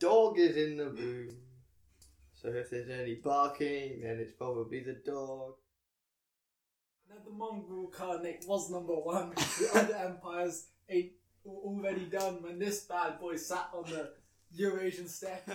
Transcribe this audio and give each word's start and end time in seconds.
dog 0.00 0.38
is 0.38 0.56
in 0.56 0.76
the 0.76 0.90
room. 0.90 1.36
So 2.34 2.48
if 2.48 2.70
there's 2.70 2.90
any 2.90 3.14
barking, 3.16 4.00
then 4.02 4.18
it's 4.20 4.32
probably 4.32 4.80
the 4.80 5.00
dog. 5.04 5.54
Now 7.08 7.16
the 7.24 7.32
Mongol 7.32 7.90
Khanate 7.90 8.46
was 8.46 8.70
number 8.70 8.94
one. 8.94 9.32
The 9.58 9.70
other 9.74 9.94
empires 9.94 10.68
ain't 10.88 11.12
already 11.46 12.04
done 12.04 12.42
when 12.42 12.58
this 12.58 12.84
bad 12.84 13.18
boy 13.18 13.36
sat 13.36 13.68
on 13.72 13.84
the 13.84 14.12
Eurasian 14.52 15.08
steppe. 15.08 15.48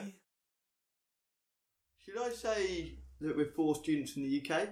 Should 2.03 2.17
I 2.19 2.29
say 2.29 2.97
that 3.19 3.37
we're 3.37 3.51
four 3.51 3.75
students 3.75 4.13
from 4.13 4.23
the 4.23 4.41
UK? 4.41 4.69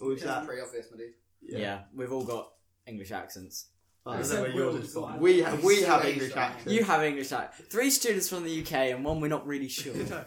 Or 0.00 0.12
is 0.12 0.22
that. 0.22 0.46
pretty 0.46 0.62
obvious, 0.62 0.86
my 0.90 0.98
dude. 0.98 1.14
Yeah. 1.60 1.82
we've 1.94 2.12
all 2.12 2.24
got 2.24 2.52
English 2.86 3.10
accents. 3.10 3.70
I 4.06 4.18
Except 4.18 4.42
where 4.42 4.50
yours 4.50 4.74
Will's 4.74 4.84
is 4.86 4.92
from. 4.92 5.02
one. 5.02 5.18
We, 5.20 5.40
ha- 5.40 5.56
we 5.64 5.80
have 5.82 6.00
Still 6.00 6.10
English 6.12 6.30
English. 6.30 6.36
accents. 6.36 6.72
You 6.72 6.84
have 6.84 7.02
English 7.02 7.32
accent. 7.32 7.68
Three 7.70 7.88
students 7.90 8.28
from 8.28 8.44
the 8.44 8.60
UK 8.60 8.72
and 8.92 9.02
one 9.02 9.18
we're 9.20 9.28
not 9.28 9.46
really 9.46 9.68
sure. 9.68 9.94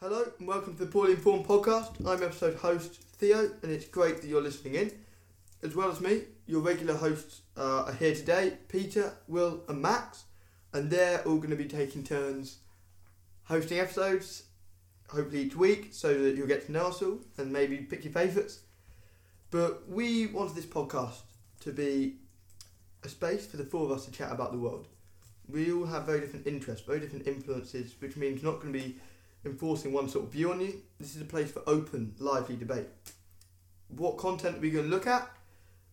Hello 0.00 0.24
and 0.38 0.48
welcome 0.48 0.74
to 0.76 0.84
the 0.84 0.90
Poorly 0.90 1.12
Informed 1.12 1.46
Podcast. 1.46 2.04
I'm 2.04 2.22
episode 2.24 2.56
host 2.56 2.94
Theo, 2.94 3.50
and 3.62 3.70
it's 3.70 3.84
great 3.86 4.20
that 4.20 4.26
you're 4.26 4.42
listening 4.42 4.74
in. 4.74 4.90
As 5.62 5.76
well 5.76 5.90
as 5.92 6.00
me, 6.00 6.22
your 6.46 6.60
regular 6.60 6.94
hosts 6.96 7.42
uh, 7.56 7.84
are 7.86 7.92
here 7.92 8.14
today 8.16 8.54
Peter, 8.68 9.12
Will, 9.28 9.62
and 9.68 9.80
Max, 9.80 10.24
and 10.72 10.90
they're 10.90 11.20
all 11.22 11.36
going 11.36 11.50
to 11.50 11.56
be 11.56 11.66
taking 11.66 12.02
turns 12.02 12.58
hosting 13.44 13.78
episodes, 13.78 14.44
hopefully 15.08 15.42
each 15.42 15.54
week, 15.54 15.88
so 15.92 16.20
that 16.20 16.34
you'll 16.36 16.46
get 16.48 16.66
to 16.66 16.72
know 16.72 16.86
us 16.88 17.00
all 17.02 17.20
and 17.38 17.52
maybe 17.52 17.76
pick 17.76 18.02
your 18.04 18.12
favourites. 18.12 18.60
But 19.52 19.88
we 19.88 20.26
wanted 20.26 20.56
this 20.56 20.66
podcast 20.66 21.18
to 21.60 21.72
be 21.72 22.16
a 23.02 23.08
space 23.08 23.46
for 23.46 23.56
the 23.56 23.64
four 23.64 23.86
of 23.86 23.92
us 23.92 24.04
to 24.06 24.10
chat 24.10 24.32
about 24.32 24.52
the 24.52 24.58
world. 24.58 24.86
We 25.48 25.72
all 25.72 25.86
have 25.86 26.04
very 26.04 26.20
different 26.20 26.46
interests, 26.46 26.86
very 26.86 27.00
different 27.00 27.26
influences, 27.26 27.94
which 27.98 28.16
means 28.16 28.42
not 28.42 28.60
going 28.60 28.72
to 28.72 28.78
be 28.78 28.96
enforcing 29.44 29.92
one 29.92 30.08
sort 30.08 30.26
of 30.26 30.32
view 30.32 30.52
on 30.52 30.60
you. 30.60 30.80
This 30.98 31.16
is 31.16 31.22
a 31.22 31.26
place 31.26 31.50
for 31.50 31.62
open, 31.66 32.14
lively 32.18 32.56
debate. 32.56 32.86
What 33.88 34.18
content 34.18 34.58
are 34.58 34.60
we 34.60 34.70
going 34.70 34.84
to 34.84 34.90
look 34.90 35.06
at? 35.06 35.28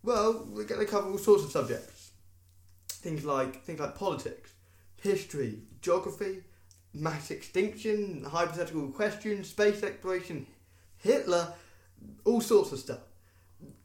Well, 0.03 0.45
we're 0.50 0.66
going 0.66 0.86
to 0.86 0.91
cover 0.91 1.09
all 1.09 1.17
sorts 1.17 1.44
of 1.44 1.52
subjects. 1.52 2.11
Things 2.89 3.25
like 3.25 3.63
things 3.63 3.80
like 3.80 3.95
politics, 3.95 4.52
history, 5.02 5.59
geography, 5.81 6.44
mass 6.94 7.31
extinction, 7.31 8.23
hypothetical 8.23 8.89
questions, 8.89 9.50
space 9.50 9.84
exploration, 9.84 10.45
Hitler, 10.97 11.53
all 12.25 12.41
sorts 12.41 12.72
of 12.72 12.80
stuff. 12.80 13.00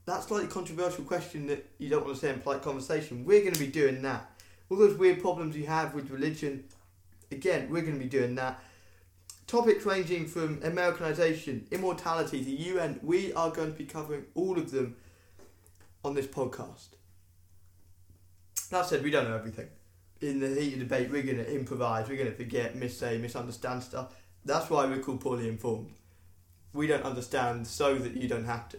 That 0.04 0.22
slightly 0.24 0.48
controversial 0.48 1.04
question 1.04 1.46
that 1.46 1.64
you 1.78 1.88
don't 1.88 2.04
want 2.04 2.16
to 2.16 2.20
say 2.20 2.32
in 2.32 2.40
polite 2.40 2.62
conversation, 2.62 3.24
we're 3.24 3.40
going 3.40 3.54
to 3.54 3.60
be 3.60 3.68
doing 3.68 4.02
that. 4.02 4.30
All 4.68 4.76
those 4.76 4.96
weird 4.96 5.20
problems 5.20 5.56
you 5.56 5.66
have 5.66 5.94
with 5.94 6.10
religion, 6.10 6.64
again, 7.30 7.68
we're 7.70 7.82
going 7.82 7.98
to 7.98 8.02
be 8.02 8.08
doing 8.08 8.34
that 8.36 8.62
topics 9.52 9.84
ranging 9.84 10.26
from 10.26 10.58
Americanization, 10.62 11.66
immortality, 11.70 12.42
the 12.42 12.50
UN. 12.72 12.98
We 13.02 13.34
are 13.34 13.50
going 13.50 13.70
to 13.70 13.76
be 13.76 13.84
covering 13.84 14.24
all 14.34 14.58
of 14.58 14.70
them 14.70 14.96
on 16.02 16.14
this 16.14 16.26
podcast. 16.26 16.88
That 18.70 18.86
said, 18.86 19.02
we 19.02 19.10
don't 19.10 19.28
know 19.28 19.36
everything. 19.36 19.68
In 20.22 20.40
the 20.40 20.48
heat 20.48 20.72
of 20.72 20.78
debate, 20.78 21.10
we're 21.10 21.22
going 21.22 21.36
to 21.36 21.54
improvise, 21.54 22.08
we're 22.08 22.16
going 22.16 22.30
to 22.30 22.34
forget, 22.34 22.76
missay, 22.76 23.20
misunderstand 23.20 23.82
stuff. 23.82 24.14
That's 24.42 24.70
why 24.70 24.86
we're 24.86 25.00
called 25.00 25.20
poorly 25.20 25.48
informed. 25.48 25.96
We 26.72 26.86
don't 26.86 27.04
understand 27.04 27.66
so 27.66 27.96
that 27.96 28.16
you 28.16 28.28
don't 28.28 28.46
have 28.46 28.70
to. 28.70 28.78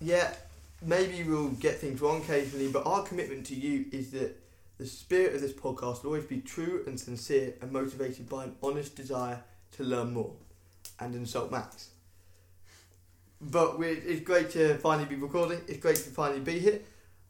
Yeah, 0.00 0.32
maybe 0.84 1.22
we'll 1.22 1.48
get 1.50 1.78
things 1.78 2.00
wrong 2.00 2.22
occasionally, 2.22 2.68
but 2.68 2.86
our 2.86 3.02
commitment 3.02 3.46
to 3.46 3.54
you 3.54 3.86
is 3.92 4.10
that 4.10 4.36
the 4.78 4.86
spirit 4.86 5.34
of 5.34 5.40
this 5.40 5.52
podcast 5.52 6.02
will 6.02 6.10
always 6.10 6.24
be 6.24 6.40
true 6.40 6.84
and 6.86 7.00
sincere 7.00 7.54
and 7.62 7.72
motivated 7.72 8.28
by 8.28 8.44
an 8.44 8.56
honest 8.62 8.94
desire 8.94 9.42
to 9.72 9.84
learn 9.84 10.12
more 10.12 10.32
and 11.00 11.14
insult 11.14 11.50
Max. 11.50 11.90
But 13.40 13.76
it's 13.80 14.20
great 14.20 14.50
to 14.50 14.76
finally 14.78 15.08
be 15.08 15.16
recording. 15.16 15.60
It's 15.66 15.78
great 15.78 15.96
to 15.96 16.10
finally 16.10 16.40
be 16.40 16.58
here. 16.58 16.80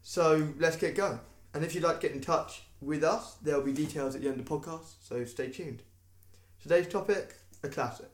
So 0.02 0.48
let's 0.58 0.76
get 0.76 0.94
going. 0.94 1.18
And 1.54 1.64
if 1.64 1.74
you'd 1.74 1.84
like 1.84 2.00
to 2.00 2.06
get 2.06 2.16
in 2.16 2.20
touch 2.20 2.62
with 2.80 3.02
us, 3.02 3.36
there'll 3.42 3.62
be 3.62 3.72
details 3.72 4.14
at 4.14 4.22
the 4.22 4.28
end 4.28 4.38
of 4.38 4.46
the 4.46 4.50
podcast, 4.50 4.94
so 5.02 5.24
stay 5.24 5.48
tuned. 5.48 5.82
Today's 6.62 6.88
topic 6.88 7.34
a 7.62 7.68
classic 7.68 8.10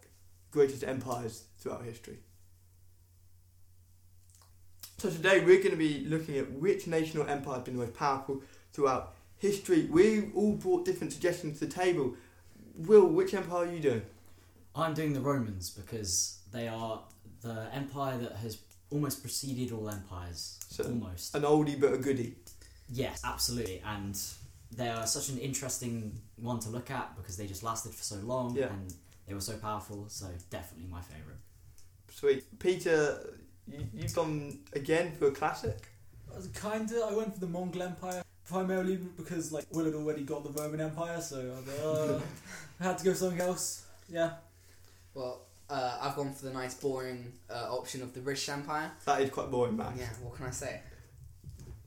greatest 0.50 0.84
empires 0.84 1.44
throughout 1.58 1.84
history. 1.84 2.18
So 5.02 5.10
today 5.10 5.40
we're 5.40 5.58
going 5.58 5.72
to 5.72 5.76
be 5.76 6.04
looking 6.06 6.38
at 6.38 6.48
which 6.52 6.86
nation 6.86 7.18
or 7.18 7.28
empire 7.28 7.54
has 7.54 7.64
been 7.64 7.74
the 7.74 7.80
most 7.80 7.94
powerful 7.94 8.40
throughout 8.72 9.14
history. 9.36 9.88
We 9.90 10.30
all 10.32 10.52
brought 10.52 10.84
different 10.84 11.12
suggestions 11.12 11.58
to 11.58 11.66
the 11.66 11.72
table. 11.72 12.14
Will, 12.76 13.06
which 13.06 13.34
empire 13.34 13.66
are 13.66 13.72
you 13.72 13.80
doing? 13.80 14.02
I'm 14.76 14.94
doing 14.94 15.12
the 15.12 15.20
Romans 15.20 15.70
because 15.70 16.38
they 16.52 16.68
are 16.68 17.00
the 17.40 17.66
empire 17.74 18.16
that 18.16 18.36
has 18.36 18.58
almost 18.90 19.22
preceded 19.22 19.72
all 19.72 19.90
empires. 19.90 20.60
So- 20.68 20.84
almost. 20.84 21.34
An 21.34 21.42
oldie 21.42 21.80
but 21.80 21.92
a 21.94 21.98
goodie. 21.98 22.36
Yes, 22.88 23.22
absolutely. 23.24 23.82
And 23.84 24.16
they 24.70 24.88
are 24.88 25.04
such 25.08 25.30
an 25.30 25.38
interesting 25.38 26.16
one 26.36 26.60
to 26.60 26.68
look 26.68 26.92
at 26.92 27.16
because 27.16 27.36
they 27.36 27.48
just 27.48 27.64
lasted 27.64 27.92
for 27.92 28.04
so 28.04 28.20
long 28.20 28.54
Yeah. 28.54 28.66
and 28.66 28.94
they 29.26 29.34
were 29.34 29.40
so 29.40 29.56
powerful. 29.56 30.04
So 30.10 30.28
definitely 30.48 30.88
my 30.88 31.00
favourite. 31.00 31.40
Sweet. 32.08 32.44
Peter, 32.60 33.31
you, 33.66 33.86
you've 33.94 34.14
gone 34.14 34.58
again 34.72 35.12
for 35.18 35.28
a 35.28 35.30
classic? 35.32 35.88
Kinda, 36.54 37.06
I 37.10 37.14
went 37.14 37.34
for 37.34 37.40
the 37.40 37.46
Mongol 37.46 37.82
Empire 37.82 38.22
primarily 38.48 38.96
because 38.96 39.52
like 39.52 39.66
Will 39.70 39.84
had 39.84 39.94
already 39.94 40.22
got 40.22 40.44
the 40.44 40.50
Roman 40.50 40.80
Empire, 40.80 41.20
so 41.20 41.40
I, 41.40 41.44
was 41.44 41.66
like, 41.66 42.20
uh, 42.20 42.24
I 42.80 42.84
had 42.84 42.98
to 42.98 43.04
go 43.04 43.12
something 43.12 43.40
else. 43.40 43.86
Yeah, 44.08 44.32
Well, 45.14 45.42
uh, 45.70 45.98
I've 46.00 46.16
gone 46.16 46.32
for 46.34 46.44
the 46.46 46.52
nice, 46.52 46.74
boring 46.74 47.32
uh, 47.50 47.74
option 47.74 48.02
of 48.02 48.12
the 48.12 48.20
British 48.20 48.48
Empire. 48.48 48.90
That 49.06 49.22
is 49.22 49.30
quite 49.30 49.50
boring, 49.50 49.76
man. 49.76 49.94
Yeah, 49.96 50.08
what 50.22 50.36
can 50.36 50.46
I 50.46 50.50
say? 50.50 50.80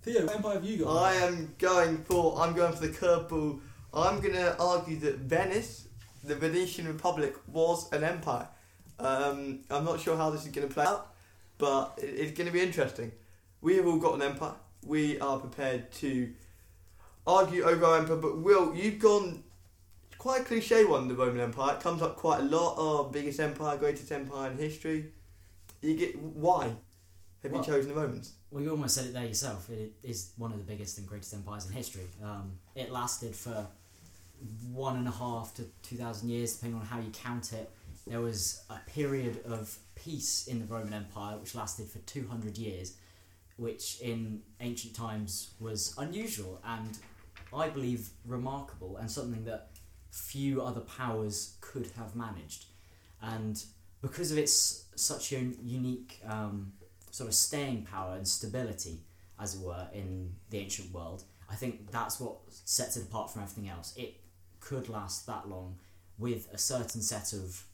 Theo, 0.01 0.25
what 0.25 0.35
empire 0.35 0.53
have 0.55 0.65
you 0.65 0.83
got? 0.83 0.97
I 0.97 1.13
am 1.15 1.53
going 1.59 1.97
for. 2.03 2.39
I'm 2.39 2.53
going 2.53 2.73
for 2.73 2.87
the 2.87 2.93
curveball. 2.93 3.59
I'm 3.93 4.19
going 4.19 4.33
to 4.33 4.57
argue 4.59 4.97
that 4.99 5.19
Venice, 5.19 5.87
the 6.23 6.35
Venetian 6.35 6.87
Republic, 6.87 7.35
was 7.47 7.91
an 7.91 8.03
empire. 8.03 8.47
Um, 8.99 9.59
I'm 9.69 9.85
not 9.85 9.99
sure 9.99 10.17
how 10.17 10.29
this 10.29 10.45
is 10.45 10.51
going 10.51 10.67
to 10.67 10.73
play 10.73 10.85
out, 10.85 11.13
but 11.57 11.97
it- 12.01 12.05
it's 12.19 12.37
going 12.37 12.47
to 12.47 12.53
be 12.53 12.61
interesting. 12.61 13.11
We 13.61 13.75
have 13.77 13.87
all 13.87 13.97
got 13.97 14.15
an 14.15 14.21
empire. 14.21 14.55
We 14.85 15.19
are 15.19 15.39
prepared 15.39 15.91
to 15.93 16.33
argue 17.25 17.63
over 17.63 17.85
our 17.85 17.97
empire. 17.99 18.17
But 18.17 18.37
Will, 18.39 18.75
you've 18.75 18.99
gone 18.99 19.43
quite 20.17 20.41
a 20.41 20.43
cliche 20.43 20.85
one. 20.85 21.07
The 21.07 21.15
Roman 21.15 21.39
Empire 21.39 21.75
it 21.75 21.81
comes 21.81 22.01
up 22.01 22.15
quite 22.17 22.41
a 22.41 22.43
lot. 22.43 22.75
Oh, 22.77 23.03
biggest 23.05 23.39
empire, 23.39 23.77
greatest 23.77 24.11
empire 24.11 24.51
in 24.51 24.57
history. 24.57 25.11
You 25.81 25.95
get 25.95 26.17
why 26.19 26.75
have 27.43 27.51
Well- 27.51 27.61
you 27.61 27.65
chosen 27.67 27.89
the 27.89 27.95
Romans? 27.99 28.33
Well, 28.51 28.63
you 28.63 28.71
almost 28.71 28.95
said 28.95 29.05
it 29.05 29.13
there 29.13 29.25
yourself. 29.25 29.69
It 29.69 29.93
is 30.01 30.29
one 30.37 30.51
of 30.51 30.57
the 30.57 30.63
biggest 30.63 30.97
and 30.97 31.05
greatest 31.07 31.33
empires 31.33 31.65
in 31.65 31.73
history. 31.73 32.07
Um, 32.23 32.53
it 32.75 32.91
lasted 32.91 33.35
for 33.35 33.67
one 34.71 34.95
and 34.97 35.07
a 35.07 35.11
half 35.11 35.53
to 35.55 35.63
two 35.81 35.97
thousand 35.97 36.29
years, 36.29 36.53
depending 36.55 36.79
on 36.79 36.85
how 36.85 36.99
you 36.99 37.09
count 37.11 37.51
it. 37.53 37.69
There 38.07 38.21
was 38.21 38.63
a 38.69 38.77
period 38.89 39.41
of 39.45 39.77
peace 39.95 40.47
in 40.47 40.59
the 40.59 40.65
Roman 40.65 40.93
Empire 40.93 41.37
which 41.37 41.55
lasted 41.55 41.87
for 41.87 41.99
two 41.99 42.27
hundred 42.27 42.57
years, 42.57 42.97
which 43.57 43.99
in 44.01 44.41
ancient 44.59 44.95
times 44.95 45.53
was 45.59 45.93
unusual 45.97 46.61
and 46.63 46.97
I 47.53 47.69
believe 47.69 48.09
remarkable 48.25 48.97
and 48.97 49.09
something 49.09 49.45
that 49.45 49.69
few 50.11 50.61
other 50.61 50.81
powers 50.81 51.57
could 51.61 51.89
have 51.97 52.15
managed. 52.15 52.65
And 53.21 53.61
because 54.01 54.31
of 54.31 54.37
its 54.37 54.85
such 54.95 55.31
a 55.33 55.39
unique 55.63 56.19
um, 56.27 56.73
sort 57.11 57.27
of 57.29 57.35
staying 57.35 57.87
power 57.91 58.15
and 58.15 58.27
stability, 58.27 59.01
as 59.39 59.55
it 59.55 59.61
were, 59.61 59.87
in 59.93 60.35
the 60.49 60.59
ancient 60.59 60.93
world, 60.93 61.23
I 61.49 61.55
think 61.55 61.91
that's 61.91 62.19
what 62.19 62.37
sets 62.49 62.97
it 62.97 63.03
apart 63.03 63.31
from 63.31 63.41
everything 63.41 63.69
else. 63.69 63.93
It 63.97 64.21
could 64.59 64.89
last 64.89 65.25
that 65.27 65.49
long 65.49 65.77
with 66.17 66.47
a 66.53 66.57
certain 66.57 67.01
set 67.01 67.33
of, 67.33 67.65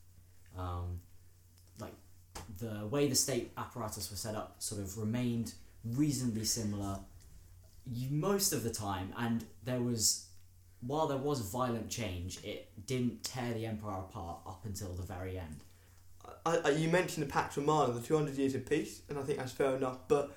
um, 0.58 1.00
like, 1.80 1.94
the 2.60 2.86
way 2.88 3.08
the 3.08 3.16
state 3.16 3.52
apparatus 3.58 4.10
was 4.10 4.20
set 4.20 4.36
up 4.36 4.56
sort 4.60 4.82
of 4.82 4.98
remained 4.98 5.54
reasonably 5.84 6.46
similar 6.46 7.00
most 8.10 8.54
of 8.54 8.64
the 8.64 8.70
time, 8.70 9.14
and 9.18 9.46
there 9.64 9.82
was. 9.82 10.28
While 10.84 11.06
there 11.06 11.18
was 11.18 11.42
violent 11.42 11.92
change, 11.92 12.44
it 12.44 12.72
didn't 12.88 13.24
tear 13.24 13.54
the 13.54 13.68
empire 13.68 14.00
apart 14.00 14.40
up 14.48 14.66
until 14.66 14.94
the 14.94 15.04
very 15.04 15.38
end. 15.38 15.58
I, 16.46 16.58
I, 16.66 16.70
you 16.72 16.90
mentioned 16.90 17.28
the 17.28 17.32
Pax 17.32 17.58
Romana, 17.58 17.94
the 17.94 18.02
200 18.02 18.36
years 18.36 18.56
of 18.56 18.68
peace, 18.68 19.02
and 19.08 19.20
I 19.20 19.22
think 19.22 19.38
that's 19.38 19.52
fair 19.52 19.76
enough. 19.76 20.00
But 20.08 20.36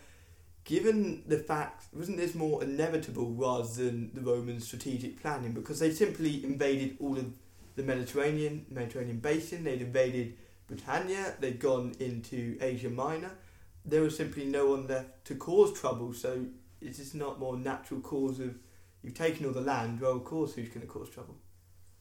given 0.64 1.22
the 1.26 1.38
fact, 1.38 1.84
wasn't 1.94 2.19
this 2.19 2.34
more 2.34 2.62
inevitable 2.62 3.31
rather 3.32 3.66
than 3.66 4.11
the 4.14 4.20
Roman 4.20 4.61
strategic 4.61 5.20
planning? 5.20 5.52
Because 5.52 5.78
they 5.78 5.90
simply 5.90 6.44
invaded 6.44 6.96
all 7.00 7.16
of 7.16 7.32
the 7.76 7.82
Mediterranean, 7.82 8.67
Mediterranean 8.71 9.19
basin, 9.19 9.65
they'd 9.65 9.82
invaded 9.82 10.37
Britannia, 10.67 11.35
they'd 11.41 11.61
gone 11.61 11.94
into 12.00 12.56
Asia 12.61 12.91
Minor. 12.91 13.32
There 13.85 14.03
was 14.03 14.17
simply 14.17 14.47
no 14.47 14.71
one 14.71 14.87
left 14.87 15.25
to 15.26 15.35
cause 15.35 15.79
trouble, 15.79 16.12
so 16.15 16.47
it's 16.81 16.99
this 16.99 17.15
not 17.15 17.38
more 17.38 17.56
natural 17.56 18.00
cause 18.00 18.41
of 18.41 18.55
you've 19.03 19.15
taken 19.15 19.44
all 19.47 19.53
the 19.53 19.61
land. 19.61 20.00
Well, 20.00 20.12
of 20.12 20.25
course, 20.25 20.55
who's 20.55 20.69
going 20.69 20.81
to 20.81 20.87
cause 20.87 21.11
trouble? 21.11 21.37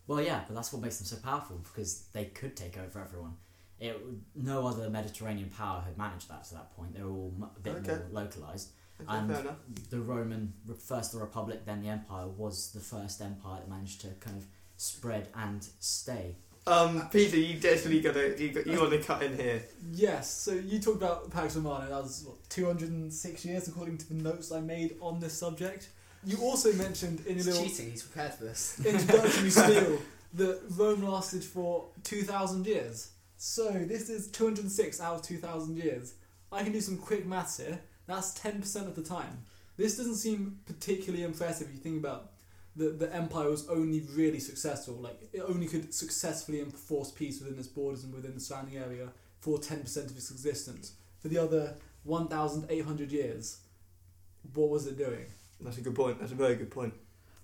Well, 0.08 0.22
yeah, 0.22 0.44
but 0.48 0.56
that's 0.56 0.72
what 0.72 0.82
makes 0.82 0.98
them 0.98 1.06
so 1.08 1.18
powerful 1.18 1.58
because 1.64 2.04
they 2.14 2.26
could 2.26 2.56
take 2.56 2.78
over 2.78 3.00
everyone. 3.02 3.36
It, 3.80 3.98
no 4.36 4.68
other 4.68 4.90
Mediterranean 4.90 5.50
power 5.50 5.82
had 5.82 5.98
managed 5.98 6.30
that 6.30 6.44
to 6.46 6.54
that 6.56 6.76
point. 6.76 6.94
They 6.96 7.02
were 7.04 7.10
all 7.12 7.34
a 7.56 7.60
bit 7.60 7.76
Okay. 7.78 7.96
more 8.12 8.24
localized. 8.24 8.70
Okay, 9.02 9.10
And- 9.12 9.56
The 9.90 10.00
Roman, 10.00 10.54
first 10.80 11.12
the 11.12 11.18
Republic, 11.18 11.66
then 11.66 11.82
the 11.82 11.90
Empire, 11.90 12.28
was 12.28 12.72
the 12.72 12.80
first 12.80 13.22
empire 13.22 13.60
that 13.60 13.70
managed 13.70 14.02
to 14.02 14.10
kind 14.20 14.38
of 14.38 14.46
spread 14.78 15.30
and 15.36 15.66
stay. 15.80 16.36
Um, 16.66 17.10
Peter, 17.12 17.38
you 17.38 17.60
definitely 17.60 18.00
got 18.00 18.14
to 18.14 18.42
you, 18.42 18.52
got, 18.52 18.66
you 18.66 18.80
want 18.80 18.92
to 18.92 19.00
cut 19.00 19.22
in 19.22 19.38
here. 19.38 19.64
Yes, 19.92 20.32
so 20.32 20.54
you 20.54 20.80
talked 20.80 20.98
about 20.98 21.30
Pax 21.30 21.58
Romana, 21.58 21.90
that 21.90 22.02
was 22.02 22.24
what, 22.26 22.38
206 22.50 23.46
years 23.46 23.68
according 23.68 23.98
to 23.98 24.08
the 24.08 24.16
notes 24.16 24.52
I 24.52 24.62
made 24.62 24.96
on 25.02 25.20
this 25.20 25.34
subject. 25.34 25.90
You 26.26 26.38
also 26.38 26.72
mentioned 26.74 27.26
in 27.26 27.36
your 27.36 27.46
little 27.46 27.64
cheating. 27.64 27.92
He's 27.92 28.04
prepared 28.04 28.34
for 28.36 28.46
this. 28.46 28.80
introductory 28.86 29.50
spiel 29.50 30.00
that 30.36 30.62
Rome 30.78 31.04
lasted 31.04 31.44
for 31.44 31.88
2,000 32.04 32.66
years. 32.66 33.12
So 33.36 33.72
this 33.72 34.10
is 34.10 34.30
206 34.30 35.02
out 35.02 35.16
of 35.16 35.22
2,000 35.22 35.78
years. 35.78 36.14
I 36.50 36.64
can 36.64 36.72
do 36.72 36.80
some 36.80 36.98
quick 36.98 37.26
maths 37.26 37.58
here. 37.58 37.82
That's 38.08 38.38
10% 38.40 38.88
of 38.88 38.96
the 38.96 39.04
time. 39.04 39.44
This 39.76 39.98
doesn't 39.98 40.16
seem 40.16 40.60
particularly 40.66 41.24
impressive 41.24 41.68
if 41.68 41.74
you 41.74 41.80
think 41.80 42.00
about 42.00 42.32
the, 42.76 42.90
the 42.90 43.14
empire 43.14 43.50
was 43.50 43.68
only 43.70 44.02
really 44.14 44.40
successful. 44.40 44.96
Like, 44.96 45.20
it 45.32 45.42
only 45.42 45.68
could 45.68 45.94
successfully 45.94 46.62
enforce 46.62 47.12
peace 47.12 47.40
within 47.40 47.58
its 47.58 47.68
borders 47.68 48.04
and 48.04 48.14
within 48.14 48.34
the 48.34 48.40
surrounding 48.40 48.78
area 48.78 49.10
for 49.42 49.58
10% 49.58 49.82
of 49.82 50.18
its 50.18 50.32
existence. 50.32 50.94
For 51.20 51.28
the 51.28 51.38
other 51.38 51.76
1,800 52.04 53.12
years, 53.12 53.58
what 54.54 54.70
was 54.70 54.88
it 54.88 54.98
doing? 54.98 55.26
That's 55.62 55.78
a 55.78 55.82
good 55.82 55.96
point. 55.96 56.20
That's 56.20 56.32
a 56.32 56.36
very 56.36 56.56
good 56.56 56.72
point. 56.72 56.94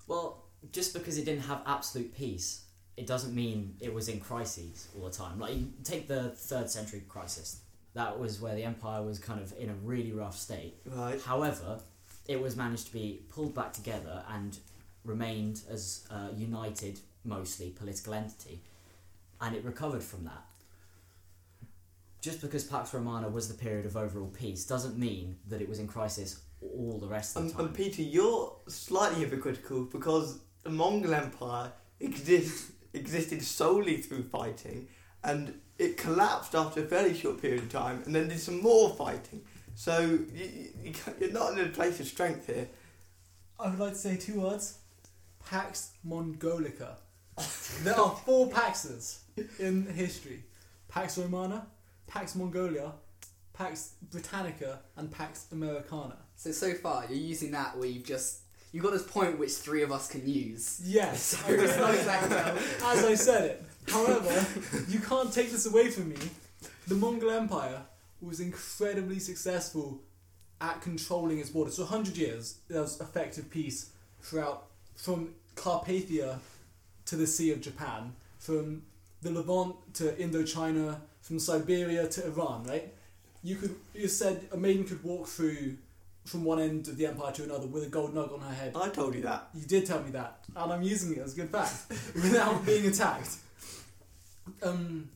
Well, 0.06 0.44
just 0.72 0.92
because 0.92 1.16
it 1.16 1.24
didn't 1.24 1.42
have 1.42 1.62
absolute 1.66 2.14
peace, 2.14 2.64
it 2.96 3.06
doesn't 3.06 3.34
mean 3.34 3.76
it 3.80 3.94
was 3.94 4.08
in 4.08 4.20
crises 4.20 4.88
all 4.96 5.06
the 5.06 5.12
time. 5.12 5.38
Like, 5.38 5.54
you 5.54 5.68
take 5.84 6.08
the 6.08 6.30
third 6.30 6.68
century 6.68 7.02
crisis. 7.08 7.60
That 7.94 8.18
was 8.18 8.40
where 8.40 8.54
the 8.54 8.64
empire 8.64 9.02
was 9.02 9.18
kind 9.18 9.40
of 9.40 9.54
in 9.58 9.70
a 9.70 9.74
really 9.74 10.12
rough 10.12 10.36
state. 10.36 10.74
Right. 10.84 11.20
However, 11.22 11.80
it 12.28 12.40
was 12.40 12.56
managed 12.56 12.86
to 12.86 12.92
be 12.92 13.22
pulled 13.30 13.54
back 13.54 13.72
together 13.72 14.22
and 14.28 14.58
remained 15.04 15.62
as 15.70 16.06
a 16.10 16.30
united, 16.34 17.00
mostly 17.24 17.70
political 17.70 18.14
entity, 18.14 18.60
and 19.40 19.54
it 19.56 19.64
recovered 19.64 20.02
from 20.02 20.24
that. 20.24 20.44
Just 22.20 22.42
because 22.42 22.64
Pax 22.64 22.92
Romana 22.92 23.28
was 23.28 23.48
the 23.48 23.54
period 23.54 23.86
of 23.86 23.96
overall 23.96 24.28
peace 24.28 24.66
doesn't 24.66 24.98
mean 24.98 25.36
that 25.48 25.62
it 25.62 25.68
was 25.68 25.78
in 25.78 25.86
crisis 25.88 26.40
all 26.60 26.98
the 27.00 27.08
rest 27.08 27.34
of 27.36 27.42
And, 27.42 27.50
the 27.50 27.54
time. 27.54 27.66
and 27.66 27.74
Peter, 27.74 28.02
you're 28.02 28.54
slightly 28.68 29.20
hypocritical 29.20 29.84
because 29.84 30.40
the 30.62 30.68
Mongol 30.70 31.14
Empire 31.14 31.72
exist, 31.98 32.72
existed 32.92 33.42
solely 33.42 33.96
through 33.98 34.24
fighting, 34.24 34.88
and 35.24 35.58
it 35.78 35.96
collapsed 35.96 36.54
after 36.54 36.82
a 36.82 36.86
fairly 36.86 37.14
short 37.14 37.40
period 37.40 37.62
of 37.62 37.70
time, 37.70 38.02
and 38.04 38.14
then 38.14 38.28
did 38.28 38.38
some 38.38 38.60
more 38.60 38.90
fighting. 38.90 39.40
So 39.74 40.00
you, 40.34 40.68
you, 40.82 40.92
you're 41.18 41.32
not 41.32 41.54
in 41.58 41.64
a 41.64 41.68
place 41.70 42.00
of 42.00 42.06
strength 42.06 42.46
here. 42.46 42.68
I 43.58 43.70
would 43.70 43.78
like 43.78 43.92
to 43.92 43.98
say 43.98 44.16
two 44.18 44.40
words 44.42 44.76
Pax 45.44 45.92
Mongolica. 46.04 46.96
there 47.82 47.98
are 47.98 48.16
four 48.24 48.50
Paxes 48.50 49.18
in 49.58 49.86
history 49.86 50.44
Pax 50.88 51.16
Romana, 51.18 51.66
Pax 52.06 52.34
Mongolia, 52.34 52.92
Pax 53.52 53.94
Britannica, 54.10 54.80
and 54.96 55.10
Pax 55.10 55.46
Americana. 55.52 56.16
So 56.36 56.52
so 56.52 56.74
far, 56.74 57.04
you're 57.08 57.18
using 57.18 57.52
that 57.52 57.76
where 57.76 57.88
you've 57.88 58.04
just 58.04 58.40
You've 58.72 58.84
got 58.84 58.92
this 58.92 59.02
point 59.02 59.36
which 59.38 59.50
three 59.52 59.82
of 59.82 59.90
us 59.90 60.08
can 60.08 60.28
use. 60.28 60.80
Yes, 60.84 61.20
So 61.44 61.52
it's 61.52 61.76
not 61.76 61.94
exactly 61.94 62.36
as 62.84 63.04
I 63.04 63.14
said 63.14 63.44
it. 63.50 63.64
However, 63.88 64.46
you 64.88 65.00
can't 65.00 65.32
take 65.32 65.50
this 65.50 65.66
away 65.66 65.90
from 65.90 66.10
me. 66.10 66.16
The 66.86 66.94
Mongol 66.94 67.30
Empire 67.30 67.82
was 68.20 68.38
incredibly 68.38 69.18
successful 69.18 70.02
at 70.60 70.80
controlling 70.82 71.38
its 71.38 71.50
borders. 71.50 71.76
So 71.76 71.82
100 71.82 72.16
years, 72.16 72.58
there 72.68 72.82
was 72.82 73.00
effective 73.00 73.50
peace 73.50 73.90
throughout, 74.20 74.66
from 75.00 75.34
Carpathia 75.56 76.38
to 77.06 77.16
the 77.16 77.26
Sea 77.26 77.52
of 77.52 77.60
Japan, 77.60 78.12
from 78.38 78.82
the 79.22 79.30
Levant 79.30 79.76
to 79.94 80.12
Indochina, 80.12 80.96
from 81.22 81.38
Siberia 81.38 82.06
to 82.08 82.26
Iran, 82.26 82.64
right? 82.64 82.92
You 83.42 83.56
could, 83.56 83.74
you 83.94 84.08
said 84.08 84.46
a 84.52 84.56
maiden 84.56 84.84
could 84.84 85.02
walk 85.02 85.26
through 85.26 85.76
from 86.26 86.44
one 86.44 86.60
end 86.60 86.86
of 86.88 86.98
the 86.98 87.06
empire 87.06 87.32
to 87.32 87.44
another 87.44 87.66
with 87.66 87.84
a 87.84 87.86
gold 87.88 88.14
nug 88.14 88.32
on 88.32 88.40
her 88.40 88.54
head. 88.54 88.72
I 88.76 88.90
told 88.90 89.14
you 89.14 89.22
that. 89.22 89.48
You 89.54 89.62
did 89.66 89.86
tell 89.86 90.02
me 90.02 90.10
that, 90.10 90.40
and 90.54 90.72
I'm 90.72 90.82
using 90.82 91.12
it 91.12 91.18
as 91.18 91.32
a 91.32 91.36
good 91.36 91.50
fact 91.50 91.72
without 92.14 92.64
being 92.66 92.86
attacked. 92.86 93.36
Um, 94.62 95.08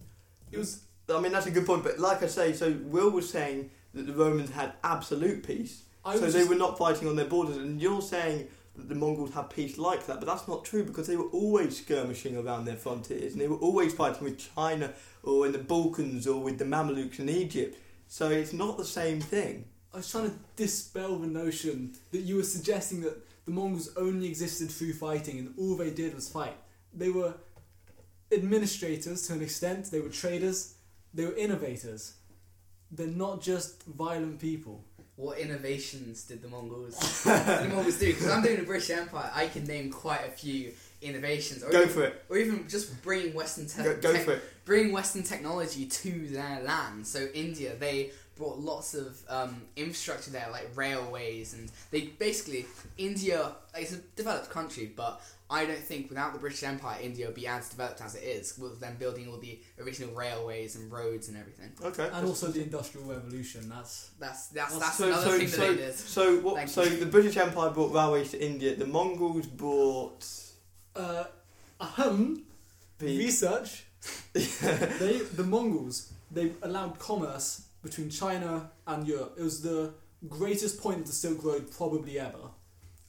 it 0.51 0.59
was 0.59 0.81
I 1.09 1.21
mean, 1.21 1.33
that's 1.33 1.47
a 1.47 1.51
good 1.51 1.67
point, 1.67 1.85
but 1.85 1.99
like 1.99 2.23
I 2.23 2.27
say, 2.27 2.55
so 2.55 2.75
Will 2.85 3.11
was 3.11 3.29
saying 3.29 3.71
that 3.93 4.07
the 4.07 4.15
Romans 4.15 4.51
had 4.51 4.73
absolute 4.83 5.47
peace, 5.47 5.83
I 6.05 6.15
so 6.15 6.21
they 6.21 6.33
just- 6.39 6.49
were 6.49 6.55
not 6.57 6.79
fighting 6.79 7.07
on 7.09 7.17
their 7.17 7.27
borders, 7.27 7.59
and 7.59 7.81
you're 7.81 8.01
saying 8.01 8.49
that 8.77 8.89
the 8.89 8.95
Mongols 8.95 9.35
had 9.35 9.51
peace 9.51 9.79
like 9.79 10.07
that, 10.07 10.19
but 10.21 10.27
that's 10.27 10.49
not 10.49 10.65
true 10.65 10.85
because 10.85 11.07
they 11.07 11.17
were 11.17 11.29
always 11.29 11.79
skirmishing 11.79 12.37
around 12.37 12.65
their 12.65 12.77
frontiers, 12.77 13.33
and 13.33 13.41
they 13.41 13.49
were 13.49 13.57
always 13.57 13.95
fighting 13.95 14.25
with 14.25 14.55
China 14.55 14.93
or 15.23 15.47
in 15.47 15.53
the 15.53 15.59
Balkans 15.59 16.27
or 16.27 16.43
with 16.43 16.59
the 16.59 16.65
Mamelukes 16.65 17.19
in 17.19 17.29
Egypt. 17.29 17.79
So 18.09 18.31
it's 18.31 18.53
not 18.53 18.77
the 18.77 18.85
same 18.85 19.21
thing. 19.21 19.67
I 19.93 19.99
was 19.99 20.11
trying 20.11 20.31
to 20.31 20.37
dispel 20.57 21.19
the 21.19 21.27
notion 21.27 21.93
that 22.11 22.23
you 22.23 22.37
were 22.37 22.43
suggesting 22.43 23.01
that 23.03 23.17
the 23.45 23.53
Mongols 23.53 23.91
only 23.97 24.27
existed 24.27 24.71
through 24.71 24.95
fighting 24.95 25.39
and 25.39 25.55
all 25.57 25.77
they 25.77 25.91
did 25.91 26.15
was 26.15 26.29
fight. 26.29 26.57
They 26.93 27.11
were 27.11 27.35
administrators 28.33 29.27
to 29.27 29.35
an 29.35 29.43
extent. 29.43 29.91
They 29.91 30.01
were 30.01 30.09
traders. 30.09 30.75
They 31.13 31.25
were 31.25 31.35
innovators. 31.37 32.15
They're 32.91 33.07
not 33.07 33.41
just 33.41 33.85
violent 33.85 34.41
people. 34.41 34.85
What 35.17 35.39
innovations 35.39 36.25
did 36.25 36.43
the 36.43 36.49
Mongols 36.49 36.97
the 37.25 37.69
Mongols 37.73 37.99
do? 37.99 38.07
Because 38.07 38.29
I'm 38.29 38.43
doing 38.43 38.57
the 38.57 38.63
British 38.65 38.91
Empire, 38.91 39.31
I 39.35 39.47
can 39.47 39.65
name 39.65 39.91
quite 39.91 40.27
a 40.27 40.31
few 40.31 40.73
innovations, 41.03 41.63
or 41.63 41.71
Go 41.71 41.83
even, 41.83 41.89
for 41.95 42.03
it. 42.05 42.25
or 42.29 42.37
even 42.37 42.67
just 42.69 43.01
bringing 43.03 43.33
Western 43.35 43.67
te- 43.67 43.83
Go, 43.83 43.97
go 43.97 44.13
tech- 44.13 44.25
for 44.25 44.33
it. 44.33 44.43
bring 44.65 44.91
Western 44.91 45.23
technology 45.23 45.87
to 45.87 46.29
their 46.29 46.63
land. 46.65 47.07
So 47.07 47.29
India, 47.33 47.77
they 47.79 48.11
brought 48.37 48.59
lots 48.59 48.95
of 48.95 49.17
um, 49.29 49.63
infrastructure 49.77 50.33
there, 50.33 50.49
like 50.51 50.69
railways, 50.75 51.55
and 51.55 51.71
they 51.93 52.07
basically 52.19 52.67
India. 52.99 53.53
It's 53.77 53.93
a 53.93 53.99
developed 54.17 54.51
country, 54.51 54.93
but 54.97 55.21
I 55.55 55.65
don't 55.67 55.79
think 55.79 56.09
without 56.09 56.33
the 56.33 56.39
British 56.39 56.63
Empire, 56.65 56.99
India 57.01 57.27
would 57.27 57.35
be 57.35 57.47
as 57.47 57.69
developed 57.69 58.01
as 58.01 58.15
it 58.17 58.25
is. 58.25 58.59
With 58.59 58.81
them 58.81 58.97
building 58.99 59.29
all 59.29 59.39
the 59.39 59.61
original 59.81 60.13
railways 60.15 60.75
and 60.77 60.91
roads 60.91 61.29
and 61.29 61.37
everything. 61.37 61.71
Okay. 61.83 62.09
And 62.13 62.27
also 62.27 62.49
the 62.49 62.63
Industrial 62.63 63.07
Revolution. 63.07 63.69
That's 63.69 64.11
That's 64.19 64.49
that's 64.49 64.73
Well, 64.73 64.81
that's 64.81 64.97
so, 64.99 65.07
another 65.07 65.31
so, 65.31 65.39
thing 65.39 65.47
that 65.47 65.57
so, 65.57 65.71
they 65.73 65.77
did. 65.77 65.95
so 65.95 66.37
what? 66.41 66.57
Thank 66.57 66.69
So 66.71 66.83
you. 66.83 66.97
the 66.99 67.07
British 67.07 67.37
Empire 67.37 67.71
brought 67.71 67.93
railways 67.95 68.31
to 68.33 68.45
India. 68.45 68.75
The 68.75 68.87
Mongols 68.87 69.47
brought 69.47 70.27
uh, 70.97 71.25
ahem, 71.81 72.45
the. 72.99 73.19
research. 73.19 73.85
they 74.35 75.19
the 75.41 75.45
Mongols 75.45 76.13
they 76.31 76.53
allowed 76.63 76.99
commerce 76.99 77.67
between 77.83 78.11
China 78.11 78.71
and 78.87 79.07
Europe. 79.07 79.35
It 79.39 79.43
was 79.43 79.63
the 79.63 79.95
greatest 80.29 80.81
point 80.83 81.01
of 81.01 81.07
the 81.07 81.13
Silk 81.13 81.45
Road 81.45 81.71
probably 81.71 82.19
ever. 82.19 82.45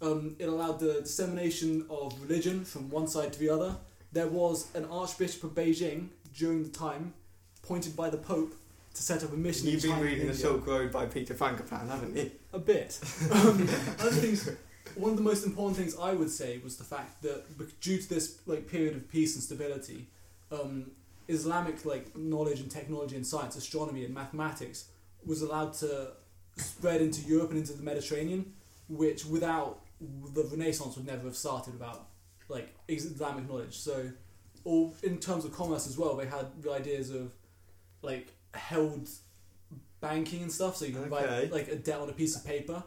Um, 0.02 0.36
it 0.40 0.48
allowed 0.50 0.80
the 0.80 1.02
dissemination 1.02 1.86
of 1.90 2.20
religion 2.22 2.66
from 2.66 2.90
one 2.90 3.08
side 3.08 3.34
to 3.34 3.40
the 3.40 3.50
other. 3.50 3.76
There 4.12 4.28
was 4.28 4.68
an 4.76 4.86
Archbishop 4.86 5.44
of 5.44 5.52
Beijing 5.52 6.10
during 6.36 6.64
the 6.64 6.70
time, 6.70 7.14
appointed 7.64 7.96
by 7.96 8.10
the 8.10 8.18
Pope 8.18 8.54
to 8.94 9.04
set 9.04 9.24
up 9.24 9.34
a 9.34 9.36
mission. 9.36 9.68
You've 9.68 9.84
been 9.84 10.00
reading 10.00 10.28
The 10.28 10.34
Silk 10.34 10.66
Road 10.66 10.92
by 10.92 11.06
Peter 11.06 11.34
Frankopan, 11.34 11.90
haven't 11.90 12.16
you? 12.16 12.32
A 12.54 12.60
bit. 12.60 13.00
Um, 13.32 13.62
other 14.00 14.12
things. 14.12 14.50
One 14.96 15.12
of 15.12 15.18
the 15.18 15.24
most 15.24 15.46
important 15.46 15.78
things 15.78 15.98
I 16.00 16.14
would 16.14 16.30
say 16.30 16.60
was 16.60 16.78
the 16.78 16.86
fact 16.86 17.22
that 17.24 17.44
due 17.82 17.98
to 17.98 18.08
this 18.10 18.40
like 18.46 18.70
period 18.70 18.96
of 18.96 19.10
peace 19.10 19.36
and 19.36 19.44
stability, 19.44 20.08
um, 20.52 20.92
Islamic 21.28 21.84
like 21.84 22.16
knowledge 22.16 22.62
and 22.62 22.72
technology 22.72 23.16
and 23.16 23.28
science, 23.28 23.58
astronomy 23.58 24.06
and 24.06 24.14
mathematics 24.14 24.86
was 25.26 25.42
allowed 25.42 25.74
to 25.74 26.12
spread 26.56 27.02
into 27.02 27.22
Europe 27.28 27.50
and 27.50 27.60
into 27.60 27.74
the 27.74 27.84
Mediterranean, 27.84 28.54
which 28.88 29.26
without 29.26 29.82
the 30.34 30.44
Renaissance 30.44 30.96
would 30.98 31.06
never 31.06 31.24
have 31.26 31.36
started 31.36 31.74
without 31.74 32.08
like 32.50 32.74
Islamic 32.88 33.48
knowledge. 33.48 33.76
So, 33.78 34.10
or 34.64 34.92
in 35.04 35.18
terms 35.20 35.46
of 35.46 35.52
commerce 35.54 35.88
as 35.88 35.98
well, 35.98 36.16
they 36.16 36.26
had 36.28 36.48
the 36.62 36.72
ideas 36.72 37.10
of 37.12 37.32
like 38.02 38.28
held 38.54 39.10
banking 40.02 40.44
and 40.44 40.52
stuff. 40.52 40.78
So 40.78 40.86
you 40.86 40.94
can 40.94 41.04
Okay. 41.12 41.26
write 41.26 41.52
like 41.52 41.68
a 41.70 41.76
debt 41.76 42.00
on 42.00 42.10
a 42.10 42.14
piece 42.14 42.36
of 42.36 42.46
paper, 42.46 42.84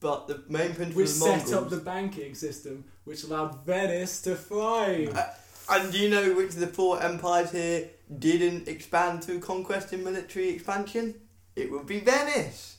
But 0.00 0.28
the 0.28 0.42
main 0.48 0.74
principle 0.74 1.02
which 1.02 1.10
of 1.10 1.14
the 1.18 1.20
set 1.24 1.38
Mongols. 1.46 1.52
up 1.54 1.70
the 1.70 1.76
banking 1.78 2.34
system, 2.34 2.84
which 3.04 3.24
allowed 3.24 3.64
Venice 3.66 4.20
to 4.22 4.34
thrive. 4.36 5.14
Uh, 5.14 5.26
and 5.70 5.92
do 5.92 5.98
you 5.98 6.08
know 6.10 6.34
which 6.34 6.50
of 6.50 6.60
the 6.60 6.66
four 6.66 7.02
empires 7.02 7.50
here 7.52 7.90
didn't 8.18 8.68
expand 8.68 9.24
through 9.24 9.40
conquest 9.40 9.92
and 9.92 10.04
military 10.04 10.50
expansion? 10.50 11.14
It 11.56 11.70
would 11.70 11.86
be 11.86 12.00
Venice. 12.00 12.76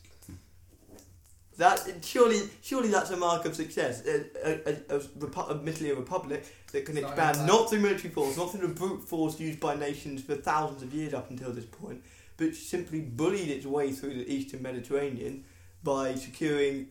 That 1.57 1.87
surely, 2.03 2.41
surely 2.61 2.89
that's 2.89 3.11
a 3.11 3.17
mark 3.17 3.45
of 3.45 3.55
success. 3.55 4.05
A, 4.05 4.25
a, 4.43 4.51
a, 4.51 4.97
a, 4.97 4.99
repu- 4.99 5.51
admittedly 5.51 5.91
a 5.91 5.95
republic 5.95 6.45
that 6.73 6.85
can 6.85 6.97
expand 6.97 7.45
not 7.47 7.69
through 7.69 7.79
military 7.79 8.09
force, 8.09 8.35
not 8.35 8.51
through 8.51 8.67
the 8.67 8.73
brute 8.73 9.07
force 9.07 9.39
used 9.39 9.59
by 9.61 9.75
nations 9.75 10.21
for 10.21 10.35
thousands 10.35 10.83
of 10.83 10.93
years 10.93 11.13
up 11.13 11.29
until 11.29 11.53
this 11.53 11.65
point, 11.65 12.03
but 12.35 12.53
simply 12.55 12.99
bullied 12.99 13.49
its 13.49 13.65
way 13.65 13.91
through 13.93 14.15
the 14.15 14.29
eastern 14.29 14.61
Mediterranean 14.61 15.45
by 15.83 16.15
securing 16.15 16.87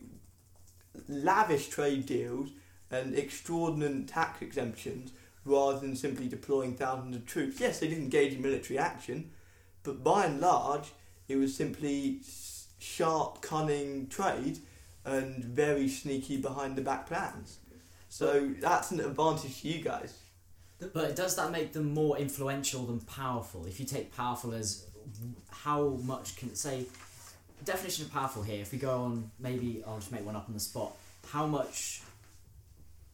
lavish 1.07 1.67
trade 1.67 2.05
deals 2.05 2.49
and 2.89 3.15
extraordinary 3.15 4.03
tax 4.03 4.41
exemptions 4.41 5.11
rather 5.43 5.79
than 5.79 5.95
simply 5.95 6.27
deploying 6.27 6.75
thousands 6.75 7.15
of 7.15 7.25
troops. 7.25 7.59
Yes, 7.59 7.79
they 7.79 7.87
did 7.87 7.99
engage 7.99 8.33
in 8.33 8.41
military 8.41 8.79
action, 8.79 9.31
but 9.83 10.03
by 10.03 10.25
and 10.25 10.39
large, 10.39 10.91
it 11.27 11.35
was 11.35 11.55
simply 11.55 12.21
sharp, 12.85 13.41
cunning 13.41 14.07
trade 14.07 14.59
and 15.03 15.43
very 15.43 15.87
sneaky 15.87 16.37
behind 16.37 16.75
the 16.75 16.81
back 16.81 17.07
plans. 17.07 17.57
So 18.09 18.51
that's 18.59 18.91
an 18.91 18.99
advantage 18.99 19.61
to 19.61 19.67
you 19.67 19.83
guys. 19.83 20.17
But 20.93 21.15
does 21.15 21.35
that 21.35 21.51
make 21.51 21.73
them 21.73 21.93
more 21.93 22.17
influential 22.17 22.85
than 22.85 22.99
powerful? 23.01 23.65
If 23.65 23.79
you 23.79 23.85
take 23.85 24.15
powerful 24.15 24.53
as 24.53 24.85
how 25.49 25.99
much 26.03 26.35
can 26.35 26.53
say 26.55 26.85
definition 27.63 28.05
of 28.05 28.11
powerful 28.11 28.43
here? 28.43 28.61
If 28.61 28.71
we 28.71 28.77
go 28.77 29.01
on, 29.03 29.31
maybe 29.39 29.83
I'll 29.87 29.97
just 29.97 30.11
make 30.11 30.25
one 30.25 30.35
up 30.35 30.45
on 30.47 30.53
the 30.53 30.59
spot. 30.59 30.95
How 31.27 31.47
much 31.47 32.01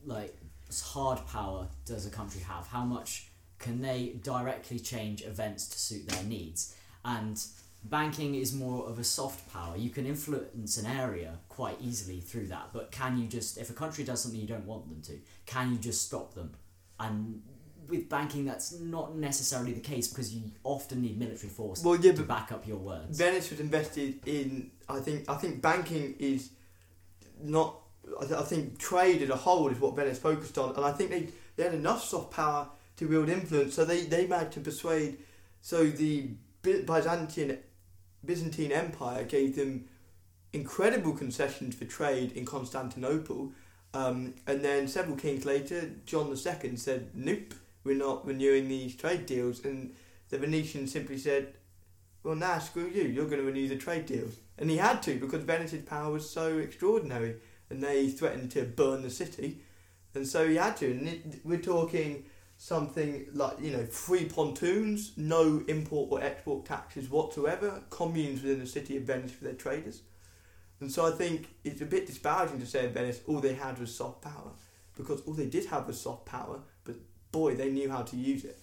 like 0.05 0.35
hard 0.81 1.25
power 1.27 1.67
does 1.85 2.05
a 2.05 2.09
country 2.09 2.41
have? 2.41 2.67
How 2.67 2.83
much 2.83 3.27
can 3.59 3.81
they 3.81 4.15
directly 4.23 4.79
change 4.79 5.21
events 5.23 5.67
to 5.69 5.79
suit 5.79 6.07
their 6.07 6.23
needs? 6.23 6.75
And 7.05 7.41
banking 7.83 8.35
is 8.35 8.53
more 8.53 8.87
of 8.87 8.99
a 8.99 9.03
soft 9.03 9.51
power. 9.51 9.75
You 9.75 9.89
can 9.89 10.05
influence 10.05 10.77
an 10.77 10.85
area 10.85 11.39
quite 11.49 11.77
easily 11.81 12.19
through 12.19 12.47
that, 12.47 12.69
but 12.73 12.91
can 12.91 13.17
you 13.17 13.27
just 13.27 13.57
if 13.57 13.69
a 13.69 13.73
country 13.73 14.03
does 14.03 14.21
something 14.21 14.39
you 14.39 14.47
don't 14.47 14.65
want 14.65 14.87
them 14.89 15.01
to, 15.03 15.19
can 15.45 15.71
you 15.71 15.77
just 15.77 16.05
stop 16.05 16.33
them? 16.33 16.53
And 16.99 17.41
with 17.87 18.07
banking, 18.07 18.45
that's 18.45 18.79
not 18.79 19.15
necessarily 19.15 19.73
the 19.73 19.81
case 19.81 20.07
because 20.07 20.33
you 20.33 20.43
often 20.63 21.01
need 21.01 21.19
military 21.19 21.49
force 21.49 21.83
Well, 21.83 21.97
yeah, 21.97 22.13
to 22.13 22.23
back 22.23 22.51
up 22.51 22.67
your 22.67 22.77
words. 22.77 23.17
Venice 23.17 23.49
was 23.49 23.59
invested 23.59 24.19
in. 24.25 24.71
I 24.87 24.99
think. 24.99 25.29
I 25.29 25.35
think 25.35 25.61
banking 25.61 26.15
is 26.19 26.51
not. 27.41 27.75
I, 28.19 28.25
th- 28.25 28.39
I 28.39 28.43
think 28.43 28.77
trade 28.77 29.21
as 29.21 29.29
a 29.29 29.35
whole 29.35 29.69
is 29.69 29.79
what 29.79 29.95
Venice 29.95 30.19
focused 30.19 30.57
on, 30.57 30.75
and 30.75 30.85
I 30.85 30.91
think 30.91 31.09
they, 31.09 31.27
they 31.55 31.63
had 31.63 31.73
enough 31.73 32.03
soft 32.03 32.31
power 32.31 32.67
to 32.97 33.07
wield 33.07 33.29
influence. 33.29 33.73
So 33.73 33.85
they 33.85 34.05
they 34.05 34.27
managed 34.27 34.53
to 34.53 34.59
persuade. 34.61 35.17
So 35.61 35.85
the 35.85 36.29
Byzantine 36.61 37.57
Byzantine 38.23 38.71
Empire 38.71 39.23
gave 39.23 39.55
them 39.55 39.85
incredible 40.53 41.13
concessions 41.13 41.75
for 41.75 41.85
trade 41.85 42.31
in 42.33 42.45
Constantinople, 42.45 43.51
um, 43.93 44.35
and 44.47 44.63
then 44.63 44.87
several 44.87 45.17
kings 45.17 45.45
later, 45.45 45.91
John 46.05 46.29
II 46.29 46.75
said, 46.75 47.09
"Nope, 47.13 47.53
we're 47.83 47.95
not 47.95 48.25
renewing 48.25 48.67
these 48.67 48.95
trade 48.95 49.25
deals," 49.25 49.65
and 49.65 49.95
the 50.29 50.37
Venetians 50.37 50.91
simply 50.91 51.17
said, 51.17 51.53
well, 52.23 52.35
nah, 52.35 52.59
screw 52.59 52.87
you, 52.87 53.03
you're 53.03 53.25
going 53.25 53.39
to 53.39 53.45
renew 53.45 53.67
the 53.67 53.75
trade 53.75 54.05
deals. 54.05 54.35
And 54.57 54.69
he 54.69 54.77
had 54.77 55.01
to 55.03 55.19
because 55.19 55.43
Venice's 55.43 55.83
power 55.83 56.11
was 56.11 56.29
so 56.29 56.59
extraordinary 56.59 57.35
and 57.69 57.81
they 57.81 58.09
threatened 58.09 58.51
to 58.51 58.63
burn 58.63 59.01
the 59.01 59.09
city. 59.09 59.61
And 60.13 60.27
so 60.27 60.47
he 60.47 60.55
had 60.55 60.77
to. 60.77 60.91
And 60.91 61.07
it, 61.07 61.41
we're 61.43 61.59
talking 61.59 62.25
something 62.61 63.25
like, 63.33 63.59
you 63.59 63.71
know, 63.71 63.83
free 63.87 64.25
pontoons, 64.25 65.13
no 65.17 65.63
import 65.67 66.09
or 66.11 66.21
export 66.21 66.63
taxes 66.63 67.09
whatsoever, 67.09 67.81
communes 67.89 68.43
within 68.43 68.59
the 68.59 68.67
city 68.67 68.97
of 68.97 69.03
Venice 69.03 69.31
for 69.31 69.45
their 69.45 69.53
traders. 69.53 70.03
And 70.79 70.91
so 70.91 71.07
I 71.07 71.09
think 71.09 71.47
it's 71.63 71.81
a 71.81 71.85
bit 71.85 72.05
disparaging 72.05 72.59
to 72.59 72.67
say 72.67 72.85
in 72.85 72.93
Venice 72.93 73.21
all 73.25 73.39
they 73.39 73.55
had 73.55 73.79
was 73.79 73.95
soft 73.95 74.21
power 74.21 74.51
because 74.95 75.21
all 75.21 75.33
they 75.33 75.47
did 75.47 75.65
have 75.65 75.87
was 75.87 75.99
soft 75.99 76.27
power, 76.27 76.59
but 76.83 76.97
boy, 77.31 77.55
they 77.55 77.71
knew 77.71 77.89
how 77.89 78.03
to 78.03 78.15
use 78.15 78.45
it. 78.45 78.59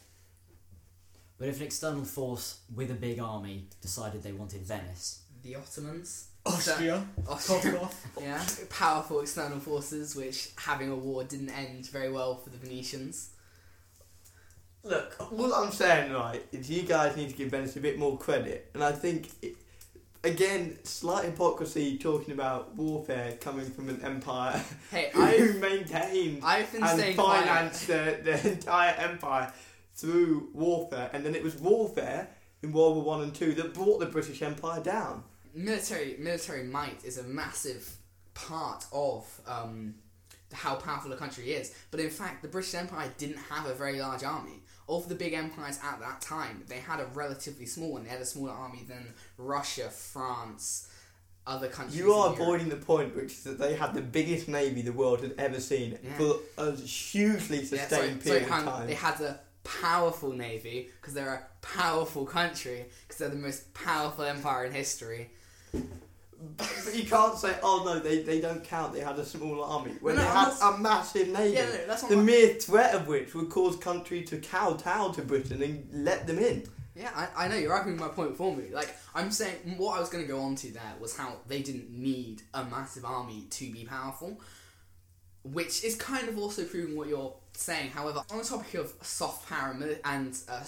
But 1.36 1.48
if 1.48 1.56
an 1.56 1.66
external 1.66 2.04
force 2.04 2.60
with 2.72 2.92
a 2.92 2.94
big 2.94 3.18
army 3.18 3.66
decided 3.80 4.22
they 4.22 4.30
wanted 4.30 4.60
Venice, 4.60 5.22
The 5.42 5.56
Ottomans. 5.56 6.28
Austria, 6.46 7.04
Austria. 7.28 7.72
Kotkov. 7.72 7.94
yeah. 8.22 8.44
Powerful 8.70 9.20
external 9.22 9.58
forces, 9.58 10.14
which 10.14 10.50
having 10.56 10.88
a 10.88 10.94
war 10.94 11.24
didn't 11.24 11.50
end 11.50 11.88
very 11.88 12.12
well 12.12 12.36
for 12.36 12.50
the 12.50 12.58
Venetians. 12.58 13.30
Look, 14.84 15.16
all 15.32 15.54
I'm 15.54 15.72
saying, 15.72 16.12
right, 16.12 16.44
is 16.52 16.70
you 16.70 16.82
guys 16.82 17.16
need 17.16 17.30
to 17.30 17.36
give 17.36 17.50
Venice 17.50 17.76
a 17.76 17.80
bit 17.80 17.98
more 17.98 18.16
credit. 18.16 18.70
And 18.74 18.82
I 18.82 18.92
think, 18.92 19.28
it, 19.42 19.56
again, 20.24 20.78
slight 20.84 21.24
hypocrisy 21.24 21.98
talking 21.98 22.32
about 22.32 22.74
warfare 22.76 23.36
coming 23.40 23.70
from 23.70 23.88
an 23.88 24.00
empire 24.02 24.62
Hey, 24.90 25.10
who 25.14 25.58
maintained 25.58 26.42
I've 26.44 26.72
been 26.72 26.82
and 26.82 27.16
financed 27.16 27.86
the, 27.86 28.18
the 28.22 28.52
entire 28.52 28.94
empire 28.98 29.52
through 29.94 30.48
warfare. 30.54 31.10
And 31.12 31.24
then 31.24 31.34
it 31.34 31.42
was 31.42 31.56
warfare 31.56 32.28
in 32.62 32.72
World 32.72 32.96
War 32.96 33.04
One 33.04 33.22
and 33.22 33.34
Two 33.34 33.52
that 33.54 33.74
brought 33.74 34.00
the 34.00 34.06
British 34.06 34.42
Empire 34.42 34.80
down. 34.80 35.24
military 35.54 36.16
military 36.18 36.64
might 36.64 37.04
is 37.04 37.18
a 37.18 37.24
massive 37.24 37.96
part 38.34 38.86
of 38.92 39.40
um, 39.46 39.94
how 40.52 40.76
powerful 40.76 41.12
a 41.12 41.16
country 41.16 41.52
is. 41.52 41.74
But 41.90 42.00
in 42.00 42.10
fact, 42.10 42.42
the 42.42 42.48
British 42.48 42.74
Empire 42.74 43.12
didn't 43.18 43.38
have 43.38 43.66
a 43.66 43.74
very 43.74 44.00
large 44.00 44.22
army. 44.24 44.62
Of 44.88 45.08
the 45.08 45.14
big 45.14 45.34
empires 45.34 45.78
at 45.84 46.00
that 46.00 46.20
time, 46.22 46.64
they 46.66 46.78
had 46.78 46.98
a 47.00 47.06
relatively 47.06 47.66
small 47.66 47.92
one. 47.92 48.04
They 48.04 48.10
had 48.10 48.22
a 48.22 48.26
smaller 48.26 48.52
army 48.52 48.84
than 48.88 49.12
Russia, 49.36 49.90
France, 49.90 50.88
other 51.46 51.68
countries. 51.68 51.98
You 51.98 52.12
are 52.14 52.32
avoiding 52.32 52.68
the 52.70 52.76
point, 52.76 53.14
which 53.14 53.32
is 53.32 53.44
that 53.44 53.58
they 53.58 53.74
had 53.74 53.92
the 53.92 54.00
biggest 54.00 54.48
navy 54.48 54.80
the 54.82 54.92
world 54.92 55.20
had 55.20 55.34
ever 55.36 55.60
seen 55.60 55.98
Yeah. 56.02 56.16
for 56.16 56.38
a 56.56 56.72
hugely 56.74 57.64
sustained 57.64 58.22
sorry, 58.22 58.38
period 58.38 58.42
of 58.44 58.48
time. 58.48 58.86
They 58.86 58.94
had 58.94 59.20
a 59.20 59.40
powerful 59.64 60.32
navy 60.32 60.90
because 61.00 61.12
they're 61.14 61.34
a 61.34 61.46
powerful 61.60 62.24
country 62.24 62.86
because 63.06 63.18
they're 63.18 63.28
the 63.28 63.36
most 63.36 63.74
powerful 63.74 64.24
empire 64.24 64.64
in 64.64 64.72
history. 64.72 65.30
But 66.56 66.94
you 66.94 67.04
can't 67.04 67.36
say, 67.36 67.56
oh 67.62 67.82
no, 67.84 67.98
they, 67.98 68.22
they 68.22 68.40
don't 68.40 68.62
count. 68.62 68.92
They 68.92 69.00
had 69.00 69.18
a 69.18 69.24
small 69.24 69.62
army 69.64 69.92
when 70.00 70.14
No, 70.16 70.22
they 70.22 70.28
had 70.28 70.52
a 70.62 70.78
massive 70.78 71.28
navy. 71.28 71.54
Yeah, 71.56 71.64
no, 71.64 71.86
that's 71.88 72.02
the 72.02 72.16
my- 72.16 72.22
mere 72.22 72.54
threat 72.54 72.94
of 72.94 73.06
which 73.08 73.34
would 73.34 73.50
cause 73.50 73.76
country 73.76 74.22
to 74.24 74.38
kowtow 74.38 75.10
to 75.12 75.22
Britain 75.22 75.62
and 75.62 76.04
let 76.04 76.26
them 76.26 76.38
in. 76.38 76.64
Yeah, 76.94 77.10
I, 77.14 77.44
I 77.44 77.48
know 77.48 77.56
you're 77.56 77.72
arguing 77.72 77.98
my 77.98 78.08
point 78.08 78.36
for 78.36 78.54
me. 78.56 78.70
Like 78.72 78.94
I'm 79.14 79.30
saying, 79.30 79.56
what 79.76 79.96
I 79.96 80.00
was 80.00 80.08
going 80.08 80.24
to 80.24 80.28
go 80.32 80.40
on 80.40 80.54
to 80.56 80.72
there 80.72 80.94
was 81.00 81.16
how 81.16 81.36
they 81.46 81.62
didn't 81.62 81.90
need 81.90 82.42
a 82.54 82.64
massive 82.64 83.04
army 83.04 83.46
to 83.50 83.70
be 83.72 83.84
powerful, 83.84 84.40
which 85.44 85.84
is 85.84 85.94
kind 85.96 86.28
of 86.28 86.38
also 86.38 86.64
proving 86.64 86.96
what 86.96 87.08
you're 87.08 87.34
saying. 87.58 87.90
However, 87.90 88.22
on 88.30 88.38
the 88.38 88.44
topic 88.44 88.74
of 88.74 88.92
soft 89.02 89.48
power 89.48 89.76
and 90.04 90.36
uh, 90.48 90.62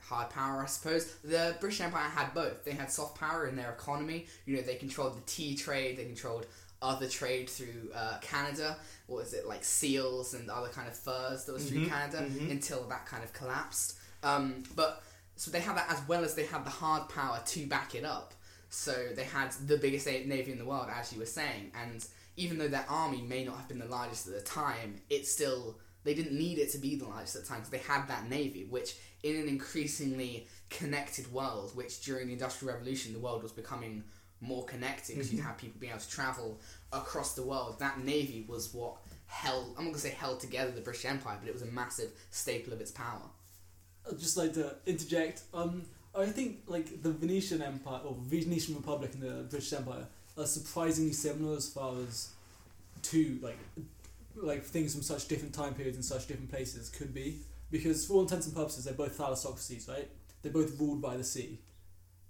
hard 0.00 0.30
power, 0.30 0.62
I 0.62 0.66
suppose 0.66 1.14
the 1.22 1.56
British 1.60 1.80
Empire 1.80 2.08
had 2.08 2.34
both. 2.34 2.64
They 2.64 2.72
had 2.72 2.90
soft 2.90 3.18
power 3.18 3.46
in 3.46 3.56
their 3.56 3.70
economy. 3.72 4.26
You 4.46 4.56
know, 4.56 4.62
they 4.62 4.74
controlled 4.76 5.16
the 5.16 5.22
tea 5.26 5.56
trade. 5.56 5.96
They 5.96 6.04
controlled 6.04 6.46
other 6.82 7.08
trade 7.08 7.48
through 7.48 7.90
uh, 7.94 8.18
Canada. 8.20 8.76
What 9.06 9.22
was 9.22 9.32
it 9.32 9.46
like 9.46 9.64
seals 9.64 10.34
and 10.34 10.50
other 10.50 10.68
kind 10.68 10.88
of 10.88 10.96
furs 10.96 11.44
that 11.44 11.52
was 11.52 11.68
through 11.68 11.86
Mhm, 11.86 11.88
Canada 11.88 12.18
mhm. 12.28 12.50
until 12.50 12.82
that 12.88 13.06
kind 13.06 13.24
of 13.24 13.32
collapsed. 13.32 13.96
Um, 14.22 14.64
but 14.74 15.02
so 15.36 15.50
they 15.50 15.60
had 15.60 15.76
that 15.76 15.90
as 15.90 16.00
well 16.08 16.24
as 16.24 16.34
they 16.34 16.44
had 16.46 16.64
the 16.64 16.70
hard 16.70 17.08
power 17.08 17.40
to 17.44 17.66
back 17.66 17.94
it 17.94 18.04
up. 18.04 18.34
So 18.70 18.92
they 19.14 19.24
had 19.24 19.52
the 19.66 19.76
biggest 19.76 20.06
navy 20.06 20.50
in 20.52 20.58
the 20.58 20.64
world, 20.64 20.88
as 20.92 21.12
you 21.12 21.20
were 21.20 21.26
saying, 21.26 21.70
and 21.80 22.04
even 22.36 22.58
though 22.58 22.68
their 22.68 22.84
army 22.88 23.22
may 23.22 23.44
not 23.44 23.56
have 23.56 23.68
been 23.68 23.78
the 23.78 23.86
largest 23.86 24.26
at 24.26 24.34
the 24.34 24.40
time, 24.40 25.00
it 25.08 25.26
still 25.26 25.78
they 26.04 26.14
didn't 26.14 26.36
need 26.36 26.58
it 26.58 26.70
to 26.72 26.78
be 26.78 26.96
the 26.96 27.06
largest 27.06 27.36
at 27.36 27.42
the 27.42 27.48
time 27.48 27.58
because 27.58 27.70
they 27.70 27.78
had 27.78 28.06
that 28.08 28.28
navy, 28.28 28.66
which 28.68 28.96
in 29.22 29.36
an 29.36 29.48
increasingly 29.48 30.46
connected 30.70 31.30
world, 31.32 31.74
which 31.74 32.02
during 32.04 32.26
the 32.26 32.34
Industrial 32.34 32.74
Revolution 32.74 33.12
the 33.12 33.18
world 33.18 33.42
was 33.42 33.52
becoming 33.52 34.04
more 34.40 34.64
connected 34.64 35.14
because 35.14 35.32
you'd 35.32 35.42
have 35.42 35.56
people 35.56 35.80
being 35.80 35.92
able 35.92 36.02
to 36.02 36.10
travel 36.10 36.60
across 36.92 37.34
the 37.34 37.42
world. 37.42 37.78
That 37.78 38.00
navy 38.04 38.44
was 38.46 38.72
what 38.74 38.96
held 39.26 39.74
I'm 39.78 39.84
not 39.84 39.90
gonna 39.90 39.98
say 39.98 40.10
held 40.10 40.40
together 40.40 40.70
the 40.70 40.80
British 40.80 41.06
Empire, 41.06 41.38
but 41.40 41.48
it 41.48 41.52
was 41.52 41.62
a 41.62 41.66
massive 41.66 42.10
staple 42.30 42.72
of 42.72 42.80
its 42.80 42.90
power. 42.90 43.22
I'd 44.08 44.18
just 44.18 44.36
like 44.36 44.52
to 44.54 44.74
interject. 44.86 45.42
Um, 45.54 45.82
I 46.14 46.26
think 46.26 46.58
like 46.66 47.02
the 47.02 47.10
Venetian 47.10 47.62
Empire 47.62 48.00
or 48.04 48.16
Venetian 48.20 48.76
Republic 48.76 49.14
and 49.14 49.22
the 49.22 49.46
British 49.48 49.72
Empire 49.72 50.06
are 50.36 50.46
surprisingly 50.46 51.12
similar 51.12 51.56
as 51.56 51.68
far 51.68 51.94
as 52.06 52.30
two 53.02 53.38
like 53.42 53.58
like 54.36 54.64
things 54.64 54.92
from 54.92 55.02
such 55.02 55.28
different 55.28 55.54
time 55.54 55.74
periods 55.74 55.96
and 55.96 56.04
such 56.04 56.26
different 56.26 56.50
places 56.50 56.90
could 56.90 57.14
be. 57.14 57.40
Because 57.70 58.06
for 58.06 58.14
all 58.14 58.20
intents 58.22 58.46
and 58.46 58.54
purposes, 58.54 58.84
they're 58.84 58.94
both 58.94 59.16
thalassocracies, 59.18 59.88
right? 59.88 60.08
They're 60.42 60.52
both 60.52 60.78
ruled 60.78 61.00
by 61.00 61.16
the 61.16 61.24
sea. 61.24 61.60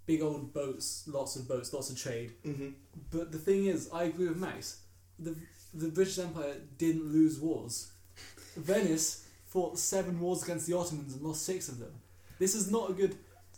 Big 0.06 0.23
old 0.23 0.52
boats, 0.52 1.04
lots 1.06 1.37
of 1.37 1.49
boats, 1.49 1.73
lots 1.73 1.90
of 1.90 1.99
trade. 1.99 2.32
Mm-hmm. 2.46 2.68
But 3.11 3.32
the 3.32 3.38
thing 3.38 3.66
is, 3.66 3.90
I 3.92 4.04
agree 4.04 4.28
with 4.28 4.37
Max. 4.37 4.80
The 5.18 5.34
the 5.73 5.88
British 5.88 6.18
Empire 6.18 6.54
didn't 6.78 7.12
lose 7.12 7.40
wars. 7.40 7.90
Venice 8.56 9.26
fought 9.46 9.78
seven 9.78 10.20
wars 10.20 10.42
against 10.44 10.66
the 10.66 10.76
Ottomans 10.76 11.14
and 11.14 11.23
lost 11.23 11.42
six 11.44 11.68
of 11.68 11.78
them. 11.78 11.92
This 12.38 12.54
is 12.54 12.70
not 12.70 12.90
a 12.90 12.92
good. 12.92 13.16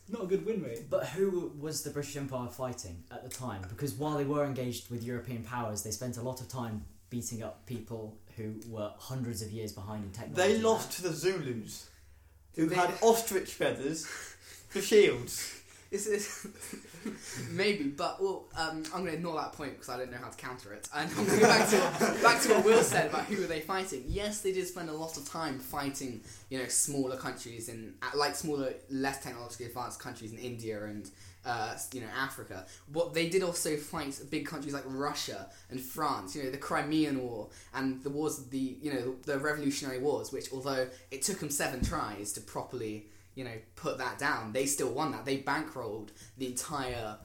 not 0.09 0.23
a 0.23 0.27
good 0.27 0.47
win 0.47 0.63
rate. 0.63 0.89
But 0.89 1.07
who 1.09 1.53
was 1.59 1.83
the 1.83 1.91
British 1.91 2.17
Empire 2.17 2.49
fighting 2.49 3.03
at 3.11 3.23
the 3.23 3.29
time? 3.29 3.63
Because 3.69 3.93
while 3.95 4.17
they 4.17 4.25
were 4.25 4.45
engaged 4.45 4.91
with 4.91 5.03
European 5.03 5.43
powers, 5.43 5.83
they 5.83 5.91
spent 5.91 6.17
a 6.17 6.23
lot 6.23 6.41
of 6.41 6.49
time 6.49 6.85
beating 7.11 7.43
up 7.43 7.67
people 7.67 8.17
who 8.37 8.55
were 8.69 8.93
hundreds 8.99 9.43
of 9.43 9.51
years 9.51 9.73
behind 9.73 10.05
in 10.05 10.11
technology. 10.13 10.55
They 10.55 10.59
lost 10.61 10.93
to 10.93 11.03
the 11.03 11.13
Zulus, 11.13 11.89
who 12.55 12.67
They- 12.67 12.75
had 12.77 12.93
ostrich 13.03 13.51
feathers 13.53 14.07
for 14.69 14.81
shields. 14.81 15.53
It's, 15.91 16.07
it's 16.09 16.47
maybe, 17.51 17.85
but 17.85 18.21
well, 18.21 18.47
um, 18.57 18.83
I'm 18.87 19.01
going 19.03 19.07
to 19.07 19.13
ignore 19.15 19.37
that 19.37 19.53
point 19.53 19.75
because 19.75 19.89
I 19.89 19.97
don't 19.97 20.11
know 20.11 20.19
how 20.19 20.29
to 20.31 20.37
counter 20.37 20.73
it. 20.73 20.89
And 20.93 21.09
I'm 21.11 21.17
going 21.27 21.39
to 21.39 21.41
go 21.41 21.47
back 21.47 21.69
to 21.71 22.23
back 22.23 22.43
to 22.43 22.55
what 22.55 22.65
Will 22.65 22.83
said 22.83 23.09
about 23.09 23.25
who 23.27 23.41
were 23.41 23.47
they 23.47 23.61
fighting. 23.61 24.03
Yes, 24.09 24.41
they 24.41 24.53
did 24.53 24.67
spend 24.67 24.89
a 24.91 24.93
lot 24.93 25.17
of 25.17 25.29
time 25.29 25.61
fighting, 25.61 26.23
you 26.51 26.59
know, 26.59 26.67
smaller 26.67 27.17
countries 27.17 27.69
in 27.69 27.95
uh, 28.03 28.07
like 28.17 28.35
smaller, 28.35 28.75
less 28.91 29.23
technologically 29.23 29.67
advanced 29.67 30.01
countries 30.01 30.33
in 30.33 30.39
India 30.39 30.85
and 30.85 31.09
uh, 31.47 31.77
you 31.93 32.01
know 32.01 32.09
Africa. 32.17 32.67
What 32.93 33.15
they 33.15 33.29
did 33.29 33.43
also 33.43 33.77
fight 33.77 34.21
big 34.31 34.47
countries 34.47 34.75
like 34.75 34.85
Russia 34.87 35.49
and 35.71 35.81
France. 35.81 36.37
You 36.37 36.45
know, 36.45 36.51
the 36.51 36.59
Crimean 36.59 37.23
War 37.23 37.49
and 37.75 38.03
the 38.03 38.11
wars 38.11 38.39
of 38.39 38.51
the 38.51 38.77
you 38.83 38.93
know 38.93 39.17
the 39.25 39.39
Revolutionary 39.39 40.01
Wars, 40.01 40.33
which 40.33 40.53
although 40.53 40.89
it 41.11 41.23
took 41.23 41.39
them 41.39 41.51
seven 41.51 41.83
tries 41.83 42.33
to 42.35 42.41
properly 42.41 43.07
you 43.37 43.45
know, 43.45 43.53
put 43.77 43.99
that 43.99 44.19
down. 44.19 44.53
They 44.53 44.67
still 44.67 44.91
won 44.91 45.13
that. 45.13 45.25
They 45.25 45.39
bankrolled 45.39 46.09
the 46.37 46.47
entire 46.47 47.19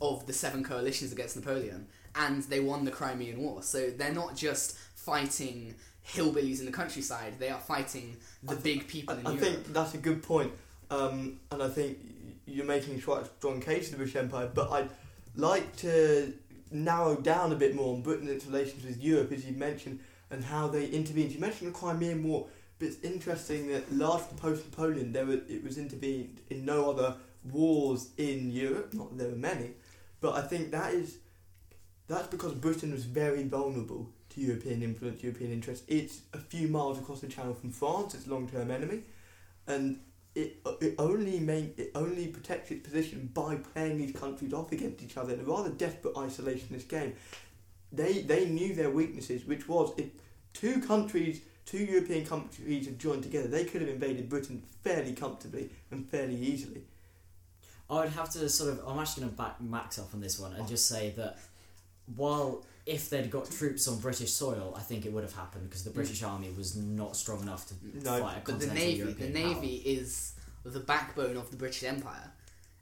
of 0.00 0.26
the 0.26 0.32
seven 0.32 0.62
coalitions 0.62 1.12
against 1.12 1.36
Napoleon, 1.36 1.86
and 2.14 2.42
they 2.42 2.60
won 2.60 2.84
the 2.84 2.90
Crimean 2.90 3.40
War. 3.40 3.62
So 3.62 3.88
they're 3.90 4.12
not 4.12 4.36
just 4.36 4.76
fighting 4.96 5.76
hillbillies 6.06 6.58
in 6.58 6.66
the 6.66 6.72
countryside; 6.72 7.34
they 7.38 7.48
are 7.48 7.60
fighting 7.60 8.16
the 8.42 8.56
I 8.56 8.58
big 8.58 8.88
people 8.88 9.16
in 9.16 9.26
I 9.26 9.30
Europe. 9.30 9.48
I 9.48 9.52
think 9.52 9.72
that's 9.72 9.94
a 9.94 9.98
good 9.98 10.22
point, 10.22 10.52
um, 10.90 11.38
and 11.52 11.62
I 11.62 11.68
think 11.68 11.98
you're 12.46 12.66
making 12.66 13.00
quite 13.00 13.22
a 13.22 13.26
strong 13.38 13.60
case 13.60 13.86
for 13.86 13.92
the 13.92 13.96
British 13.98 14.16
Empire. 14.16 14.50
But 14.52 14.70
I'd 14.70 14.90
like 15.36 15.76
to 15.76 16.32
narrow 16.70 17.16
down 17.16 17.52
a 17.52 17.56
bit 17.56 17.74
more 17.74 17.94
on 17.94 18.02
Britain 18.02 18.28
and 18.28 18.36
its 18.36 18.46
relations 18.46 18.84
with 18.84 19.02
Europe, 19.02 19.32
as 19.32 19.44
you 19.44 19.52
mentioned, 19.52 20.00
and 20.30 20.44
how 20.44 20.68
they 20.68 20.86
intervened. 20.86 21.32
You 21.32 21.40
mentioned 21.40 21.74
the 21.74 21.78
Crimean 21.78 22.22
War, 22.22 22.46
but 22.78 22.88
it's 22.88 23.00
interesting 23.02 23.68
that 23.68 23.92
largely 23.92 24.36
post 24.36 24.64
Napoleon, 24.64 25.12
there 25.12 25.30
it 25.30 25.62
was 25.62 25.78
intervened 25.78 26.40
in 26.50 26.64
no 26.64 26.90
other 26.90 27.16
wars 27.44 28.10
in 28.16 28.50
Europe. 28.50 28.94
Not 28.94 29.10
that 29.10 29.18
there 29.18 29.28
were 29.28 29.36
many, 29.36 29.72
but 30.20 30.34
I 30.34 30.42
think 30.42 30.70
that 30.70 30.94
is 30.94 31.18
that's 32.08 32.28
because 32.28 32.52
Britain 32.54 32.92
was 32.92 33.04
very 33.04 33.44
vulnerable 33.44 34.10
to 34.30 34.40
European 34.40 34.82
influence, 34.82 35.22
European 35.22 35.52
interest. 35.52 35.84
It's 35.88 36.22
a 36.32 36.38
few 36.38 36.68
miles 36.68 36.98
across 36.98 37.20
the 37.20 37.26
Channel 37.26 37.54
from 37.54 37.70
France, 37.70 38.14
its 38.14 38.26
long-term 38.26 38.70
enemy, 38.70 39.02
and 39.66 40.00
it 40.34 40.60
uh, 40.64 40.72
it 40.80 40.94
only 40.98 41.40
main, 41.40 41.74
it 41.76 41.92
only 41.94 42.28
protects 42.28 42.70
its 42.70 42.86
position 42.86 43.30
by 43.34 43.56
playing 43.56 43.98
these 43.98 44.12
countries 44.12 44.52
off 44.52 44.72
against 44.72 45.02
each 45.02 45.16
other 45.16 45.34
in 45.34 45.40
a 45.40 45.44
rather 45.44 45.70
desperate 45.70 46.14
isolationist 46.14 46.88
game. 46.88 47.14
They 47.92 48.22
they 48.22 48.46
knew 48.46 48.74
their 48.74 48.90
weaknesses, 48.90 49.44
which 49.44 49.68
was 49.68 49.92
if 49.96 50.06
two 50.52 50.80
countries, 50.80 51.42
two 51.66 51.84
European 51.84 52.24
countries 52.26 52.86
had 52.86 52.98
joined 52.98 53.22
together, 53.22 53.48
they 53.48 53.64
could 53.64 53.82
have 53.82 53.90
invaded 53.90 54.28
Britain 54.28 54.62
fairly 54.82 55.12
comfortably 55.12 55.70
and 55.90 56.08
fairly 56.08 56.36
easily. 56.36 56.82
I 57.90 58.00
would 58.00 58.10
have 58.10 58.30
to 58.30 58.48
sort 58.48 58.70
of. 58.70 58.80
I'm 58.86 58.98
actually 58.98 59.22
going 59.24 59.34
to 59.34 59.42
back 59.42 59.60
Max 59.60 59.98
up 59.98 60.14
on 60.14 60.20
this 60.20 60.38
one 60.38 60.52
and 60.52 60.62
oh. 60.62 60.66
just 60.66 60.88
say 60.88 61.12
that 61.16 61.38
while 62.16 62.64
if 62.84 63.10
they'd 63.10 63.30
got 63.30 63.50
troops 63.50 63.86
on 63.86 63.98
British 63.98 64.32
soil, 64.32 64.74
I 64.76 64.80
think 64.80 65.06
it 65.06 65.12
would 65.12 65.22
have 65.22 65.34
happened 65.34 65.68
because 65.68 65.84
the 65.84 65.90
British 65.90 66.22
army 66.22 66.50
was 66.56 66.76
not 66.76 67.16
strong 67.16 67.40
enough 67.42 67.68
to 67.68 67.74
No, 68.04 68.20
fight 68.20 68.38
a 68.38 68.40
but 68.44 68.60
the 68.60 68.66
navy, 68.66 68.92
the 68.92 68.98
European 68.98 69.32
navy 69.32 69.76
is 69.76 70.34
the 70.64 70.80
backbone 70.80 71.36
of 71.36 71.50
the 71.50 71.56
British 71.56 71.84
Empire, 71.84 72.32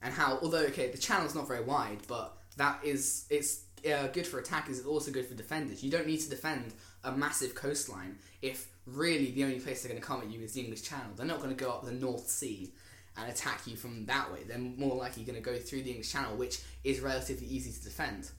and 0.02 0.14
how 0.14 0.38
although 0.42 0.64
okay, 0.64 0.90
the 0.90 0.98
channel's 0.98 1.34
not 1.34 1.46
very 1.46 1.62
wide, 1.62 1.98
but 2.08 2.36
that 2.56 2.80
is 2.82 3.26
it's 3.30 3.64
uh, 3.86 4.06
good 4.08 4.26
for 4.26 4.38
attackers. 4.38 4.78
It's 4.78 4.86
also 4.86 5.10
good 5.10 5.26
for 5.26 5.34
defenders. 5.34 5.82
You 5.82 5.90
don't 5.90 6.06
need 6.06 6.20
to 6.20 6.30
defend 6.30 6.72
a 7.04 7.12
massive 7.12 7.54
coastline 7.54 8.18
if 8.42 8.68
really 8.86 9.30
the 9.32 9.44
only 9.44 9.60
place 9.60 9.82
they're 9.82 9.90
going 9.90 10.00
to 10.00 10.06
come 10.06 10.20
at 10.20 10.30
you 10.30 10.40
is 10.40 10.52
the 10.52 10.60
English 10.60 10.82
Channel. 10.82 11.12
They're 11.16 11.26
not 11.26 11.38
going 11.38 11.54
to 11.54 11.64
go 11.64 11.70
up 11.70 11.84
the 11.84 11.92
North 11.92 12.28
Sea 12.28 12.72
and 13.16 13.30
attack 13.30 13.66
you 13.66 13.76
from 13.76 14.06
that 14.06 14.32
way. 14.32 14.40
They're 14.46 14.58
more 14.58 14.96
likely 14.96 15.24
going 15.24 15.36
to 15.36 15.42
go 15.42 15.56
through 15.56 15.82
the 15.82 15.90
English 15.90 16.12
Channel, 16.12 16.36
which 16.36 16.60
is 16.84 17.00
relatively 17.00 17.46
easy 17.46 17.70
to 17.72 17.84
defend. 17.84 18.30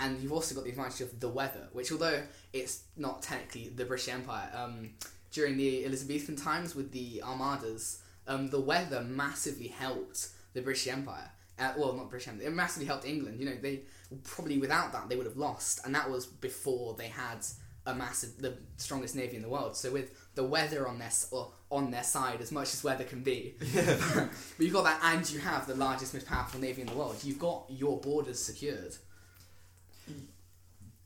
And 0.00 0.20
you've 0.20 0.32
also 0.32 0.54
got 0.54 0.64
the 0.64 0.70
advantage 0.70 1.00
of 1.00 1.20
the 1.20 1.28
weather, 1.28 1.68
which 1.72 1.90
although 1.90 2.22
it's 2.52 2.84
not 2.96 3.22
technically 3.22 3.68
the 3.68 3.84
British 3.84 4.08
Empire, 4.08 4.50
um, 4.54 4.90
during 5.30 5.56
the 5.56 5.84
Elizabethan 5.84 6.36
times 6.36 6.74
with 6.74 6.92
the 6.92 7.22
armadas, 7.22 8.00
um, 8.26 8.48
the 8.48 8.60
weather 8.60 9.02
massively 9.02 9.68
helped 9.68 10.28
the 10.54 10.62
British 10.62 10.86
Empire. 10.88 11.30
Uh, 11.58 11.72
well, 11.76 11.92
not 11.94 12.10
British 12.10 12.28
Empire. 12.28 12.46
It 12.46 12.52
massively 12.52 12.86
helped 12.86 13.04
England. 13.04 13.40
You 13.40 13.46
know, 13.46 13.56
they 13.60 13.80
probably 14.24 14.58
without 14.58 14.92
that 14.92 15.08
they 15.08 15.16
would 15.16 15.26
have 15.26 15.36
lost, 15.36 15.84
and 15.84 15.94
that 15.94 16.10
was 16.10 16.26
before 16.26 16.94
they 16.94 17.08
had 17.08 17.44
a 17.86 17.94
massive, 17.94 18.36
the 18.38 18.54
strongest 18.76 19.16
navy 19.16 19.36
in 19.36 19.42
the 19.42 19.48
world. 19.48 19.76
So 19.76 19.90
with 19.90 20.12
the 20.34 20.44
weather 20.44 20.86
on 20.86 20.98
their 20.98 21.10
or 21.30 21.52
on 21.70 21.90
their 21.90 22.02
side, 22.02 22.40
as 22.40 22.52
much 22.52 22.74
as 22.74 22.84
weather 22.84 23.04
can 23.04 23.22
be, 23.22 23.54
but 24.14 24.30
you've 24.58 24.72
got 24.72 24.84
that, 24.84 25.00
and 25.02 25.28
you 25.30 25.40
have 25.40 25.66
the 25.66 25.74
largest, 25.74 26.14
most 26.14 26.26
powerful 26.26 26.60
navy 26.60 26.82
in 26.82 26.88
the 26.88 26.94
world. 26.94 27.16
You've 27.24 27.38
got 27.38 27.64
your 27.68 27.98
borders 28.00 28.38
secured. 28.38 28.94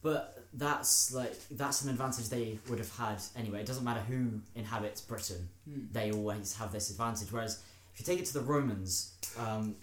But 0.03 0.45
that's 0.53 1.13
like 1.15 1.35
that's 1.51 1.83
an 1.83 1.91
advantage 1.91 2.29
they 2.29 2.59
would 2.69 2.79
have 2.79 2.95
had 2.97 3.23
anyway. 3.37 3.61
It 3.61 3.67
doesn't 3.67 3.85
matter 3.85 4.01
who 4.01 4.41
inhabits 4.55 5.01
Britain; 5.01 5.49
Hmm. 5.69 5.87
they 5.93 6.11
always 6.11 6.57
have 6.57 6.73
this 6.73 6.91
advantage. 6.91 7.31
Whereas 7.31 7.63
if 7.95 8.01
you 8.01 8.07
take 8.07 8.19
it 8.19 8.27
to 8.27 8.35
the 8.35 8.41
Romans, 8.41 9.15
um, 9.39 9.77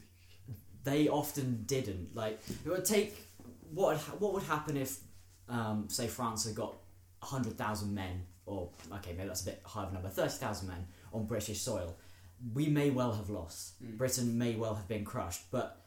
they 0.83 1.07
often 1.07 1.63
didn't. 1.65 2.15
Like 2.15 2.39
it 2.65 2.69
would 2.69 2.85
take 2.85 3.15
what 3.71 3.95
would 3.95 4.21
what 4.21 4.33
would 4.33 4.43
happen 4.43 4.77
if, 4.77 4.97
um, 5.47 5.87
say, 5.89 6.07
France 6.07 6.45
had 6.45 6.55
got 6.55 6.75
hundred 7.21 7.57
thousand 7.57 7.93
men, 7.93 8.25
or 8.45 8.69
okay, 8.93 9.13
maybe 9.13 9.27
that's 9.27 9.41
a 9.43 9.45
bit 9.45 9.61
higher 9.63 9.85
of 9.85 9.91
a 9.91 9.93
number, 9.93 10.09
thirty 10.09 10.35
thousand 10.37 10.67
men 10.67 10.85
on 11.13 11.25
British 11.25 11.61
soil. 11.61 11.95
We 12.53 12.67
may 12.67 12.89
well 12.89 13.13
have 13.13 13.29
lost. 13.29 13.81
Mm. 13.83 13.97
Britain 13.97 14.37
may 14.37 14.55
well 14.55 14.75
have 14.75 14.87
been 14.87 15.03
crushed, 15.03 15.43
but 15.51 15.77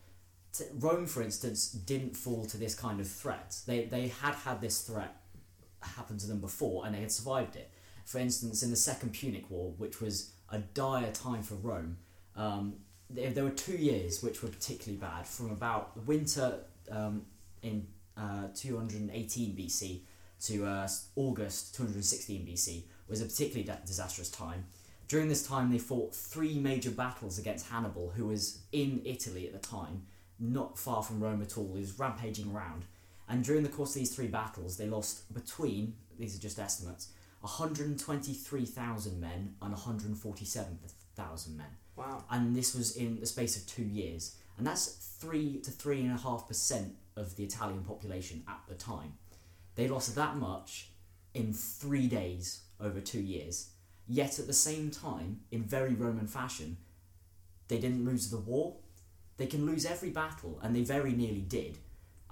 t- 0.52 0.64
Rome, 0.78 1.06
for 1.06 1.22
instance, 1.22 1.70
didn't 1.72 2.16
fall 2.16 2.44
to 2.46 2.56
this 2.56 2.74
kind 2.74 3.00
of 3.00 3.08
threat. 3.08 3.56
They 3.66 3.84
they 3.84 4.08
had 4.08 4.34
had 4.34 4.60
this 4.60 4.82
threat 4.82 5.16
happen 5.80 6.18
to 6.18 6.26
them 6.26 6.40
before, 6.40 6.86
and 6.86 6.94
they 6.94 7.00
had 7.00 7.12
survived 7.12 7.56
it. 7.56 7.70
For 8.04 8.18
instance, 8.18 8.62
in 8.62 8.70
the 8.70 8.76
Second 8.76 9.12
Punic 9.12 9.50
War, 9.50 9.72
which 9.78 10.00
was 10.00 10.32
a 10.50 10.58
dire 10.58 11.10
time 11.12 11.42
for 11.42 11.54
Rome, 11.54 11.96
um, 12.36 12.74
there, 13.08 13.30
there 13.30 13.44
were 13.44 13.50
two 13.50 13.76
years 13.76 14.22
which 14.22 14.42
were 14.42 14.48
particularly 14.48 14.98
bad. 14.98 15.26
From 15.26 15.50
about 15.50 15.94
the 15.94 16.02
winter 16.02 16.60
um, 16.90 17.22
in 17.62 17.86
uh, 18.16 18.48
218 18.54 19.56
BC 19.56 20.00
to 20.42 20.66
uh, 20.66 20.88
August 21.16 21.74
216 21.74 22.46
BC 22.46 22.82
was 23.08 23.20
a 23.20 23.24
particularly 23.24 23.64
da- 23.64 23.84
disastrous 23.86 24.30
time. 24.30 24.64
During 25.08 25.28
this 25.28 25.46
time, 25.46 25.70
they 25.70 25.78
fought 25.78 26.14
three 26.14 26.58
major 26.58 26.90
battles 26.90 27.38
against 27.38 27.68
Hannibal, 27.68 28.12
who 28.16 28.26
was 28.26 28.60
in 28.72 29.02
Italy 29.04 29.46
at 29.46 29.52
the 29.52 29.58
time, 29.58 30.02
not 30.42 30.78
far 30.78 31.02
from 31.02 31.22
Rome 31.22 31.40
at 31.40 31.56
all. 31.56 31.76
is 31.76 31.98
rampaging 31.98 32.52
around. 32.52 32.84
And 33.28 33.44
during 33.44 33.62
the 33.62 33.68
course 33.68 33.90
of 33.90 34.00
these 34.00 34.14
three 34.14 34.26
battles, 34.26 34.76
they 34.76 34.88
lost 34.88 35.32
between, 35.32 35.94
these 36.18 36.36
are 36.36 36.40
just 36.40 36.58
estimates, 36.58 37.08
123,000 37.40 39.20
men 39.20 39.54
and 39.62 39.72
147,000 39.72 41.56
men. 41.56 41.66
Wow. 41.96 42.24
And 42.30 42.54
this 42.54 42.74
was 42.74 42.96
in 42.96 43.20
the 43.20 43.26
space 43.26 43.56
of 43.56 43.66
two 43.66 43.84
years. 43.84 44.36
And 44.58 44.66
that's 44.66 45.16
three 45.18 45.58
to 45.60 45.70
three 45.70 46.00
and 46.00 46.12
a 46.12 46.20
half 46.20 46.46
percent 46.48 46.96
of 47.16 47.36
the 47.36 47.44
Italian 47.44 47.84
population 47.84 48.42
at 48.48 48.60
the 48.68 48.74
time. 48.74 49.14
They 49.76 49.88
lost 49.88 50.14
that 50.14 50.36
much 50.36 50.88
in 51.34 51.52
three 51.52 52.06
days 52.06 52.62
over 52.80 53.00
two 53.00 53.20
years. 53.20 53.70
Yet 54.06 54.38
at 54.38 54.46
the 54.46 54.52
same 54.52 54.90
time, 54.90 55.40
in 55.50 55.62
very 55.62 55.94
Roman 55.94 56.26
fashion, 56.26 56.76
they 57.68 57.78
didn't 57.78 58.04
lose 58.04 58.30
the 58.30 58.38
war. 58.38 58.76
They 59.36 59.46
can 59.46 59.66
lose 59.66 59.86
every 59.86 60.10
battle, 60.10 60.58
and 60.62 60.74
they 60.74 60.82
very 60.82 61.12
nearly 61.12 61.40
did. 61.40 61.78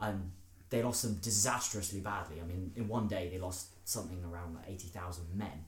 And 0.01 0.33
they 0.71 0.83
lost 0.83 1.03
them 1.03 1.19
disastrously 1.21 2.01
badly. 2.01 2.41
I 2.41 2.45
mean, 2.45 2.73
in 2.77 2.89
one 2.89 3.09
day 3.09 3.29
they 3.31 3.39
lost 3.39 3.69
something 3.85 4.23
around 4.25 4.55
like 4.55 4.65
80,000 4.69 5.25
men. 5.35 5.65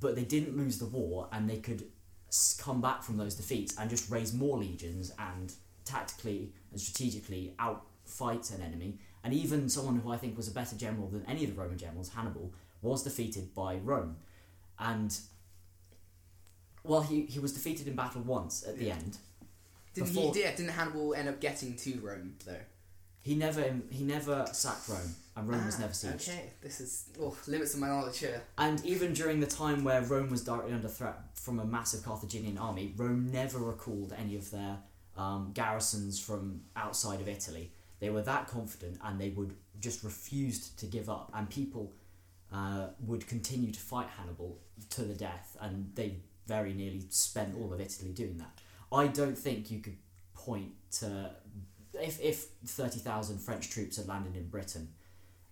But 0.00 0.16
they 0.16 0.24
didn't 0.24 0.56
lose 0.56 0.78
the 0.78 0.86
war, 0.86 1.28
and 1.32 1.48
they 1.48 1.58
could 1.58 1.84
come 2.58 2.80
back 2.80 3.02
from 3.02 3.16
those 3.16 3.34
defeats 3.34 3.76
and 3.78 3.88
just 3.88 4.10
raise 4.10 4.34
more 4.34 4.58
legions 4.58 5.12
and 5.18 5.52
tactically 5.84 6.52
and 6.70 6.80
strategically 6.80 7.54
outfight 7.58 8.54
an 8.54 8.62
enemy. 8.62 8.98
And 9.22 9.32
even 9.32 9.68
someone 9.68 9.96
who 9.96 10.10
I 10.10 10.16
think 10.16 10.36
was 10.36 10.48
a 10.48 10.52
better 10.52 10.76
general 10.76 11.08
than 11.08 11.24
any 11.26 11.44
of 11.44 11.54
the 11.54 11.60
Roman 11.60 11.78
generals, 11.78 12.10
Hannibal, 12.10 12.52
was 12.82 13.02
defeated 13.02 13.54
by 13.54 13.76
Rome. 13.76 14.16
And 14.78 15.16
well, 16.82 17.00
he, 17.00 17.22
he 17.22 17.38
was 17.38 17.52
defeated 17.52 17.88
in 17.88 17.96
battle 17.96 18.20
once 18.22 18.64
at 18.66 18.78
the 18.78 18.90
end. 18.90 19.16
Didn't 19.94 20.08
Before- 20.08 20.34
he? 20.34 20.40
Yeah, 20.42 20.50
didn't 20.54 20.70
Hannibal 20.72 21.14
end 21.14 21.28
up 21.28 21.40
getting 21.40 21.76
to 21.76 21.98
Rome 22.00 22.34
though? 22.44 22.60
He 23.22 23.34
never 23.36 23.64
he 23.90 24.04
never 24.04 24.44
sacked 24.52 24.86
Rome, 24.88 25.14
and 25.34 25.48
Rome 25.48 25.64
was 25.64 25.76
Ah, 25.76 25.80
never 25.80 25.92
sieged. 25.94 26.28
Okay, 26.28 26.50
this 26.60 26.80
is 26.80 27.04
oh, 27.18 27.34
limits 27.46 27.72
of 27.72 27.80
my 27.80 27.88
knowledge 27.88 28.18
here. 28.18 28.42
And 28.58 28.84
even 28.84 29.14
during 29.14 29.40
the 29.40 29.46
time 29.46 29.82
where 29.82 30.02
Rome 30.02 30.28
was 30.28 30.44
directly 30.44 30.74
under 30.74 30.88
threat 30.88 31.16
from 31.34 31.58
a 31.58 31.64
massive 31.64 32.02
Carthaginian 32.04 32.58
army, 32.58 32.92
Rome 32.96 33.30
never 33.32 33.58
recalled 33.58 34.12
any 34.18 34.36
of 34.36 34.50
their 34.50 34.76
um, 35.16 35.52
garrisons 35.54 36.18
from 36.20 36.62
outside 36.76 37.20
of 37.22 37.28
Italy. 37.28 37.70
They 38.00 38.10
were 38.10 38.20
that 38.22 38.48
confident 38.48 38.98
and 39.02 39.18
they 39.18 39.30
would 39.30 39.54
just 39.80 40.04
refused 40.04 40.78
to 40.80 40.86
give 40.86 41.08
up, 41.08 41.30
and 41.34 41.48
people 41.48 41.92
uh, 42.52 42.88
would 43.00 43.26
continue 43.26 43.72
to 43.72 43.80
fight 43.80 44.08
Hannibal 44.18 44.58
to 44.90 45.02
the 45.02 45.14
death, 45.14 45.56
and 45.62 45.90
they 45.94 46.16
very 46.46 46.74
nearly 46.74 47.04
spent 47.08 47.56
all 47.56 47.72
of 47.72 47.80
Italy 47.80 48.12
doing 48.12 48.36
that. 48.36 48.60
I 48.94 49.08
don't 49.08 49.36
think 49.36 49.70
you 49.70 49.80
could 49.80 49.96
point 50.34 50.72
to 50.98 51.30
if 51.94 52.20
if 52.20 52.46
thirty 52.66 52.98
thousand 53.00 53.38
French 53.38 53.70
troops 53.70 53.96
had 53.96 54.06
landed 54.06 54.36
in 54.36 54.48
Britain 54.48 54.88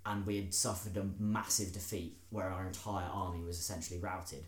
and 0.05 0.27
we 0.27 0.37
had 0.37 0.53
suffered 0.55 0.97
a 0.97 1.07
massive 1.19 1.73
defeat 1.73 2.19
where 2.31 2.49
our 2.49 2.67
entire 2.67 3.09
army 3.09 3.43
was 3.43 3.59
essentially 3.59 4.01
routed. 4.01 4.45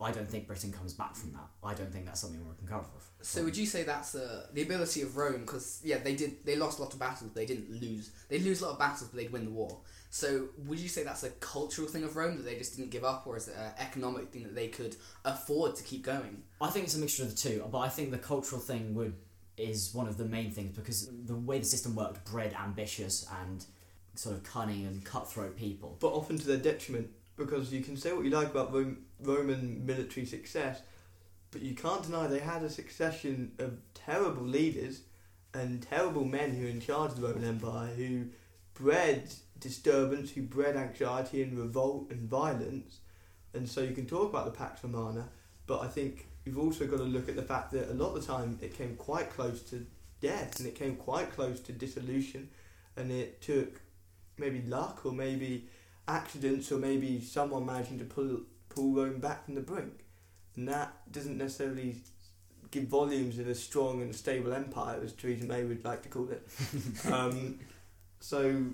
I 0.00 0.10
don't 0.10 0.28
think 0.28 0.46
Britain 0.46 0.72
comes 0.72 0.92
back 0.92 1.14
from 1.14 1.32
that. 1.32 1.48
I 1.64 1.72
don't 1.72 1.90
think 1.90 2.04
that's 2.04 2.20
something 2.20 2.38
we 2.46 2.54
can 2.56 2.66
cover. 2.66 2.84
So 3.22 3.44
would 3.44 3.56
you 3.56 3.64
say 3.64 3.82
that's 3.82 4.14
uh, 4.14 4.46
the 4.52 4.62
ability 4.62 5.02
of 5.02 5.16
Rome? 5.16 5.40
Because 5.40 5.80
yeah, 5.82 5.98
they 5.98 6.14
did 6.14 6.44
they 6.44 6.56
lost 6.56 6.78
a 6.78 6.82
lot 6.82 6.92
of 6.92 6.98
battles, 6.98 7.32
they 7.32 7.46
didn't 7.46 7.70
lose. 7.70 8.10
They 8.28 8.38
lose 8.38 8.60
a 8.60 8.66
lot 8.66 8.72
of 8.72 8.78
battles, 8.78 9.08
but 9.08 9.16
they'd 9.16 9.32
win 9.32 9.46
the 9.46 9.50
war. 9.50 9.80
So 10.10 10.48
would 10.66 10.78
you 10.78 10.88
say 10.88 11.02
that's 11.02 11.24
a 11.24 11.30
cultural 11.30 11.88
thing 11.88 12.04
of 12.04 12.14
Rome 12.14 12.36
that 12.36 12.44
they 12.44 12.56
just 12.56 12.76
didn't 12.76 12.90
give 12.90 13.04
up, 13.04 13.26
or 13.26 13.36
is 13.36 13.48
it 13.48 13.56
an 13.58 13.72
economic 13.78 14.28
thing 14.28 14.42
that 14.44 14.54
they 14.54 14.68
could 14.68 14.96
afford 15.24 15.76
to 15.76 15.82
keep 15.82 16.02
going? 16.02 16.42
I 16.60 16.68
think 16.68 16.84
it's 16.84 16.96
a 16.96 16.98
mixture 16.98 17.22
of 17.22 17.30
the 17.30 17.36
two, 17.36 17.66
but 17.70 17.78
I 17.78 17.88
think 17.88 18.10
the 18.10 18.18
cultural 18.18 18.60
thing 18.60 18.94
would 18.94 19.14
is 19.56 19.94
one 19.94 20.06
of 20.06 20.18
the 20.18 20.24
main 20.24 20.50
things 20.50 20.76
because 20.76 21.08
the 21.24 21.34
way 21.34 21.58
the 21.58 21.64
system 21.64 21.94
worked 21.94 22.30
bred 22.30 22.54
ambitious 22.54 23.26
and 23.42 23.64
sort 24.14 24.36
of 24.36 24.42
cunning 24.42 24.84
and 24.86 25.02
cutthroat 25.04 25.56
people. 25.56 25.96
but 26.00 26.08
often 26.08 26.38
to 26.38 26.46
their 26.46 26.58
detriment 26.58 27.08
because 27.36 27.72
you 27.72 27.82
can 27.82 27.96
say 27.96 28.12
what 28.12 28.24
you 28.24 28.30
like 28.30 28.48
about 28.48 28.72
Rome, 28.72 28.98
Roman 29.20 29.84
military 29.86 30.26
success, 30.26 30.80
but 31.50 31.62
you 31.62 31.74
can't 31.74 32.02
deny 32.02 32.26
they 32.26 32.40
had 32.40 32.62
a 32.62 32.70
succession 32.70 33.52
of 33.58 33.78
terrible 33.94 34.42
leaders 34.42 35.02
and 35.54 35.82
terrible 35.82 36.24
men 36.24 36.50
who 36.50 36.64
were 36.64 36.70
in 36.70 36.80
charge 36.80 37.12
of 37.12 37.20
the 37.20 37.28
Roman 37.28 37.44
Empire 37.44 37.88
who 37.94 38.26
bred 38.74 39.32
disturbance, 39.58 40.30
who 40.30 40.42
bred 40.42 40.76
anxiety 40.76 41.42
and 41.42 41.58
revolt 41.58 42.10
and 42.10 42.28
violence. 42.28 42.98
And 43.54 43.68
so 43.68 43.80
you 43.80 43.94
can 43.94 44.06
talk 44.06 44.28
about 44.28 44.44
the 44.44 44.50
Pax 44.50 44.84
Romana, 44.84 45.28
but 45.66 45.80
I 45.80 45.88
think 45.88 46.26
you've 46.44 46.58
also 46.58 46.86
got 46.86 46.98
to 46.98 47.04
look 47.04 47.28
at 47.28 47.36
the 47.36 47.42
fact 47.42 47.72
that 47.72 47.90
a 47.90 47.94
lot 47.94 48.14
of 48.14 48.20
the 48.20 48.32
time 48.32 48.58
it 48.60 48.76
came 48.76 48.96
quite 48.96 49.30
close 49.30 49.62
to 49.70 49.86
death 50.20 50.58
and 50.58 50.68
it 50.68 50.74
came 50.74 50.96
quite 50.96 51.32
close 51.32 51.60
to 51.60 51.72
dissolution 51.72 52.48
and 52.96 53.10
it 53.10 53.40
took 53.40 53.80
maybe 54.38 54.62
luck 54.62 55.04
or 55.04 55.12
maybe 55.12 55.68
accidents 56.08 56.70
or 56.70 56.78
maybe 56.78 57.20
someone 57.20 57.66
managing 57.66 57.98
to 57.98 58.04
pull 58.04 58.40
pull 58.76 58.94
Rome 58.94 59.18
back 59.18 59.46
from 59.46 59.56
the 59.56 59.60
brink. 59.60 60.04
And 60.54 60.68
that 60.68 60.92
doesn't 61.10 61.36
necessarily 61.36 61.96
give 62.70 62.84
volumes 62.84 63.38
of 63.38 63.48
a 63.48 63.54
strong 63.54 64.02
and 64.02 64.14
stable 64.14 64.52
empire, 64.52 65.00
as 65.02 65.12
Theresa 65.12 65.44
May 65.44 65.64
would 65.64 65.84
like 65.84 66.02
to 66.02 66.08
call 66.08 66.28
it. 66.30 66.46
um, 67.12 67.58
so 68.20 68.66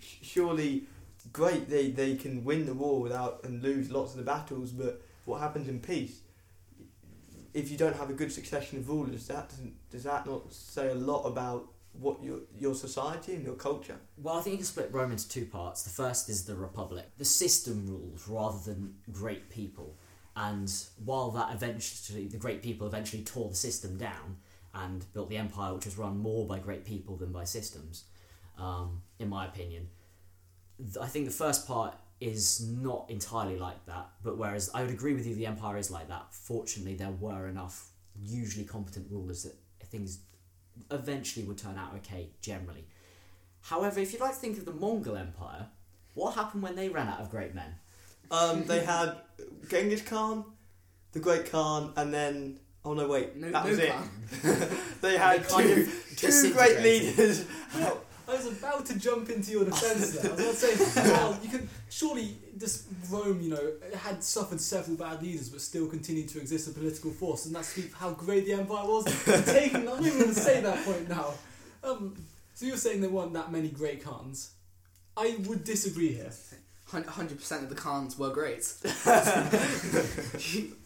surely, 0.00 0.84
great 1.32 1.68
they, 1.68 1.90
they 1.90 2.16
can 2.16 2.44
win 2.44 2.66
the 2.66 2.74
war 2.74 3.00
without 3.00 3.44
and 3.44 3.62
lose 3.62 3.90
lots 3.90 4.12
of 4.12 4.18
the 4.18 4.24
battles, 4.24 4.70
but 4.72 5.02
what 5.24 5.40
happens 5.40 5.68
in 5.68 5.80
peace? 5.80 6.20
If 7.52 7.70
you 7.70 7.76
don't 7.76 7.96
have 7.96 8.10
a 8.10 8.14
good 8.14 8.32
succession 8.32 8.78
of 8.78 8.88
rulers, 8.88 9.26
that 9.26 9.48
doesn't, 9.50 9.90
does 9.90 10.04
that 10.04 10.26
not 10.26 10.52
say 10.52 10.90
a 10.90 10.94
lot 10.94 11.24
about 11.24 11.68
what 11.92 12.22
your 12.22 12.40
your 12.58 12.74
society 12.74 13.34
and 13.34 13.44
your 13.44 13.54
culture? 13.54 13.96
Well, 14.16 14.36
I 14.36 14.40
think 14.40 14.52
you 14.52 14.58
can 14.58 14.66
split 14.66 14.92
Rome 14.92 15.12
into 15.12 15.28
two 15.28 15.46
parts. 15.46 15.82
The 15.82 15.90
first 15.90 16.28
is 16.28 16.44
the 16.44 16.54
Republic. 16.54 17.06
The 17.18 17.24
system 17.24 17.86
rules 17.86 18.26
rather 18.28 18.58
than 18.58 18.94
great 19.10 19.50
people. 19.50 19.96
And 20.36 20.72
while 21.04 21.30
that 21.32 21.52
eventually, 21.52 22.28
the 22.28 22.38
great 22.38 22.62
people 22.62 22.86
eventually 22.86 23.22
tore 23.24 23.48
the 23.48 23.56
system 23.56 23.98
down 23.98 24.36
and 24.72 25.04
built 25.12 25.28
the 25.28 25.36
empire, 25.36 25.74
which 25.74 25.84
was 25.84 25.98
run 25.98 26.18
more 26.18 26.46
by 26.46 26.60
great 26.60 26.84
people 26.84 27.16
than 27.16 27.32
by 27.32 27.44
systems, 27.44 28.04
um, 28.56 29.02
in 29.18 29.28
my 29.28 29.46
opinion, 29.46 29.88
I 31.00 31.06
think 31.06 31.26
the 31.26 31.32
first 31.32 31.66
part 31.66 31.96
is 32.20 32.68
not 32.68 33.10
entirely 33.10 33.58
like 33.58 33.84
that. 33.86 34.10
But 34.22 34.38
whereas 34.38 34.70
I 34.72 34.82
would 34.82 34.90
agree 34.90 35.14
with 35.14 35.26
you, 35.26 35.34
the 35.34 35.46
empire 35.46 35.76
is 35.76 35.90
like 35.90 36.08
that. 36.08 36.26
Fortunately, 36.30 36.94
there 36.94 37.10
were 37.10 37.48
enough 37.48 37.90
usually 38.22 38.64
competent 38.64 39.10
rulers 39.10 39.42
that 39.42 39.56
things 39.88 40.20
eventually 40.90 41.44
would 41.46 41.58
turn 41.58 41.76
out 41.78 41.94
okay 41.96 42.28
generally. 42.40 42.84
However, 43.62 44.00
if 44.00 44.12
you'd 44.12 44.22
like 44.22 44.32
to 44.32 44.38
think 44.38 44.58
of 44.58 44.64
the 44.64 44.72
Mongol 44.72 45.16
Empire, 45.16 45.66
what 46.14 46.34
happened 46.34 46.62
when 46.62 46.76
they 46.76 46.88
ran 46.88 47.08
out 47.08 47.20
of 47.20 47.30
great 47.30 47.54
men? 47.54 47.74
Um, 48.30 48.64
they 48.64 48.84
had 48.84 49.16
Genghis 49.68 50.02
Khan, 50.02 50.44
the 51.12 51.20
Great 51.20 51.50
Khan, 51.50 51.92
and 51.96 52.12
then 52.14 52.60
oh 52.84 52.94
no 52.94 53.08
wait, 53.08 53.36
No, 53.36 53.50
that 53.50 53.64
no 53.64 53.70
was 53.70 53.78
it. 53.78 53.92
They 55.00 55.16
had 55.18 55.42
They 55.42 55.48
kind 55.48 55.66
two, 55.68 55.82
of 55.82 56.16
two 56.16 56.52
great 56.52 56.80
leaders. 56.80 57.44
I 58.30 58.36
was 58.36 58.46
about 58.46 58.86
to 58.86 58.98
jump 58.98 59.28
into 59.28 59.50
your 59.50 59.64
defence 59.64 60.12
there. 60.12 60.30
I 60.30 60.34
was 60.34 60.40
about 60.40 60.52
to 60.52 60.86
say, 60.86 61.02
well, 61.12 61.38
you 61.42 61.48
could 61.48 61.68
surely 61.88 62.36
this 62.54 62.86
Rome, 63.10 63.40
you 63.40 63.50
know, 63.50 63.72
had 63.96 64.22
suffered 64.22 64.60
several 64.60 64.96
bad 64.96 65.20
leaders, 65.20 65.48
but 65.48 65.60
still 65.60 65.88
continued 65.88 66.28
to 66.28 66.40
exist 66.40 66.68
as 66.68 66.74
a 66.74 66.78
political 66.78 67.10
force, 67.10 67.46
and 67.46 67.54
that's 67.54 67.68
speaks 67.68 67.92
how 67.94 68.10
great 68.10 68.46
the 68.46 68.52
empire 68.52 68.86
was. 68.86 69.04
Taking, 69.46 69.76
I'm 69.76 69.84
not 69.84 70.00
even 70.00 70.18
going 70.18 70.34
to 70.34 70.40
say 70.40 70.60
that 70.60 70.84
point 70.84 71.08
now. 71.08 71.34
Um, 71.82 72.14
so 72.54 72.66
you're 72.66 72.76
saying 72.76 73.00
there 73.00 73.10
weren't 73.10 73.32
that 73.32 73.50
many 73.50 73.68
great 73.68 74.04
Khans? 74.04 74.52
I 75.16 75.36
would 75.48 75.64
disagree 75.64 76.12
here. 76.12 76.30
Hundred 76.92 77.38
percent 77.38 77.64
of 77.64 77.68
the 77.68 77.80
Khans 77.80 78.18
were 78.18 78.30
great. 78.30 78.72
you, 80.54 80.76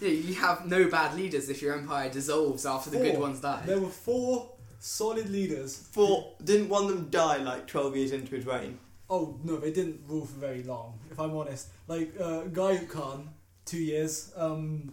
yeah, 0.00 0.08
you 0.08 0.34
have 0.34 0.66
no 0.66 0.88
bad 0.88 1.14
leaders 1.14 1.48
if 1.48 1.60
your 1.62 1.74
empire 1.74 2.10
dissolves 2.10 2.64
after 2.66 2.90
the 2.90 2.98
good 2.98 3.18
ones 3.18 3.40
die. 3.40 3.62
There 3.64 3.80
were 3.80 3.88
four 3.88 4.50
solid 4.78 5.28
leaders. 5.30 5.76
For 5.76 6.34
didn't 6.42 6.68
one 6.68 6.84
of 6.84 6.90
them 6.90 7.08
die 7.10 7.38
like 7.38 7.66
twelve 7.66 7.96
years 7.96 8.12
into 8.12 8.34
his 8.34 8.46
reign? 8.46 8.78
Oh 9.08 9.38
no, 9.44 9.56
they 9.58 9.72
didn't 9.72 10.00
rule 10.08 10.26
for 10.26 10.38
very 10.38 10.62
long. 10.62 10.98
If 11.10 11.18
I'm 11.20 11.36
honest, 11.36 11.68
like 11.86 12.12
uh, 12.18 12.42
Gayuk 12.44 12.88
Khan, 12.88 13.30
two 13.64 13.78
years. 13.78 14.32
Um, 14.36 14.92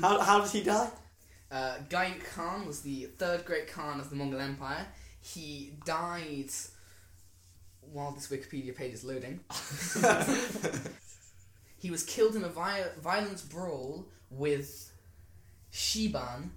How 0.00 0.20
how 0.20 0.40
does 0.40 0.52
he 0.52 0.62
die? 0.62 0.90
Uh, 1.50 1.74
Gayuk 1.88 2.24
Khan 2.34 2.66
was 2.66 2.80
the 2.82 3.04
third 3.18 3.44
great 3.44 3.68
Khan 3.68 4.00
of 4.00 4.10
the 4.10 4.16
Mongol 4.16 4.40
Empire. 4.40 4.86
He 5.20 5.72
died 5.84 6.50
while 7.92 8.12
this 8.12 8.28
Wikipedia 8.28 8.74
page 8.74 8.94
is 8.94 9.04
loading. 9.04 9.40
he 11.78 11.90
was 11.90 12.02
killed 12.02 12.34
in 12.36 12.44
a 12.44 12.48
vi- 12.48 12.90
violent 13.00 13.48
brawl 13.48 14.06
with 14.30 14.92
Shiban, 15.72 16.50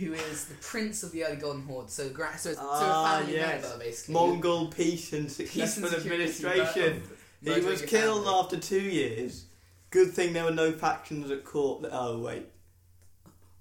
who 0.00 0.12
is 0.14 0.46
the 0.46 0.54
prince 0.54 1.02
of 1.02 1.12
the 1.12 1.24
early 1.24 1.36
Golden 1.36 1.62
Horde. 1.62 1.90
So, 1.90 2.08
gra- 2.10 2.36
so, 2.38 2.52
so 2.54 2.58
Ah, 2.62 3.16
a 3.16 3.18
family 3.20 3.36
yes. 3.36 3.62
member, 3.62 3.78
basically. 3.84 4.14
Mongol 4.14 4.66
peace 4.68 5.12
and 5.12 5.28
Peace 5.28 5.76
and 5.76 5.86
administration. 5.86 7.02
but- 7.42 7.58
He 7.58 7.64
was 7.64 7.82
killed 7.82 8.24
family. 8.24 8.38
after 8.40 8.56
two 8.58 8.80
years. 8.80 9.44
Good 9.90 10.12
thing 10.12 10.32
there 10.32 10.44
were 10.44 10.50
no 10.50 10.72
factions 10.72 11.30
at 11.30 11.44
court. 11.44 11.82
That, 11.82 11.90
oh 11.92 12.18
wait, 12.20 12.46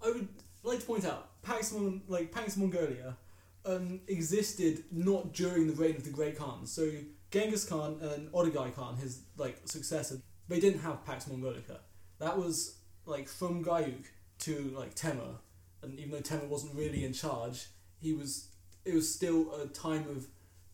I 0.04 0.08
would 0.12 0.28
like 0.63 0.80
to 0.80 0.86
point 0.86 1.06
out, 1.06 1.41
Pax, 1.41 1.71
Mon- 1.73 2.02
like 2.08 2.32
Pax 2.32 2.56
Mongolia, 2.58 3.17
um, 3.65 4.02
existed 4.08 4.84
not 4.91 5.34
during 5.34 5.67
the 5.67 5.73
reign 5.73 5.95
of 5.95 6.04
the 6.04 6.10
Great 6.12 6.38
Khan. 6.38 6.65
So 6.67 6.89
Genghis 7.32 7.65
Khan 7.65 7.97
and 8.02 8.32
Ogadai 8.32 8.73
Khan, 8.75 8.97
his 8.97 9.21
like 9.38 9.60
successor, 9.65 10.17
they 10.47 10.60
didn't 10.60 10.82
have 10.82 11.04
Pax 11.06 11.28
Mongolica. 11.28 11.80
That 12.19 12.38
was 12.38 12.75
like 13.06 13.28
from 13.28 13.63
Gayuk 13.63 14.06
to 14.39 14.73
like 14.78 14.93
Temur, 14.95 15.36
and 15.81 15.99
even 15.99 16.11
though 16.11 16.21
Temur 16.21 16.47
wasn't 16.47 16.75
really 16.75 17.05
in 17.05 17.13
charge, 17.13 17.67
he 18.01 18.13
was. 18.13 18.47
It 18.85 18.93
was 18.93 19.13
still 19.13 19.53
a 19.55 19.67
time 19.67 20.05
of 20.09 20.25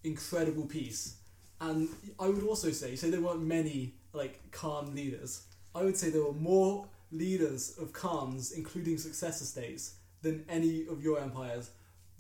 incredible 0.04 0.66
peace. 0.66 1.18
And 1.60 1.90
I 2.20 2.28
would 2.30 2.44
also 2.44 2.72
say, 2.72 2.96
so 2.96 3.10
there 3.10 3.22
weren't 3.22 3.42
many 3.42 3.96
like 4.14 4.52
Khan 4.52 4.94
leaders. 4.94 5.44
I 5.74 5.84
would 5.84 5.98
say 5.98 6.10
there 6.10 6.24
were 6.24 6.34
more 6.34 6.88
leaders 7.12 7.78
of 7.80 7.94
Khans, 7.94 8.52
including 8.52 8.98
successor 8.98 9.46
states, 9.46 9.96
than 10.22 10.46
any 10.50 10.88
of 10.88 11.04
your 11.04 11.20
empires 11.20 11.72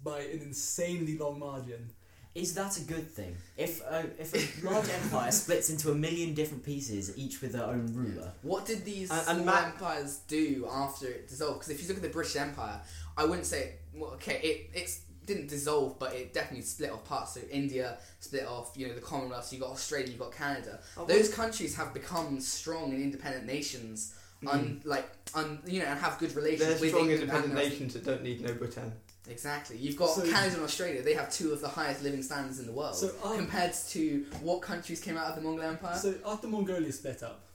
by 0.04 0.20
an 0.20 0.42
insanely 0.42 1.18
long 1.18 1.40
margin. 1.40 1.90
Is 2.36 2.54
that 2.56 2.78
a 2.78 2.82
good 2.82 3.10
thing? 3.10 3.38
If 3.56 3.82
a, 3.82 4.06
if 4.20 4.34
a 4.36 4.66
large 4.68 4.90
empire 4.90 5.32
splits 5.44 5.70
into 5.70 5.90
a 5.92 5.96
million 5.96 6.34
different 6.34 6.66
pieces, 6.66 7.18
each 7.18 7.42
with 7.42 7.54
their 7.54 7.64
own 7.64 7.88
ruler, 7.94 8.34
What 8.42 8.66
did 8.66 8.84
these 8.84 9.10
And- 9.10 9.20
and 9.30 9.44
small 9.44 9.56
Ma- 9.56 9.66
empires 9.68 10.20
do 10.28 10.68
after 10.70 11.08
it 11.08 11.30
dissolved? 11.30 11.60
Because 11.60 11.70
if 11.74 11.82
you 11.82 11.88
look 11.88 11.98
at 11.98 12.04
the 12.04 12.10
British 12.10 12.36
Empire, 12.36 12.82
I 13.18 13.24
wouldn't 13.24 13.46
say 13.48 13.76
well, 13.94 14.12
okay, 14.12 14.40
it 14.44 14.70
it's 14.78 15.00
didn't 15.26 15.48
dissolve, 15.48 15.98
but 15.98 16.14
it 16.14 16.34
definitely 16.34 16.62
split 16.66 16.92
off 16.92 17.04
parts. 17.06 17.34
So 17.36 17.40
India 17.50 17.98
split 18.20 18.46
off, 18.46 18.74
you 18.76 18.88
know, 18.88 18.94
the 18.94 19.02
Commonwealth. 19.02 19.46
So 19.46 19.56
you 19.56 19.62
got 19.62 19.72
Australia, 19.72 20.12
you 20.12 20.18
got 20.20 20.34
Canada. 20.34 20.80
Oh, 20.98 21.06
Those 21.06 21.34
countries 21.34 21.76
have 21.78 21.94
become 21.96 22.40
strong 22.42 22.94
and 22.94 23.02
independent 23.02 23.46
nations, 23.48 24.14
hmm. 24.42 24.50
un, 24.50 24.82
like 24.84 25.10
un, 25.34 25.60
you 25.66 25.80
know, 25.80 25.86
and 25.88 26.00
have 26.00 26.20
good 26.20 26.36
relations 26.36 26.60
they're 26.70 26.80
with 26.80 26.90
strong 26.90 27.04
England 27.10 27.22
independent 27.22 27.46
and 27.46 27.58
the 27.58 27.62
rest- 27.62 27.72
nations 27.72 27.94
that 27.94 28.04
don't 28.06 28.22
need 28.24 28.42
no 28.42 28.54
Britain. 28.54 28.92
Exactly. 29.28 29.78
You've 29.78 29.96
got 29.98 30.10
So- 30.16 30.22
Canada 30.30 30.56
and 30.56 30.64
Australia. 30.64 31.02
They 31.02 31.14
have 31.16 31.32
two 31.32 31.52
of 31.52 31.62
the 31.62 31.68
highest 31.68 32.04
living 32.04 32.22
standards 32.24 32.60
in 32.60 32.66
the 32.68 32.72
world. 32.72 32.96
So, 32.96 33.10
compared 33.36 33.74
to 33.90 34.26
what 34.42 34.62
countries 34.62 35.02
came 35.02 35.18
out 35.18 35.28
of 35.28 35.36
the 35.36 35.42
Mongol 35.42 35.64
Empire? 35.66 35.98
So 35.98 36.16
after 36.26 36.48
Mongolia 36.48 36.92
split 36.92 37.24
up, 37.24 37.46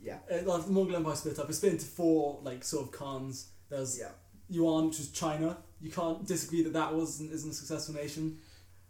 yeah. 0.00 0.18
uh, 0.30 0.34
after 0.52 0.68
the 0.68 0.72
Mongol 0.72 0.96
Empire 0.96 1.16
split 1.16 1.38
up, 1.38 1.50
it 1.50 1.54
split 1.54 1.72
into 1.72 1.86
four 1.86 2.40
like 2.42 2.62
sort 2.64 2.86
of 2.86 2.92
khans. 2.98 3.46
There's 3.68 3.98
Yeah. 3.98 4.10
Yuan, 4.48 4.88
which 4.88 4.98
was 4.98 5.10
China. 5.10 5.58
You 5.80 5.90
can't 5.90 6.24
disagree 6.26 6.62
that 6.62 6.72
that 6.74 6.94
was 6.94 7.20
isn't 7.20 7.50
a 7.50 7.54
successful 7.54 7.94
nation. 7.94 8.38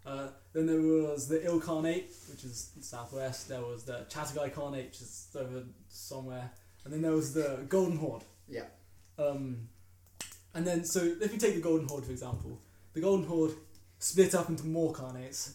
Uh, 0.05 0.29
then 0.53 0.66
there 0.66 0.81
was 0.81 1.27
the 1.27 1.42
Il 1.44 1.61
Khanate, 1.61 2.11
which 2.31 2.44
is 2.44 2.70
southwest. 2.81 3.49
There 3.49 3.62
was 3.62 3.85
the 3.85 4.07
Chagatai 4.09 4.53
Khanate, 4.53 4.85
which 4.87 5.01
is 5.01 5.27
over 5.35 5.64
somewhere. 5.88 6.51
And 6.85 6.92
then 6.92 7.03
there 7.03 7.12
was 7.12 7.33
the 7.35 7.64
Golden 7.68 7.96
Horde. 7.99 8.22
Yeah. 8.46 8.66
Um, 9.18 9.68
and 10.57 10.66
then, 10.66 10.85
so 10.85 11.01
if 11.21 11.33
you 11.33 11.38
take 11.38 11.55
the 11.55 11.61
Golden 11.61 11.87
Horde 11.87 12.05
for 12.05 12.12
example, 12.12 12.59
the 12.95 13.01
Golden 13.01 13.27
Horde 13.27 13.53
split 13.99 14.35
up 14.35 14.49
into 14.49 14.66
more 14.66 14.92
Khanates. 14.92 15.53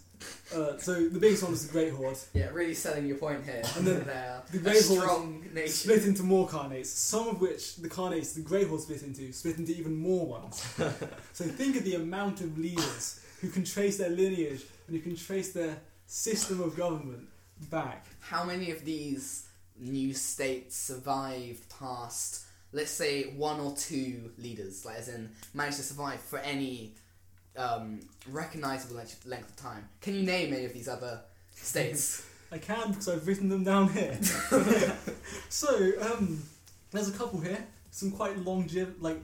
Uh, 0.56 0.78
so 0.78 0.94
the 1.10 1.20
biggest 1.20 1.42
one 1.42 1.52
was 1.52 1.66
the 1.66 1.72
Great 1.72 1.92
Horde, 1.92 2.18
Yeah, 2.34 2.50
really 2.54 2.76
selling 2.76 3.08
your 3.08 3.18
point 3.18 3.44
here. 3.44 3.64
And 3.76 3.88
then 3.88 4.06
the 4.52 4.60
Great 4.60 4.86
Horde 4.86 5.02
strong 5.02 5.44
nation. 5.52 5.74
split 5.74 6.06
into 6.06 6.22
more 6.24 6.48
Khanates. 6.48 6.86
Some 6.88 7.28
of 7.28 7.42
which 7.42 7.78
the 7.78 7.90
Khanates, 7.90 8.36
the 8.36 8.42
Grey 8.42 8.64
Horde 8.66 8.82
split 8.82 9.02
into, 9.02 9.32
split 9.34 9.58
into 9.58 9.76
even 9.76 9.96
more 9.96 10.28
ones. 10.28 10.62
so 11.34 11.46
think 11.46 11.76
of 11.76 11.84
the 11.84 11.96
amount 11.96 12.42
of 12.42 12.58
leaders 12.58 13.20
who 13.42 13.50
can 13.50 13.64
trace 13.64 13.98
their 13.98 14.10
lineage 14.12 14.64
and 14.88 14.96
who 14.96 15.02
can 15.02 15.16
trace 15.16 15.52
their 15.54 15.78
system 16.06 16.62
of 16.62 16.78
government 16.78 17.28
back. 17.72 18.06
How 18.20 18.44
many 18.44 18.70
of 18.70 18.86
these 18.86 19.48
new 19.80 20.14
states 20.14 20.76
survived 20.76 21.68
past, 21.80 22.46
let's 22.74 22.92
say, 22.92 23.24
one 23.36 23.60
or 23.60 23.76
two 23.76 24.32
leaders, 24.38 24.86
like 24.86 24.98
as 24.98 25.08
in 25.08 25.30
managed 25.54 25.78
to 25.78 25.84
survive 25.84 26.22
for 26.22 26.40
any 26.40 26.94
um, 27.58 28.00
recognizable 28.30 28.96
length 28.96 29.26
length 29.26 29.50
of 29.50 29.56
time? 29.56 29.88
Can 30.02 30.16
you 30.16 30.24
name 30.24 30.54
any 30.54 30.66
of 30.66 30.74
these 30.74 30.88
other 30.88 31.22
states? 31.54 32.26
I 32.52 32.58
can 32.58 32.90
because 32.90 33.08
I've 33.08 33.26
written 33.28 33.48
them 33.48 33.64
down 33.64 33.90
here. 33.94 34.18
so 35.50 35.92
um, 36.02 36.44
there's 36.92 37.08
a 37.08 37.14
couple 37.14 37.40
here, 37.40 37.66
some 37.92 38.12
quite 38.12 38.38
long, 38.40 38.70
like 39.00 39.22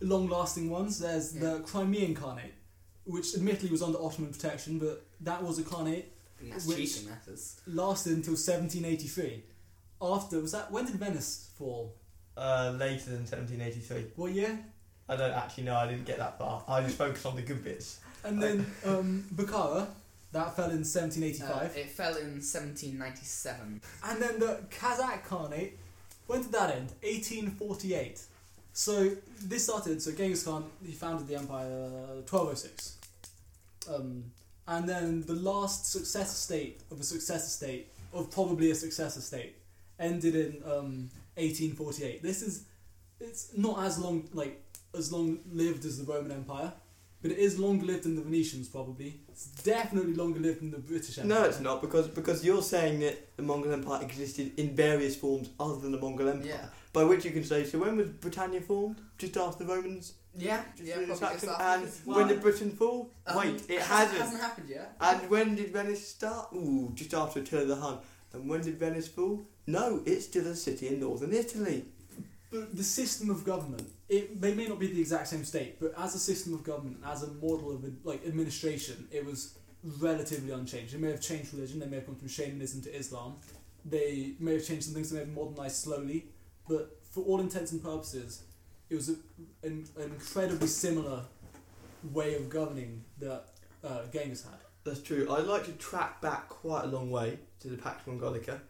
long-lasting 0.00 0.70
ones. 0.70 1.00
There's 1.00 1.32
the 1.32 1.60
Crimean 1.66 2.14
Khanate, 2.14 2.52
which 3.04 3.34
admittedly 3.34 3.70
was 3.70 3.82
under 3.82 3.98
Ottoman 3.98 4.30
protection, 4.32 4.78
but 4.78 5.04
that 5.22 5.42
was 5.42 5.58
a 5.58 5.62
Khanate 5.62 6.04
Which- 6.66 6.76
cheating. 6.76 7.08
That 7.08 7.32
is. 7.32 7.60
lasted 7.66 8.12
until 8.12 8.34
1783. 8.34 9.42
After 10.00 10.40
was 10.40 10.52
that 10.52 10.70
when 10.70 10.86
did 10.86 10.96
Venice 10.96 11.50
fall? 11.56 11.96
Uh, 12.36 12.72
later 12.78 13.04
than 13.10 13.26
1783. 13.26 14.06
What 14.16 14.32
year? 14.32 14.58
I 15.08 15.16
don't 15.16 15.32
actually 15.32 15.64
know. 15.64 15.76
I 15.76 15.86
didn't 15.86 16.06
get 16.06 16.18
that 16.18 16.38
far. 16.38 16.64
I 16.66 16.80
just 16.82 16.96
focused 16.96 17.26
on 17.26 17.36
the 17.36 17.42
good 17.42 17.62
bits. 17.62 18.00
And 18.24 18.42
then 18.42 18.64
um, 18.86 19.24
Bukhara, 19.34 19.86
that 20.32 20.56
fell 20.56 20.70
in 20.70 20.78
Uh, 20.82 20.96
1785. 20.96 21.76
it 21.76 21.90
fell 21.90 22.16
in 22.16 22.40
1797. 22.40 23.80
and 24.04 24.22
then 24.22 24.38
the 24.38 24.60
Kazakh 24.70 25.24
Khanate, 25.26 25.72
when 26.26 26.40
did 26.42 26.52
that 26.52 26.70
end? 26.70 26.88
1848. 27.02 28.20
So 28.72 29.10
this 29.42 29.64
started, 29.64 30.00
so 30.00 30.12
Genghis 30.12 30.44
Khan, 30.44 30.64
he 30.86 30.92
founded 30.92 31.26
the 31.28 31.36
empire 31.36 31.66
uh, 31.68 32.22
1206. 32.24 32.96
Um, 33.94 34.24
and 34.66 34.88
then 34.88 35.20
the 35.22 35.34
last 35.34 35.90
successor 35.92 36.34
state 36.36 36.80
of 36.90 36.98
a 37.00 37.02
successor 37.04 37.48
state, 37.50 37.88
of 38.14 38.30
probably 38.30 38.70
a 38.70 38.74
successor 38.74 39.20
state, 39.20 39.56
ended 40.00 40.34
in 40.34 40.62
um, 40.70 41.10
1848. 41.36 42.22
This 42.22 42.42
is, 42.42 42.64
it's 43.20 43.56
not 43.56 43.84
as 43.84 43.98
long, 43.98 44.28
like, 44.32 44.62
as 44.96 45.12
long 45.12 45.38
lived 45.50 45.84
as 45.84 45.98
the 45.98 46.12
Roman 46.12 46.32
Empire, 46.32 46.72
but 47.22 47.30
it 47.30 47.38
is 47.38 47.58
longer 47.58 47.86
lived 47.86 48.02
than 48.02 48.16
the 48.16 48.22
Venetians 48.22 48.68
probably. 48.68 49.20
It's 49.28 49.46
definitely 49.46 50.14
longer 50.14 50.40
lived 50.40 50.60
than 50.60 50.70
the 50.72 50.78
British 50.78 51.18
Empire. 51.18 51.40
No, 51.40 51.46
it's 51.46 51.60
not 51.60 51.80
because 51.80 52.08
because 52.08 52.44
you're 52.44 52.62
saying 52.62 52.98
that 53.00 53.36
the 53.36 53.42
Mongol 53.44 53.72
Empire 53.72 54.02
existed 54.02 54.52
in 54.56 54.74
various 54.74 55.14
forms 55.14 55.48
other 55.60 55.76
than 55.76 55.92
the 55.92 55.98
Mongol 55.98 56.28
Empire. 56.28 56.48
Yeah. 56.48 56.66
By 56.92 57.04
which 57.04 57.24
you 57.24 57.30
can 57.30 57.44
say, 57.44 57.64
so 57.64 57.78
when 57.78 57.96
was 57.96 58.08
Britannia 58.08 58.60
formed? 58.60 59.00
Just 59.18 59.36
after 59.36 59.64
the 59.64 59.72
Romans? 59.72 60.14
Yeah. 60.36 60.62
Just 60.76 60.88
Yeah. 60.88 60.94
Probably 60.96 61.14
just 61.14 61.22
after 61.22 61.62
and 61.62 61.84
this. 61.86 62.00
when 62.04 62.26
did 62.28 62.42
Britain 62.42 62.70
fall? 62.72 63.10
Um, 63.26 63.36
Wait, 63.36 63.48
it 63.70 63.80
hasn't, 63.80 63.88
hasn't. 63.88 64.18
hasn't 64.18 64.40
happened 64.42 64.68
yet. 64.68 64.96
And 65.00 65.30
when 65.30 65.54
did 65.54 65.72
Venice 65.72 66.06
start? 66.06 66.48
Ooh, 66.54 66.90
just 66.94 67.14
after 67.14 67.40
the 67.40 67.46
turn 67.46 67.62
of 67.62 67.68
the 67.68 67.76
Hun. 67.76 67.98
And 68.32 68.48
when 68.48 68.62
did 68.62 68.78
Venice 68.78 69.06
fall? 69.08 69.46
No, 69.66 70.02
it's 70.04 70.26
still 70.26 70.46
a 70.46 70.54
city 70.54 70.88
in 70.88 71.00
northern 71.00 71.32
Italy. 71.32 71.84
But 72.50 72.76
the 72.76 72.84
system 72.84 73.30
of 73.30 73.44
government, 73.44 73.88
it 74.08 74.40
they 74.40 74.54
may 74.54 74.68
not 74.68 74.78
be 74.78 74.88
the 74.88 75.00
exact 75.00 75.28
same 75.28 75.44
state, 75.44 75.80
but 75.80 75.94
as 75.98 76.14
a 76.14 76.18
system 76.18 76.52
of 76.52 76.62
government, 76.62 76.98
as 77.06 77.22
a 77.22 77.28
model 77.28 77.72
of 77.72 77.84
like 78.04 78.26
administration, 78.26 79.08
it 79.10 79.24
was 79.24 79.58
relatively 79.98 80.52
unchanged. 80.52 80.92
They 80.92 80.98
may 80.98 81.10
have 81.10 81.20
changed 81.20 81.54
religion, 81.54 81.80
they 81.80 81.86
may 81.86 81.96
have 81.96 82.06
gone 82.06 82.16
from 82.16 82.28
shamanism 82.28 82.82
to 82.82 82.94
Islam, 82.94 83.36
they 83.84 84.34
may 84.38 84.54
have 84.54 84.66
changed 84.66 84.84
some 84.84 84.94
things, 84.94 85.10
they 85.10 85.18
may 85.18 85.24
have 85.24 85.34
modernized 85.34 85.76
slowly, 85.76 86.26
but 86.68 86.98
for 87.10 87.24
all 87.24 87.40
intents 87.40 87.72
and 87.72 87.82
purposes, 87.82 88.42
it 88.90 88.94
was 88.94 89.08
a, 89.08 89.16
an, 89.62 89.86
an 89.96 90.02
incredibly 90.02 90.66
similar 90.66 91.22
way 92.12 92.34
of 92.34 92.50
governing 92.50 93.02
that 93.18 93.44
uh, 93.82 94.02
Genghis 94.12 94.44
had. 94.44 94.60
That's 94.84 95.00
true. 95.00 95.26
I'd 95.30 95.46
like 95.46 95.64
to 95.66 95.72
track 95.72 96.20
back 96.20 96.48
quite 96.48 96.84
a 96.84 96.88
long 96.88 97.10
way 97.10 97.38
to 97.60 97.68
the 97.68 97.76
Pax 97.76 98.06
Mongolica 98.06 98.60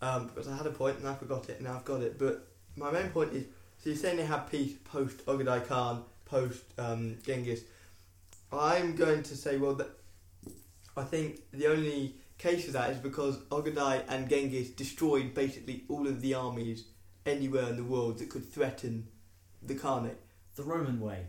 um, 0.00 0.26
because 0.26 0.48
I 0.48 0.56
had 0.56 0.66
a 0.66 0.70
point 0.70 0.98
and 0.98 1.08
I 1.08 1.14
forgot 1.14 1.48
it 1.48 1.56
and 1.56 1.66
now 1.66 1.76
I've 1.76 1.84
got 1.84 2.02
it. 2.02 2.18
But 2.18 2.46
my 2.76 2.90
main 2.90 3.10
point 3.10 3.32
is 3.32 3.44
so 3.78 3.90
you're 3.90 3.96
saying 3.96 4.16
they 4.16 4.24
had 4.24 4.50
peace 4.50 4.74
post 4.84 5.24
Ogadai 5.26 5.66
Khan, 5.66 6.02
post 6.24 6.64
um, 6.78 7.16
Genghis. 7.24 7.62
I'm 8.52 8.96
going 8.96 9.22
to 9.24 9.36
say, 9.36 9.56
well, 9.56 9.74
that 9.74 9.90
I 10.96 11.04
think 11.04 11.40
the 11.52 11.68
only 11.68 12.14
case 12.38 12.64
for 12.66 12.72
that 12.72 12.90
is 12.90 12.98
because 12.98 13.38
Ogadai 13.50 14.02
and 14.08 14.28
Genghis 14.28 14.70
destroyed 14.70 15.34
basically 15.34 15.84
all 15.88 16.06
of 16.06 16.20
the 16.20 16.34
armies 16.34 16.84
anywhere 17.26 17.68
in 17.68 17.76
the 17.76 17.84
world 17.84 18.18
that 18.18 18.30
could 18.30 18.50
threaten 18.50 19.06
the 19.62 19.74
Khanate. 19.74 20.16
The 20.56 20.64
Roman 20.64 20.98
way. 21.00 21.26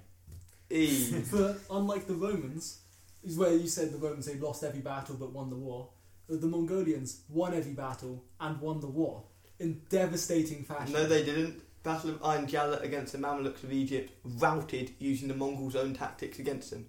E. 0.71 1.21
But 1.31 1.59
unlike 1.69 2.07
the 2.07 2.15
Romans, 2.15 2.79
is 3.23 3.37
where 3.37 3.53
you 3.53 3.67
said 3.67 3.91
the 3.91 3.97
Romans 3.97 4.25
they 4.25 4.35
lost 4.35 4.63
every 4.63 4.81
battle 4.81 5.15
but 5.19 5.31
won 5.31 5.49
the 5.49 5.55
war. 5.55 5.89
The 6.29 6.47
Mongolians 6.47 7.21
won 7.27 7.53
every 7.53 7.73
battle 7.73 8.23
and 8.39 8.61
won 8.61 8.79
the 8.79 8.87
war 8.87 9.23
in 9.59 9.81
devastating 9.89 10.63
fashion. 10.63 10.93
No, 10.93 11.05
they 11.05 11.23
didn't. 11.23 11.61
Battle 11.83 12.11
of 12.11 12.21
Ain 12.23 12.45
Jalut 12.45 12.83
against 12.83 13.13
the 13.13 13.17
Mamluks 13.17 13.63
of 13.63 13.71
Egypt, 13.71 14.11
routed 14.23 14.91
using 14.99 15.27
the 15.27 15.33
Mongols' 15.33 15.75
own 15.75 15.93
tactics 15.93 16.37
against 16.39 16.71
them. 16.71 16.87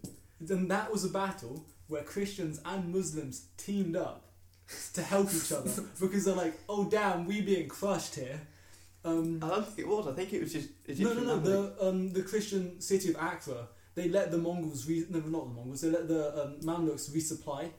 And 0.49 0.71
that 0.71 0.91
was 0.91 1.05
a 1.05 1.09
battle 1.09 1.65
where 1.87 2.03
Christians 2.03 2.61
and 2.65 2.93
Muslims 2.93 3.47
teamed 3.57 3.97
up 3.97 4.25
to 4.95 5.03
help 5.03 5.33
each 5.35 5.53
other 5.53 5.71
because 6.01 6.25
they're 6.25 6.35
like, 6.35 6.55
oh 6.69 6.85
damn, 6.85 7.27
we 7.27 7.41
being 7.41 7.69
crushed 7.69 8.17
here. 8.17 8.41
Um, 9.05 9.41
I 9.43 9.49
don't 9.49 9.67
think 9.67 9.79
it 9.79 9.89
was. 9.89 10.07
I 10.07 10.13
think 10.13 10.33
it 10.33 10.41
was 10.43 10.53
just 10.53 10.69
no, 10.87 10.93
Egyptian. 10.93 11.27
no, 11.27 11.37
no. 11.37 11.41
Mamluks. 11.41 11.79
The 11.79 11.89
um, 11.89 12.13
the 12.13 12.23
Christian 12.23 12.81
city 12.81 13.11
of 13.11 13.17
Acre, 13.17 13.67
they 13.95 14.09
let 14.09 14.31
the 14.31 14.39
Mongols 14.39 14.87
re- 14.87 15.07
no, 15.09 15.21
not 15.21 15.49
the 15.49 15.55
Mongols. 15.55 15.81
They 15.81 15.91
let 15.91 16.07
the 16.07 16.43
um, 16.43 16.61
Mamluks 16.61 17.11
resupply 17.11 17.71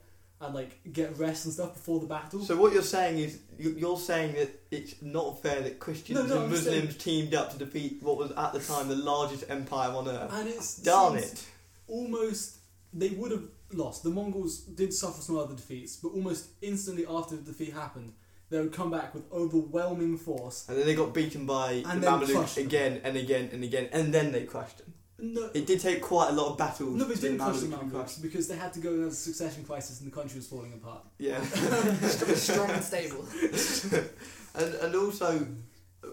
and 0.41 0.53
like 0.55 0.79
get 0.91 1.17
rest 1.17 1.45
and 1.45 1.53
stuff 1.53 1.73
before 1.73 1.99
the 1.99 2.07
battle. 2.07 2.43
So 2.43 2.55
what 2.57 2.73
you're 2.73 2.81
saying 2.81 3.19
is 3.19 3.39
you- 3.59 3.75
you're 3.77 3.99
saying 3.99 4.33
that 4.35 4.49
it's 4.71 4.95
not 5.01 5.41
fair 5.41 5.61
that 5.61 5.79
Christians 5.79 6.19
No, 6.19 6.25
no, 6.25 6.43
and 6.43 6.53
I'm 6.53 6.59
saying- 6.61 6.85
Muslims 6.85 7.03
teamed 7.03 7.33
up 7.35 7.51
to 7.53 7.57
defeat 7.59 8.01
what 8.01 8.17
was 8.17 8.31
at 8.31 8.53
the 8.53 8.59
time 8.59 8.87
the 8.89 8.95
largest 8.95 9.43
empire 9.49 9.89
on 9.91 10.07
earth. 10.07 10.31
and 10.33 10.49
it's 10.49 10.77
Darn 10.77 11.17
it! 11.17 11.45
almost 11.87 12.57
they 12.93 13.09
would 13.09 13.31
have 13.31 13.43
lost. 13.71 14.03
The 14.03 14.09
Mongols 14.09 14.59
did 14.59 14.93
suffer 14.93 15.21
some 15.21 15.37
other 15.37 15.55
defeats, 15.55 15.95
but 15.95 16.09
almost 16.09 16.47
instantly 16.61 17.05
after 17.07 17.35
the 17.37 17.43
defeat 17.43 17.73
happened, 17.73 18.13
they 18.49 18.59
would 18.59 18.73
come 18.73 18.91
back 18.91 19.13
with 19.13 19.23
overwhelming 19.31 20.17
force. 20.17 20.65
And 20.67 20.77
then 20.77 20.85
they 20.85 20.95
got 20.95 21.13
beaten 21.13 21.45
by 21.45 21.83
And 21.87 22.01
the 22.03 22.07
Mamluks 22.07 22.57
again 22.57 22.99
and 23.03 23.15
again 23.15 23.49
and 23.53 23.63
again, 23.63 23.87
and 23.93 24.13
then 24.13 24.31
they 24.33 24.43
crushed 24.43 24.79
them. 24.79 24.93
No, 25.21 25.49
It 25.53 25.67
did 25.67 25.79
take 25.79 26.01
quite 26.01 26.29
a 26.29 26.33
lot 26.33 26.51
of 26.51 26.57
battles. 26.57 26.95
no, 26.95 27.05
but 27.05 27.11
it 27.11 27.15
for 27.17 27.21
didn't 27.21 27.39
crush 27.39 27.59
the 27.59 27.67
Mamluks 27.67 27.79
to 27.79 27.85
be 27.85 27.91
Mamluks 27.97 28.21
because 28.21 28.47
they 28.47 28.55
had 28.55 28.73
to 28.73 28.79
go 28.79 28.91
in 28.93 29.03
a 29.03 29.11
succession 29.11 29.63
crisis 29.63 30.01
and 30.01 30.11
the 30.11 30.15
country 30.15 30.37
was 30.37 30.47
falling 30.47 30.73
apart. 30.73 31.03
Yeah. 31.19 31.41
Strong 32.35 32.71
and 32.71 32.83
stable. 32.83 33.25
and 34.55 34.73
and 34.75 34.95
also, 34.95 35.45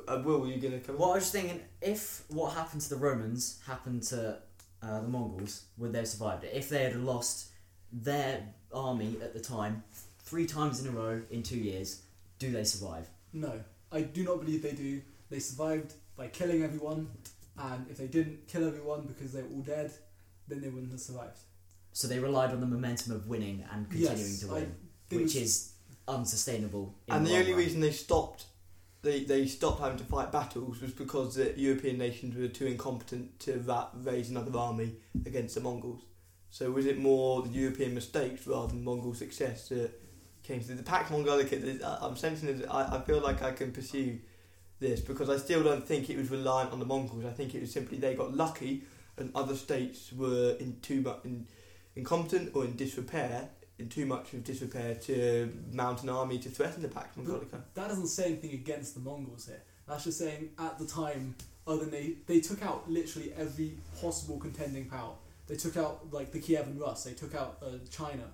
uh, 0.07 0.23
Will, 0.25 0.41
were 0.41 0.47
you 0.49 0.61
gonna 0.61 0.81
come? 0.81 0.99
Well, 0.99 1.13
I 1.13 1.15
was 1.15 1.25
just 1.25 1.33
thinking, 1.33 1.61
if 1.81 2.25
what 2.29 2.55
happened 2.55 2.83
to 2.83 2.91
the 2.91 2.97
Romans 2.97 3.61
happened 3.67 4.03
to 4.05 4.39
uh, 4.83 5.01
the 5.01 5.09
Mongols, 5.09 5.65
would 5.79 5.93
they 5.93 5.99
have 5.99 6.09
survived 6.09 6.45
it? 6.45 6.53
If 6.55 6.69
they 6.69 6.83
had 6.85 6.97
lost 6.97 7.49
their 7.93 8.43
army 8.73 9.17
at 9.23 9.33
the 9.33 9.41
time 9.41 9.83
three 10.23 10.47
times 10.47 10.81
in 10.85 10.89
a 10.89 10.91
row 10.91 11.23
in 11.31 11.43
two 11.43 11.57
years, 11.59 12.03
do 12.39 12.51
they 12.51 12.65
survive? 12.65 13.09
No, 13.33 13.61
I 13.91 14.03
do 14.03 14.23
not 14.25 14.41
believe 14.41 14.63
they 14.63 14.73
do. 14.73 15.01
They 15.31 15.39
survived 15.39 15.95
by 16.17 16.27
killing 16.29 16.63
everyone, 16.63 17.09
and 17.59 17.87
if 17.91 17.97
they 17.99 18.07
didn't 18.07 18.47
kill 18.49 18.67
everyone 18.67 19.07
because 19.07 19.33
they 19.33 19.43
were 19.43 19.49
all 19.55 19.63
dead, 19.63 19.93
then 20.47 20.61
they 20.61 20.69
wouldn't 20.69 20.93
have 20.93 21.01
survived. 21.01 21.39
So 21.93 22.07
they 22.09 22.19
relied 22.19 22.51
on 22.51 22.61
the 22.61 22.67
momentum 22.67 23.13
of 23.15 23.27
winning 23.27 23.65
and 23.73 23.89
continuing 23.91 24.19
Yes, 24.19 24.41
to 24.41 24.47
win, 24.49 24.75
which 25.11 25.35
it's- 25.37 25.37
is 25.37 25.73
unsustainable. 26.07 26.95
In 27.07 27.15
And 27.15 27.27
the 27.27 27.31
long 27.31 27.41
only 27.41 27.53
run. 27.53 27.61
reason 27.61 27.81
they 27.81 27.91
stopped, 27.93 28.45
they, 29.03 29.25
they 29.25 29.47
stopped 29.47 29.81
having 29.81 29.99
to 29.99 30.05
fight 30.05 30.33
battles 30.33 30.81
was 30.81 30.93
because 30.93 31.35
the 31.37 31.59
European 31.59 31.99
nations 31.99 32.37
were 32.37 32.49
too 32.49 32.67
incompetent 32.67 33.39
to 33.41 33.59
ra- 33.61 33.91
raise 34.03 34.31
another 34.31 34.57
army 34.59 34.97
against 35.27 35.55
the 35.55 35.61
Mongols. 35.61 36.03
So 36.51 36.71
was 36.71 36.87
it 36.87 36.99
more 36.99 37.43
the 37.43 37.51
European 37.51 37.95
mistakes 37.95 38.47
rather 38.47 38.69
than 38.69 38.83
Mongol 38.85 39.15
success 39.15 39.69
that 39.69 39.91
came 40.43 40.61
to 40.61 40.75
the 40.75 40.83
Pax 40.83 41.11
Mongolica? 41.11 41.57
I- 41.85 42.07
I'm 42.07 42.17
sensing 42.17 42.59
that 42.59 42.73
I, 42.73 42.97
I 42.97 43.01
feel 43.03 43.21
like 43.21 43.43
I 43.43 43.53
can 43.53 43.71
pursue 43.73 44.19
this 44.81 45.01
because 45.01 45.29
I 45.29 45.37
still 45.37 45.63
don't 45.63 45.87
think 45.87 46.09
it 46.11 46.17
was 46.17 46.31
reliant 46.31 46.73
on 46.73 46.79
the 46.79 46.85
Mongols. 46.87 47.25
I 47.25 47.31
think 47.31 47.55
it 47.55 47.61
was 47.61 47.73
simply 47.73 47.99
they 47.99 48.15
got 48.15 48.35
lucky 48.35 48.85
and 49.17 49.31
other 49.35 49.55
states 49.55 50.13
were 50.13 50.57
in 50.61 50.77
too 50.81 51.01
much 51.03 51.19
in, 51.25 51.47
incompetent 51.97 52.53
or 52.55 52.65
in 52.65 52.77
disrepair, 52.77 53.49
in 53.79 53.89
too 53.89 54.07
much 54.07 54.33
of 54.33 54.45
disrepair 54.45 54.95
to 54.95 55.53
mount 55.73 56.03
an 56.03 56.09
army 56.09 56.39
to 56.39 56.49
threaten 56.49 56.83
the 56.83 56.89
Pax 56.89 57.17
Mongolica. 57.17 57.63
That 57.75 57.89
doesn't 57.89 58.09
say 58.09 58.27
anything 58.27 58.53
against 58.53 58.95
the 58.95 59.01
Mongols 59.01 59.47
here. 59.47 59.63
That's 59.87 60.05
just 60.05 60.19
saying 60.19 60.51
at 60.59 60.79
the 60.79 60.87
time, 60.87 61.35
other 61.67 61.85
they 61.85 62.15
they 62.27 62.41
took 62.41 62.63
out 62.63 62.91
literally 62.91 63.33
every 63.37 63.75
possible 64.01 64.39
contending 64.39 64.87
power. 64.87 65.15
They 65.47 65.57
took 65.57 65.77
out 65.77 66.13
like 66.13 66.31
the 66.31 66.41
Kievan 66.41 66.79
Rus. 66.79 67.05
They 67.05 67.15
took 67.15 67.35
out 67.35 67.59
uh, 67.63 67.79
China. 67.91 68.25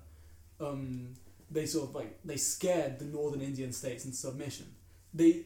Um, 0.60 1.14
they 1.50 1.66
sort 1.66 1.88
of 1.88 1.94
like 1.94 2.18
they 2.24 2.36
scared 2.36 2.98
the 2.98 3.04
northern 3.04 3.40
Indian 3.40 3.72
states 3.72 4.04
into 4.04 4.16
submission. 4.16 4.66
They 5.12 5.44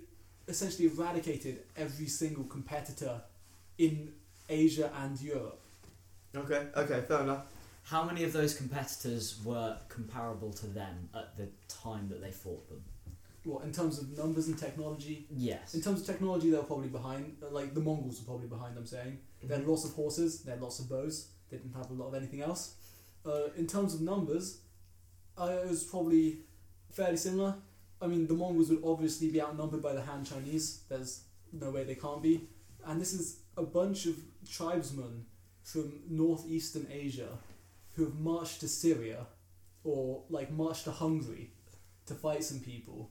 essentially 0.48 0.88
eradicated 0.88 1.60
every 1.76 2.06
single 2.06 2.44
competitor 2.44 3.20
in 3.78 4.12
Asia 4.48 4.90
and 5.02 5.20
Europe. 5.20 5.60
Okay, 6.34 6.66
okay, 6.76 7.00
fair 7.06 7.20
enough. 7.20 7.46
How 7.84 8.04
many 8.04 8.24
of 8.24 8.32
those 8.32 8.54
competitors 8.54 9.38
were 9.44 9.78
comparable 9.88 10.52
to 10.54 10.66
them 10.66 11.08
at 11.14 11.36
the 11.36 11.48
time 11.68 12.08
that 12.10 12.20
they 12.20 12.30
fought 12.32 12.68
them? 12.68 12.82
Well, 13.44 13.60
in 13.60 13.72
terms 13.72 13.98
of 13.98 14.16
numbers 14.18 14.48
and 14.48 14.58
technology, 14.58 15.26
Yes. 15.30 15.74
in 15.74 15.80
terms 15.80 16.00
of 16.00 16.06
technology, 16.06 16.50
they 16.50 16.56
were 16.58 16.64
probably 16.64 16.88
behind. 16.88 17.36
uh, 17.42 17.48
Like 17.50 17.72
the 17.72 17.80
Mongols 17.80 18.18
were 18.20 18.26
probably 18.26 18.48
behind. 18.48 18.76
I'm 18.76 18.84
saying. 18.86 19.18
They 19.42 19.54
had 19.54 19.66
lots 19.66 19.84
of 19.84 19.92
horses, 19.92 20.40
they 20.42 20.50
had 20.50 20.60
lots 20.60 20.80
of 20.80 20.88
bows, 20.88 21.28
they 21.48 21.56
didn't 21.56 21.72
have 21.74 21.90
a 21.90 21.94
lot 21.94 22.08
of 22.08 22.14
anything 22.14 22.42
else. 22.42 22.74
Uh, 23.24 23.48
in 23.56 23.66
terms 23.66 23.94
of 23.94 24.00
numbers, 24.02 24.58
uh, 25.38 25.60
it 25.64 25.68
was 25.70 25.84
probably 25.84 26.40
fairly 26.90 27.16
similar. 27.16 27.54
I 28.00 28.06
mean, 28.06 28.26
the 28.26 28.34
Mongols 28.34 28.70
would 28.70 28.82
obviously 28.84 29.30
be 29.30 29.42
outnumbered 29.42 29.82
by 29.82 29.92
the 29.92 30.02
Han 30.02 30.24
Chinese, 30.24 30.82
there's 30.88 31.24
no 31.52 31.70
way 31.70 31.84
they 31.84 31.94
can't 31.94 32.22
be. 32.22 32.48
And 32.86 33.00
this 33.00 33.12
is 33.12 33.40
a 33.56 33.62
bunch 33.62 34.06
of 34.06 34.16
tribesmen 34.48 35.26
from 35.62 36.00
northeastern 36.08 36.86
Asia 36.90 37.28
who 37.92 38.04
have 38.04 38.14
marched 38.14 38.60
to 38.60 38.68
Syria 38.68 39.26
or 39.84 40.22
like 40.30 40.50
marched 40.50 40.84
to 40.84 40.92
Hungary 40.92 41.50
to 42.06 42.14
fight 42.14 42.44
some 42.44 42.60
people. 42.60 43.10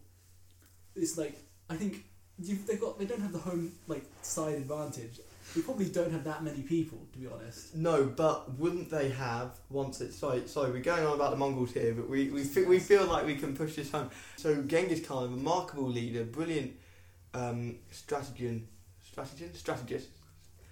It's 0.95 1.17
like, 1.17 1.37
I 1.69 1.75
think 1.75 2.05
they've 2.39 2.79
got, 2.79 2.97
they 2.97 3.05
don't 3.05 3.21
have 3.21 3.33
the 3.33 3.39
home 3.39 3.73
like 3.87 4.05
side 4.21 4.55
advantage 4.55 5.19
we 5.55 5.61
probably 5.61 5.85
don't 5.85 6.11
have 6.11 6.23
that 6.25 6.43
many 6.43 6.61
people, 6.61 6.99
to 7.13 7.19
be 7.19 7.27
honest. 7.27 7.75
No, 7.75 8.05
but 8.05 8.57
wouldn't 8.57 8.89
they 8.89 9.09
have 9.09 9.51
once 9.69 10.01
it's 10.01 10.17
sorry 10.17 10.47
sorry 10.47 10.71
we're 10.71 10.79
going 10.79 11.05
on 11.05 11.15
about 11.15 11.31
the 11.31 11.37
Mongols 11.37 11.71
here, 11.71 11.93
but 11.93 12.09
we 12.09 12.29
we 12.29 12.43
fe- 12.43 12.65
we 12.65 12.79
feel 12.79 13.05
like 13.05 13.25
we 13.25 13.35
can 13.35 13.55
push 13.55 13.75
this 13.75 13.91
home. 13.91 14.09
So 14.35 14.61
Genghis 14.63 15.05
Khan, 15.05 15.23
a 15.23 15.27
remarkable 15.27 15.87
leader, 15.87 16.23
brilliant 16.23 16.73
um, 17.33 17.77
strategian, 17.91 18.67
strategist, 19.03 19.55
strategist. 19.55 20.09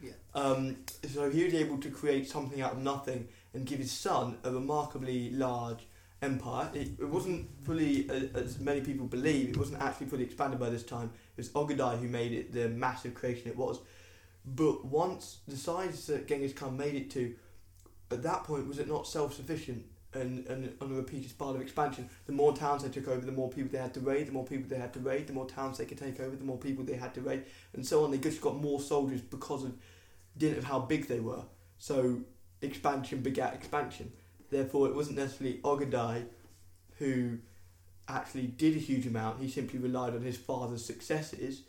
Yeah. 0.02 0.12
Um, 0.34 0.78
so 1.08 1.30
he 1.30 1.44
was 1.46 1.54
able 1.54 1.78
to 1.80 1.90
create 1.90 2.28
something 2.28 2.62
out 2.62 2.74
of 2.74 2.80
nothing 2.80 3.28
and 3.54 3.66
give 3.66 3.80
his 3.80 3.92
son 3.92 4.38
a 4.44 4.52
remarkably 4.52 5.32
large 5.32 5.88
empire. 6.22 6.70
It, 6.74 6.90
it 7.00 7.08
wasn't 7.08 7.48
fully, 7.64 8.10
uh, 8.10 8.38
as 8.38 8.60
many 8.60 8.82
people 8.82 9.06
believe, 9.06 9.50
it 9.50 9.58
wasn't 9.58 9.82
actually 9.82 10.08
fully 10.08 10.24
expanded 10.24 10.60
by 10.60 10.70
this 10.70 10.84
time. 10.84 11.12
It 11.38 11.42
was 11.42 11.50
Ogadai 11.50 12.00
who 12.00 12.08
made 12.08 12.34
it 12.34 12.54
the 12.54 12.70
massive 12.70 13.14
creation 13.14 13.50
it 13.50 13.58
was. 13.58 13.80
But 14.46 14.86
once 14.86 15.40
the 15.48 15.58
size 15.58 16.06
that 16.08 16.28
Genghis 16.28 16.54
Khan 16.54 16.78
made 16.78 16.96
it 16.96 17.10
to, 17.12 17.36
at 18.12 18.24
that 18.24 18.44
point, 18.44 18.68
was 18.68 18.78
it 18.80 18.88
not 18.88 19.08
self 19.08 19.34
sufficient 19.34 19.86
and, 20.14 20.46
and 20.48 20.74
on 20.80 20.92
a 20.92 20.96
repeated 20.96 21.30
spiral 21.32 21.56
of 21.56 21.62
expansion? 21.62 22.10
The 22.28 22.34
more 22.34 22.56
towns 22.56 22.84
they 22.84 22.90
took 22.90 23.08
over, 23.08 23.26
the 23.26 23.32
more 23.32 23.50
people 23.50 23.72
they 23.72 23.80
had 23.80 23.94
to 23.96 24.00
raid, 24.00 24.28
the 24.28 24.32
more 24.32 24.46
people 24.46 24.70
they 24.70 24.78
had 24.78 24.94
to 24.94 25.00
raid, 25.00 25.28
the 25.28 25.34
more 25.34 25.48
towns 25.48 25.78
they 25.78 25.86
could 25.86 25.98
take 25.98 26.20
over, 26.20 26.36
the 26.36 26.44
more 26.44 26.58
people 26.58 26.84
they 26.84 26.96
had 26.96 27.14
to 27.16 27.22
raid, 27.22 27.46
and 27.74 27.86
so 27.86 28.04
on. 28.04 28.12
They 28.12 28.20
just 28.20 28.42
got 28.42 28.62
more 28.62 28.80
soldiers 28.80 29.22
because 29.22 29.64
of 29.64 29.74
didn't 30.38 30.60
of 30.60 30.64
how 30.66 30.80
big 30.80 31.08
they 31.08 31.20
were. 31.20 31.44
So 31.78 32.22
expansion 32.62 33.22
begat 33.22 33.54
expansion. 33.54 34.12
Therefore, 34.52 34.88
it 34.88 34.96
wasn't 34.96 35.18
necessarily 35.18 35.60
Ogadai 35.60 36.26
who 37.00 37.40
actually 38.08 38.48
did 38.48 38.76
a 38.76 38.80
huge 38.80 39.08
amount. 39.08 39.42
He 39.42 39.50
simply 39.50 39.80
relied 39.80 40.14
on 40.14 40.22
his 40.22 40.38
father's 40.38 40.86
successes 40.86 41.64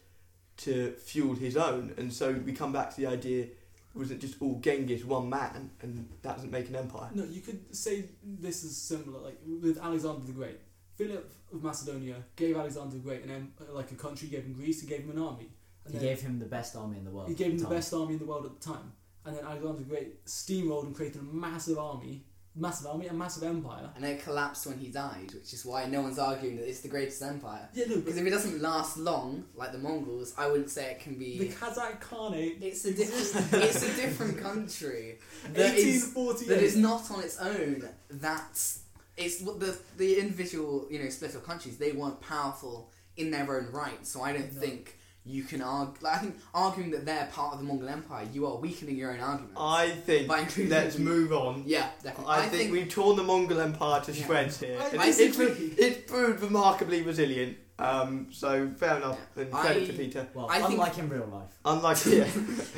to 0.58 0.92
fuel 0.92 1.34
his 1.34 1.56
own. 1.56 1.94
And 1.98 2.12
so 2.12 2.32
we 2.32 2.52
come 2.52 2.72
back 2.72 2.94
to 2.94 3.00
the 3.00 3.06
idea 3.06 3.46
was 3.94 4.10
it 4.10 4.20
just 4.20 4.34
all 4.42 4.58
Genghis, 4.60 5.04
one 5.04 5.28
man, 5.30 5.70
and 5.80 6.06
that 6.22 6.34
doesn't 6.36 6.50
make 6.50 6.68
an 6.68 6.76
empire? 6.76 7.08
No, 7.14 7.24
you 7.24 7.40
could 7.40 7.74
say 7.74 8.04
this 8.22 8.62
is 8.62 8.76
similar, 8.76 9.20
like 9.20 9.38
with 9.46 9.78
Alexander 9.82 10.24
the 10.26 10.32
Great. 10.32 10.60
Philip 10.96 11.30
of 11.52 11.62
Macedonia 11.62 12.16
gave 12.36 12.56
Alexander 12.56 12.94
the 12.96 13.00
Great 13.00 13.24
an 13.24 13.30
em- 13.30 13.52
uh, 13.58 13.72
like 13.72 13.90
a 13.92 13.94
country, 13.94 14.28
gave 14.28 14.44
him 14.44 14.52
Greece, 14.52 14.82
he 14.82 14.86
gave 14.86 15.00
him 15.00 15.10
an 15.12 15.18
army. 15.18 15.48
And 15.86 15.94
He 15.94 16.00
gave 16.00 16.20
him 16.20 16.38
the 16.38 16.44
best 16.46 16.76
army 16.76 16.98
in 16.98 17.04
the 17.04 17.10
world. 17.10 17.28
he 17.28 17.34
gave 17.34 17.52
him 17.52 17.58
the 17.58 17.64
time. 17.64 17.72
best 17.74 17.94
army 17.94 18.12
in 18.14 18.18
the 18.18 18.26
world 18.26 18.44
at 18.44 18.60
the 18.60 18.66
time. 18.72 18.92
And 19.24 19.34
then 19.36 19.44
Alexander 19.44 19.78
the 19.78 19.84
Great 19.84 20.24
steamrolled 20.26 20.84
and 20.84 20.94
created 20.94 21.20
a 21.22 21.24
massive 21.24 21.78
army, 21.78 22.24
massive 22.56 22.86
army, 22.86 23.06
a 23.06 23.12
massive 23.12 23.42
empire. 23.42 23.90
And 23.96 24.04
it 24.04 24.22
collapsed 24.22 24.66
when 24.66 24.78
he 24.78 24.88
died, 24.88 25.30
which 25.34 25.52
is 25.52 25.64
why 25.64 25.84
no 25.86 26.00
one's 26.00 26.18
arguing 26.18 26.56
that 26.56 26.68
it's 26.68 26.80
the 26.80 26.88
greatest 26.88 27.22
empire. 27.22 27.68
Yeah, 27.74 27.84
no, 27.88 27.96
Because 27.96 28.16
if 28.16 28.26
it 28.26 28.30
doesn't 28.30 28.62
last 28.62 28.96
long, 28.96 29.44
like 29.54 29.72
the 29.72 29.78
Mongols, 29.78 30.34
I 30.38 30.48
wouldn't 30.48 30.70
say 30.70 30.90
it 30.92 31.00
can 31.00 31.14
be. 31.18 31.38
the. 31.38 31.48
Kazakh 31.48 32.00
Khanate, 32.00 32.62
eh? 32.62 32.66
It's 32.66 32.84
a 32.86 32.94
different. 32.94 33.52
it's 33.64 33.82
a 33.82 33.94
different 33.96 34.40
country 34.40 35.18
that 35.52 35.74
is 35.76 36.12
1848. 36.14 36.48
that 36.48 36.62
is 36.62 36.76
not 36.76 37.10
on 37.10 37.20
its 37.22 37.38
own. 37.38 37.88
That's 38.10 38.82
it's 39.16 39.40
what 39.42 39.60
the 39.60 39.76
the 39.96 40.18
individual 40.18 40.86
you 40.90 40.98
know 41.02 41.08
split 41.10 41.34
of 41.34 41.44
countries. 41.44 41.76
They 41.78 41.92
weren't 41.92 42.20
powerful 42.20 42.90
in 43.16 43.30
their 43.30 43.44
own 43.56 43.70
right. 43.72 44.06
So 44.06 44.22
I 44.22 44.32
don't 44.32 44.52
No. 44.54 44.60
think 44.60 44.95
you 45.26 45.42
can 45.42 45.60
argue. 45.60 45.94
Like, 46.00 46.14
I 46.16 46.18
think 46.18 46.36
arguing 46.54 46.90
that 46.92 47.04
they're 47.04 47.26
part 47.32 47.52
of 47.54 47.58
the 47.58 47.64
Mongol 47.64 47.88
Empire, 47.88 48.26
you 48.32 48.46
are 48.46 48.56
weakening 48.56 48.96
your 48.96 49.12
own 49.12 49.20
argument. 49.20 49.52
I 49.56 49.90
think 49.90 50.28
By 50.28 50.40
including 50.40 50.70
let's 50.70 50.94
them. 50.94 51.04
move 51.04 51.32
on. 51.32 51.64
yeah, 51.66 51.88
definitely. 52.02 52.34
I, 52.34 52.48
think, 52.48 52.72
we've 52.72 52.88
torn 52.88 53.16
the 53.16 53.22
Mongol 53.24 53.60
Empire 53.60 54.00
to 54.02 54.12
Yeah. 54.12 54.26
shreds 54.26 54.60
here. 54.60 54.78
I 54.80 54.88
And 54.88 55.00
I 55.00 55.08
it's, 55.08 55.18
it's, 55.18 55.36
disagree. 55.36 55.94
proved 56.06 56.42
remarkably 56.42 57.02
resilient. 57.02 57.58
Um, 57.78 58.28
so 58.30 58.70
fair 58.78 58.96
enough. 58.96 59.18
And 59.36 59.50
credit 59.52 59.82
I- 59.82 59.86
to 59.88 59.92
Peter. 59.92 60.26
Well, 60.32 60.48
I 60.48 60.60
think- 60.60 60.70
unlike 60.70 60.96
in 60.98 61.08
real 61.10 61.26
life. 61.30 61.50
Unlike 61.64 62.06
yeah, 62.06 62.28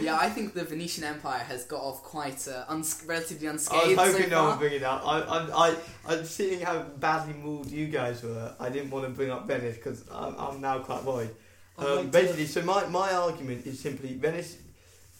Yeah, 0.01 0.17
I 0.21 0.29
think 0.29 0.55
the 0.55 0.65
Venetian 0.65 1.05
Empire 1.05 1.39
has 1.39 1.65
got 1.67 1.81
off 1.83 2.03
quite 2.03 2.49
uh, 2.49 2.65
uns- 2.69 3.05
relatively 3.07 3.47
unscathed. 3.47 3.81
I 3.85 3.89
was 3.91 3.99
unscathed 3.99 4.11
so 4.11 4.17
hoping 4.19 4.31
no 4.31 4.43
one 4.43 4.51
far. 4.53 4.59
would 4.59 4.69
bring 4.69 4.73
it 4.81 4.83
up. 4.83 5.03
I, 5.07 5.21
I, 5.21 5.69
I, 5.71 5.77
I'm 6.09 6.25
seeing 6.25 6.61
how 6.63 6.83
badly 6.83 7.35
mauled 7.35 7.71
you 7.71 7.87
guys 7.87 8.25
were. 8.25 8.53
I 8.59 8.71
didn't 8.71 8.91
want 8.91 9.05
to 9.05 9.11
bring 9.11 9.31
up 9.31 9.47
Venice 9.47 9.77
because 9.77 10.03
I'm, 10.11 10.35
I'm 10.37 10.61
now 10.61 10.79
quite 10.81 11.05
worried. 11.05 11.31
Um, 11.79 12.11
basically, 12.11 12.47
so 12.47 12.63
my, 12.63 12.87
my 12.87 13.13
argument 13.13 13.65
is 13.65 13.79
simply 13.79 14.15
Venice, 14.15 14.59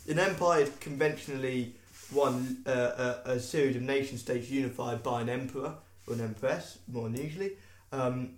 an 0.09 0.19
empire 0.19 0.63
is 0.63 0.71
conventionally 0.81 1.75
one 2.11 2.59
uh, 2.67 3.19
a, 3.27 3.31
a 3.33 3.41
series 3.41 3.77
of 3.77 3.83
nation 3.83 4.19
states 4.19 4.51
unified 4.51 5.03
by 5.03 5.21
an 5.21 5.29
emperor 5.29 5.75
or 6.07 6.15
an 6.15 6.21
empress, 6.21 6.79
more 6.89 7.07
unusually. 7.07 7.53
Um, 7.93 8.31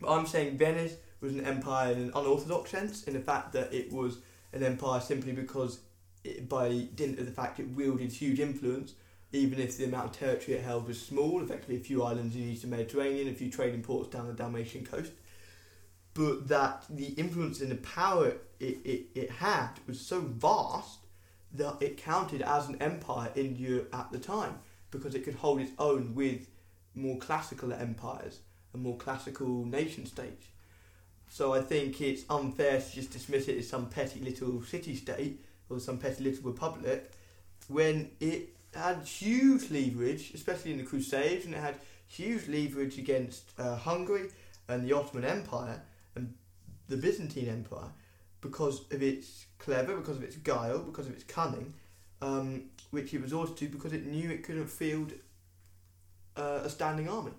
but 0.00 0.10
I'm 0.10 0.26
saying 0.26 0.58
Venice 0.58 0.94
was 1.20 1.34
an 1.34 1.44
empire 1.44 1.92
in 1.92 1.98
an 1.98 2.12
unorthodox 2.14 2.70
sense, 2.70 3.04
in 3.04 3.14
the 3.14 3.20
fact 3.20 3.52
that 3.52 3.72
it 3.72 3.92
was 3.92 4.18
an 4.52 4.64
empire 4.64 5.00
simply 5.00 5.32
because, 5.32 5.78
it, 6.24 6.48
by 6.48 6.88
dint 6.94 7.20
of 7.20 7.26
the 7.26 7.32
fact 7.32 7.60
it 7.60 7.68
wielded 7.70 8.10
huge 8.10 8.40
influence, 8.40 8.94
even 9.32 9.60
if 9.60 9.76
the 9.76 9.84
amount 9.84 10.06
of 10.06 10.18
territory 10.18 10.56
it 10.56 10.64
held 10.64 10.88
was 10.88 11.00
small, 11.00 11.42
effectively 11.42 11.76
a 11.76 11.80
few 11.80 12.02
islands 12.02 12.34
in 12.34 12.40
the 12.42 12.48
eastern 12.48 12.70
Mediterranean, 12.70 13.28
a 13.28 13.32
few 13.32 13.50
trading 13.50 13.82
ports 13.82 14.08
down 14.08 14.26
the 14.26 14.32
Dalmatian 14.32 14.84
coast 14.84 15.12
but 16.18 16.48
that 16.48 16.84
the 16.90 17.10
influence 17.10 17.60
and 17.60 17.70
the 17.70 17.76
power 17.76 18.32
it, 18.58 18.78
it, 18.84 19.06
it 19.14 19.30
had 19.30 19.68
was 19.86 20.00
so 20.00 20.20
vast 20.20 20.98
that 21.52 21.76
it 21.80 21.96
counted 21.96 22.42
as 22.42 22.68
an 22.68 22.76
empire 22.82 23.30
in 23.36 23.54
Europe 23.54 23.88
at 23.94 24.10
the 24.10 24.18
time 24.18 24.58
because 24.90 25.14
it 25.14 25.24
could 25.24 25.36
hold 25.36 25.60
its 25.60 25.70
own 25.78 26.16
with 26.16 26.48
more 26.96 27.16
classical 27.18 27.72
empires 27.72 28.40
and 28.72 28.82
more 28.82 28.96
classical 28.96 29.64
nation 29.64 30.06
states. 30.06 30.48
So 31.28 31.54
I 31.54 31.60
think 31.60 32.00
it's 32.00 32.24
unfair 32.28 32.80
to 32.80 32.92
just 32.92 33.12
dismiss 33.12 33.46
it 33.46 33.56
as 33.58 33.68
some 33.68 33.88
petty 33.88 34.18
little 34.18 34.60
city 34.64 34.96
state 34.96 35.44
or 35.70 35.78
some 35.78 35.98
petty 35.98 36.24
little 36.24 36.50
republic 36.50 37.12
when 37.68 38.10
it 38.18 38.56
had 38.74 39.06
huge 39.06 39.70
leverage, 39.70 40.32
especially 40.34 40.72
in 40.72 40.78
the 40.78 40.84
Crusades, 40.84 41.44
and 41.44 41.54
it 41.54 41.60
had 41.60 41.76
huge 42.08 42.48
leverage 42.48 42.98
against 42.98 43.52
uh, 43.56 43.76
Hungary 43.76 44.30
and 44.66 44.84
the 44.84 44.92
Ottoman 44.92 45.24
Empire 45.24 45.80
the 46.88 46.96
Byzantine 46.96 47.48
Empire 47.48 47.90
because 48.40 48.90
of 48.92 49.02
its 49.02 49.46
clever, 49.58 49.96
because 49.96 50.16
of 50.16 50.22
its 50.22 50.36
guile, 50.36 50.78
because 50.78 51.06
of 51.06 51.12
its 51.12 51.24
cunning, 51.24 51.74
um, 52.22 52.64
which 52.90 53.12
it 53.12 53.20
resorted 53.20 53.56
to 53.56 53.68
because 53.68 53.92
it 53.92 54.06
knew 54.06 54.30
it 54.30 54.42
couldn't 54.44 54.68
field 54.68 55.12
uh, 56.36 56.60
a 56.64 56.68
standing 56.68 57.08
army. 57.08 57.32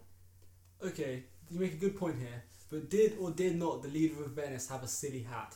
Okay, 0.83 1.23
you 1.49 1.59
make 1.59 1.73
a 1.73 1.77
good 1.77 1.97
point 1.97 2.17
here. 2.17 2.43
But 2.69 2.89
did 2.89 3.17
or 3.19 3.31
did 3.31 3.57
not 3.57 3.81
the 3.81 3.89
leader 3.89 4.23
of 4.23 4.31
Venice 4.31 4.69
have 4.69 4.83
a 4.83 4.87
silly 4.87 5.23
hat? 5.23 5.55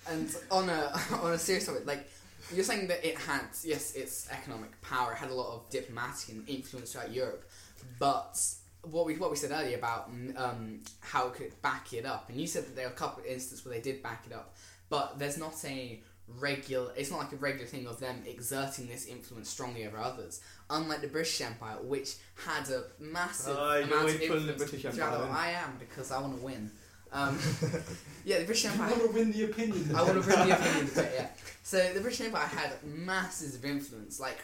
And 0.07 0.35
on 0.51 0.69
a 0.69 0.91
on 1.21 1.33
a 1.33 1.37
serious 1.37 1.65
topic, 1.65 1.85
like 1.85 2.07
you're 2.53 2.63
saying 2.63 2.87
that 2.87 3.03
it 3.05 3.17
had 3.17 3.45
yes, 3.63 3.95
its 3.95 4.29
economic 4.29 4.79
power, 4.81 5.13
it 5.13 5.17
had 5.17 5.31
a 5.31 5.33
lot 5.33 5.53
of 5.53 5.69
diplomatic 5.69 6.29
and 6.29 6.47
influence 6.47 6.91
throughout 6.91 7.11
Europe, 7.11 7.49
but 7.97 8.39
what 8.91 9.05
we 9.05 9.15
what 9.17 9.31
we 9.31 9.37
said 9.37 9.51
earlier 9.51 9.77
about 9.77 10.13
mm, 10.13 10.37
um, 10.39 10.79
how 11.01 11.27
it 11.27 11.33
could 11.33 11.61
back 11.61 11.93
it 11.93 12.05
up, 12.05 12.29
and 12.29 12.39
you 12.39 12.47
said 12.47 12.65
that 12.65 12.75
there 12.75 12.87
were 12.87 12.93
a 12.93 12.95
couple 12.95 13.23
of 13.23 13.29
instances 13.29 13.65
where 13.65 13.73
they 13.73 13.81
did 13.81 14.01
back 14.01 14.23
it 14.25 14.33
up, 14.33 14.55
but 14.89 15.19
there's 15.19 15.37
not 15.37 15.53
a 15.65 16.01
regular. 16.39 16.91
It's 16.95 17.11
not 17.11 17.19
like 17.19 17.31
a 17.31 17.37
regular 17.37 17.67
thing 17.67 17.87
of 17.87 17.99
them 17.99 18.23
exerting 18.25 18.87
this 18.87 19.05
influence 19.05 19.49
strongly 19.49 19.85
over 19.85 19.97
others. 19.97 20.41
Unlike 20.69 21.01
the 21.01 21.07
British 21.07 21.39
Empire, 21.41 21.77
which 21.81 22.15
had 22.35 22.69
a 22.69 22.83
massive 22.99 23.55
you're 23.55 23.81
amount 23.81 23.91
of 23.91 23.91
pulling 23.91 24.17
the 24.17 24.23
influence 24.23 24.57
British 24.57 24.85
Empire 24.85 25.17
the- 25.19 25.25
I 25.25 25.49
am 25.51 25.77
because 25.79 26.11
I 26.11 26.19
want 26.19 26.37
to 26.37 26.43
win. 26.43 26.71
Um, 27.11 27.39
yeah, 28.25 28.39
the 28.39 28.45
British 28.45 28.65
Empire. 28.65 28.87
I 28.87 28.91
want 28.91 29.11
to 29.11 29.11
win 29.11 29.31
the 29.31 29.43
opinion. 29.45 29.95
I 29.95 30.03
want 30.03 30.21
to 30.21 30.27
win 30.29 30.49
the 30.49 30.55
opinion 30.59 30.85
debate, 30.87 31.11
yeah. 31.15 31.27
So 31.63 31.93
the 31.93 32.01
British 32.01 32.21
Empire 32.21 32.45
had 32.45 32.71
masses 32.83 33.55
of 33.55 33.63
influence. 33.63 34.19
Like, 34.19 34.39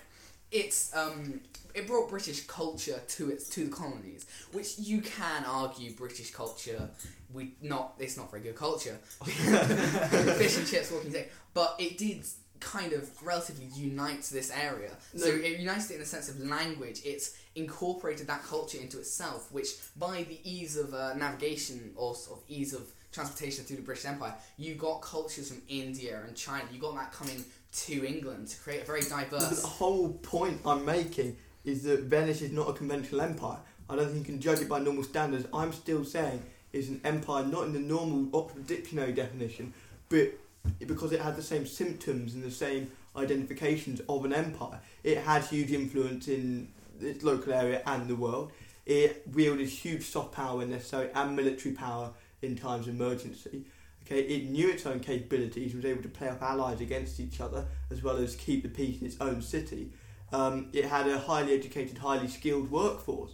it's 0.52 0.96
um, 0.96 1.42
it 1.74 1.88
brought 1.88 2.10
British 2.10 2.46
culture 2.48 3.02
to 3.08 3.30
its 3.30 3.50
to 3.50 3.66
the 3.66 3.72
colonies, 3.72 4.26
which 4.52 4.78
you 4.78 5.02
can 5.02 5.46
argue 5.46 5.94
British 5.94 6.32
culture. 6.32 6.90
We 7.34 7.54
not 7.62 7.94
it's 8.00 8.18
not 8.18 8.30
very 8.30 8.44
good 8.44 8.56
culture. 8.56 8.98
Fish 9.24 10.58
and 10.58 10.68
chips, 10.68 10.92
walking 10.92 11.12
day, 11.12 11.28
but 11.54 11.76
it 11.80 11.98
did 11.98 12.26
kind 12.60 12.94
of 12.94 13.10
relatively 13.26 13.66
unite 13.74 14.22
this 14.32 14.52
area. 14.52 14.92
So 15.16 15.26
it 15.26 15.60
unites 15.60 15.90
it 15.90 15.96
in 15.96 16.00
the 16.00 16.06
sense 16.06 16.30
of 16.30 16.40
language. 16.40 17.02
It's 17.04 17.36
incorporated 17.56 18.28
that 18.28 18.44
culture 18.44 18.78
into 18.78 19.00
itself, 19.00 19.52
which 19.52 19.70
by 19.98 20.24
the 20.24 20.40
ease 20.44 20.78
of 20.78 20.94
uh, 20.94 21.16
navigation 21.16 21.92
or 21.96 22.14
sort 22.16 22.40
of 22.40 22.44
ease 22.48 22.74
of 22.74 22.84
transportation 23.12 23.66
through 23.66 23.78
the 23.78 23.82
British 23.82 24.06
Empire, 24.06 24.34
you 24.58 24.76
got 24.76 25.02
cultures 25.02 25.50
from 25.50 25.62
India 25.68 26.22
and 26.26 26.36
China. 26.36 26.64
You 26.72 26.80
got 26.80 26.96
that 26.96 27.12
coming 27.12 27.44
to 27.74 28.06
England 28.06 28.48
to 28.50 28.58
create 28.58 28.84
a 28.84 28.86
very 28.86 29.02
diverse. 29.02 29.62
the 29.62 29.68
whole 29.68 30.10
point 30.10 30.62
I'm 30.66 30.86
making 30.86 31.38
is 31.64 31.84
that 31.84 32.02
Venice 32.02 32.42
is 32.42 32.52
not 32.52 32.70
a 32.70 32.74
conventional 32.74 33.22
empire. 33.22 33.60
I 33.90 33.96
don't 33.96 34.08
think 34.08 34.20
you 34.20 34.34
can 34.34 34.42
judge 34.42 34.60
it 34.60 34.70
by 34.70 34.80
normal 34.80 35.04
standards. 35.04 35.48
I'm 35.54 35.72
still 35.74 36.04
saying 36.04 36.44
it's 36.74 36.88
an 36.88 37.02
empire 37.04 37.46
not 37.46 37.66
in 37.66 37.74
the 37.74 37.80
normal 37.80 38.30
Oxford 38.38 38.68
Dictionary 38.68 39.12
definition, 39.12 39.74
but 40.10 40.34
because 40.80 41.12
it 41.12 41.22
had 41.22 41.36
the 41.36 41.44
same 41.44 41.66
symptoms 41.66 42.34
and 42.34 42.44
the 42.44 42.52
same 42.52 42.92
identifications 43.16 44.02
of 44.08 44.26
an 44.26 44.34
empire. 44.34 44.80
It 45.04 45.18
had 45.18 45.44
huge 45.44 45.72
influence 45.72 46.28
in 46.28 46.70
its 47.00 47.24
local 47.24 47.54
area 47.54 47.82
and 47.86 48.08
the 48.08 48.16
world. 48.16 48.52
It 48.86 49.24
wielded 49.34 49.68
huge 49.68 50.04
soft 50.04 50.34
power 50.34 50.58
when 50.58 50.70
necessary 50.70 51.10
and 51.14 51.36
military 51.36 51.76
power 51.76 52.12
in 52.42 52.56
times 52.56 52.88
of 52.88 52.96
emergency. 52.96 53.66
Okay, 54.06 54.22
it 54.22 54.50
knew 54.50 54.70
its 54.70 54.86
own 54.86 55.00
capabilities 55.00 55.74
and 55.74 55.84
was 55.84 55.92
able 55.92 56.04
to 56.04 56.10
play 56.10 56.28
off 56.30 56.42
allies 56.42 56.82
against 56.82 57.20
each 57.20 57.40
other 57.40 57.66
as 57.90 58.04
well 58.04 58.18
as 58.18 58.36
keep 58.36 58.64
the 58.64 58.70
peace 58.70 59.00
in 59.00 59.08
its 59.08 59.18
own 59.22 59.42
city. 59.42 59.92
Um, 60.34 60.70
it 60.74 60.86
had 60.86 61.08
a 61.08 61.20
highly 61.20 61.54
educated, 61.54 61.98
highly 61.98 62.28
skilled 62.28 62.72
workforce 62.72 63.34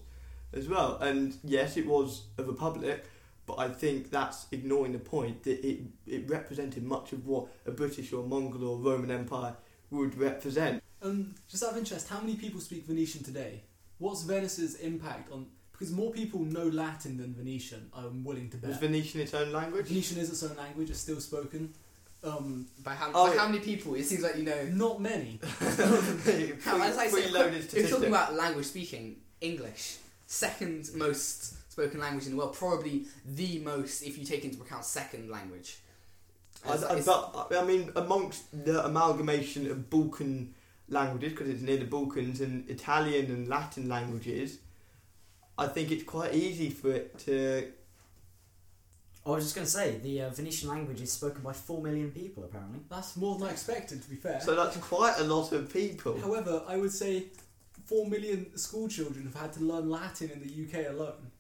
as 0.54 0.68
well. 0.68 0.98
And 0.98 1.38
yes, 1.44 1.78
it 1.78 1.86
was 1.86 2.24
a 2.38 2.44
republic, 2.44 3.06
but 3.46 3.60
I 3.60 3.70
think 3.70 4.10
that's 4.10 4.48
ignoring 4.52 4.94
the 4.94 5.00
point 5.00 5.44
that 5.44 5.66
it, 5.66 5.80
it 6.06 6.30
represented 6.30 6.84
much 6.84 7.14
of 7.14 7.26
what 7.26 7.48
a 7.66 7.72
British 7.72 8.12
or 8.14 8.24
Mongol 8.24 8.68
or 8.68 8.78
Roman 8.78 9.12
Empire 9.12 9.56
would 9.90 10.18
represent. 10.18 10.84
Um, 11.02 11.36
just 11.48 11.64
out 11.64 11.72
of 11.72 11.78
interest, 11.78 12.10
how 12.10 12.20
many 12.20 12.36
people 12.36 12.60
speak 12.60 12.86
Venetian 12.86 13.24
today? 13.24 13.64
What's 14.00 14.24
Venice's 14.24 14.76
impact 14.76 15.32
on? 15.32 15.48
Because 15.78 15.94
more 15.94 16.12
people 16.12 16.40
know 16.40 16.66
Latin 16.68 17.18
than 17.18 17.34
Venetian. 17.36 17.90
I'm 17.94 18.24
willing 18.24 18.50
to 18.50 18.58
Was 18.58 18.72
bet. 18.72 18.80
Venetian 18.82 19.22
its 19.22 19.34
own 19.36 19.52
language? 19.52 19.86
Venetian 19.88 20.18
is 20.18 20.30
its 20.30 20.42
own 20.44 20.56
language. 20.58 20.90
It's 20.90 21.00
still 21.00 21.20
spoken. 21.20 21.74
Um, 22.24 22.66
By 22.84 22.96
how, 22.96 23.12
Oh, 23.14 23.28
by 23.28 23.34
yeah. 23.36 23.40
how 23.42 23.48
many 23.48 23.60
people? 23.60 23.94
It 23.94 24.06
seems 24.06 24.24
like 24.24 24.38
you 24.38 24.44
know. 24.44 24.64
not 24.74 25.00
many. 25.00 25.40
How, 26.64 26.82
as 26.82 26.98
I 26.98 27.08
Free- 27.10 27.22
said, 27.22 27.32
freeloaded 27.32 27.56
if 27.56 27.74
you're 27.76 27.90
talking 27.90 28.08
about 28.08 28.34
language 28.34 28.66
speaking, 28.66 29.18
English, 29.40 29.98
second 30.26 30.90
most 30.96 31.72
spoken 31.72 32.00
language 32.00 32.26
in 32.26 32.32
the 32.32 32.38
world, 32.38 32.54
probably 32.56 33.06
the 33.24 33.60
most 33.60 34.02
if 34.02 34.18
you 34.18 34.26
take 34.26 34.44
into 34.46 34.60
account 34.62 34.84
second 34.84 35.30
language. 35.30 35.78
As- 36.66 36.84
I, 36.84 36.98
it's- 36.98 37.06
but 37.06 37.54
I 37.56 37.64
mean, 37.64 37.92
amongst 37.96 38.66
the 38.66 38.84
amalgamation 38.84 39.70
of 39.70 39.88
Balkan 39.92 40.56
languages, 40.90 41.34
because 41.34 41.50
it's 41.50 41.62
near 41.62 41.78
the 41.78 41.86
Balkans, 41.86 42.42
and 42.42 42.68
Italian 42.68 43.26
and 43.28 43.48
Latin 43.48 43.88
languages, 43.88 44.58
I 45.58 45.68
think 45.68 45.92
it's 45.92 46.04
quite 46.04 46.34
easy 46.34 46.70
for 46.70 46.92
it 46.92 47.18
to. 47.20 47.72
I 49.26 49.32
was 49.32 49.44
just 49.44 49.56
going 49.56 49.66
to 49.66 49.72
say, 49.72 49.98
the 50.02 50.22
uh, 50.22 50.30
Venetian 50.30 50.70
language 50.70 51.02
is 51.02 51.12
spoken 51.12 51.42
by 51.42 51.52
4 51.52 51.82
million 51.84 52.12
people, 52.12 52.46
apparently. 52.46 52.80
That's 52.90 53.18
more 53.18 53.38
than 53.38 53.50
I 53.50 53.52
expected, 53.52 54.02
to 54.02 54.10
be 54.10 54.16
fair. 54.16 54.40
So 54.40 54.56
that's 54.56 54.78
quite 54.78 55.16
a 55.20 55.24
lot 55.24 55.52
of 55.52 55.72
people. 55.74 56.18
However, 56.22 56.64
I 56.66 56.78
would 56.78 56.94
say 56.94 57.26
four 57.88 58.06
million 58.06 58.56
school 58.58 58.88
children 58.88 59.24
have 59.26 59.36
had 59.36 59.54
to 59.54 59.62
learn 59.62 59.90
Latin 59.90 60.30
in 60.30 60.42
the 60.42 60.50
UK 60.66 60.92
alone. 60.92 61.32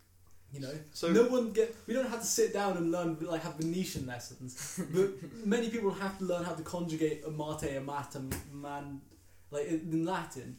You 0.54 0.62
know, 0.62 0.74
So 0.94 1.12
no 1.12 1.24
one 1.24 1.52
get. 1.52 1.76
We 1.88 1.94
don't 1.94 2.10
have 2.10 2.22
to 2.22 2.26
sit 2.26 2.54
down 2.54 2.78
and 2.78 2.90
learn 2.90 3.18
like 3.20 3.42
have 3.44 3.56
Venetian 3.56 4.08
lessons, 4.08 4.80
but 4.94 5.10
many 5.46 5.70
people 5.70 5.92
have 5.92 6.18
to 6.20 6.24
learn 6.24 6.46
how 6.46 6.54
to 6.54 6.64
conjugate 6.64 7.24
a 7.26 7.30
mate, 7.30 7.76
a 7.76 7.82
mat, 7.82 8.16
a 8.16 8.56
man, 8.56 9.02
like 9.52 9.68
in, 9.68 9.90
in 9.92 10.06
Latin. 10.06 10.56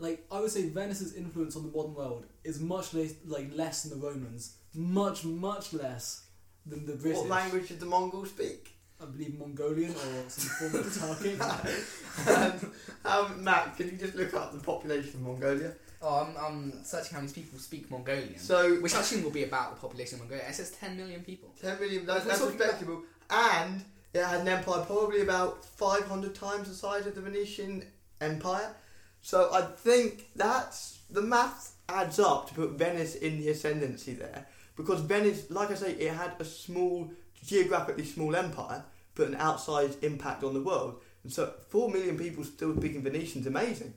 Like 0.00 0.26
I 0.30 0.40
would 0.40 0.50
say, 0.50 0.68
Venice's 0.68 1.14
influence 1.14 1.56
on 1.56 1.62
the 1.62 1.76
modern 1.76 1.94
world 1.94 2.26
is 2.42 2.58
much 2.60 2.94
less 2.94 3.14
like 3.26 3.54
less 3.54 3.84
than 3.84 4.00
the 4.00 4.06
Romans, 4.06 4.56
much 4.74 5.24
much 5.24 5.72
less 5.72 6.24
than 6.66 6.86
the 6.86 6.94
British. 6.94 7.18
what 7.18 7.28
language 7.28 7.68
did 7.68 7.80
the 7.80 7.86
Mongols 7.86 8.30
speak? 8.30 8.72
I 9.00 9.06
believe 9.06 9.38
Mongolian 9.38 9.92
or 9.92 10.28
some 10.28 10.70
form 10.70 10.82
of 10.82 10.92
Turkic. 10.92 12.62
um, 12.64 12.72
um, 13.04 13.44
Matt, 13.44 13.76
can 13.76 13.86
you 13.86 13.96
just 13.96 14.14
look 14.14 14.34
up 14.34 14.52
the 14.52 14.58
population 14.58 15.14
of 15.14 15.20
Mongolia? 15.22 15.72
Oh, 16.02 16.26
I'm, 16.26 16.36
I'm 16.44 16.84
searching 16.84 17.14
how 17.14 17.20
many 17.20 17.32
people 17.32 17.58
speak 17.58 17.90
Mongolian. 17.90 18.38
So 18.38 18.76
which 18.76 18.94
I 18.94 19.00
assume 19.00 19.22
will 19.22 19.30
be 19.30 19.44
about 19.44 19.74
the 19.74 19.80
population 19.80 20.16
of 20.16 20.22
Mongolia. 20.22 20.44
It 20.48 20.54
says 20.54 20.70
10 20.72 20.96
million 20.96 21.22
people. 21.22 21.50
10 21.60 21.80
million, 21.80 22.06
that's, 22.06 22.24
that's 22.24 22.40
talking 22.40 22.58
respectable. 22.58 23.02
And 23.30 23.82
it 24.12 24.22
had 24.22 24.40
an 24.40 24.48
empire 24.48 24.84
probably 24.84 25.22
about 25.22 25.64
500 25.64 26.34
times 26.34 26.68
the 26.68 26.74
size 26.74 27.06
of 27.06 27.14
the 27.14 27.20
Venetian 27.20 27.84
Empire. 28.20 28.74
So 29.22 29.50
I 29.52 29.62
think 29.62 30.26
that's 30.34 30.98
the 31.10 31.22
math 31.22 31.74
adds 31.88 32.18
up 32.18 32.48
to 32.48 32.54
put 32.54 32.70
Venice 32.70 33.16
in 33.16 33.38
the 33.38 33.50
ascendancy 33.50 34.14
there. 34.14 34.46
Because 34.76 35.00
Venice, 35.00 35.50
like 35.50 35.70
I 35.70 35.74
say, 35.74 35.92
it 35.92 36.12
had 36.12 36.32
a 36.38 36.44
small, 36.44 37.10
geographically 37.44 38.04
small 38.04 38.34
empire, 38.34 38.82
but 39.14 39.28
an 39.28 39.34
outsized 39.34 40.02
impact 40.02 40.44
on 40.44 40.54
the 40.54 40.62
world. 40.62 41.00
And 41.22 41.32
so 41.32 41.52
4 41.68 41.90
million 41.90 42.16
people 42.16 42.44
still 42.44 42.74
speaking 42.76 43.02
Venetian 43.02 43.42
is 43.42 43.46
amazing. 43.46 43.92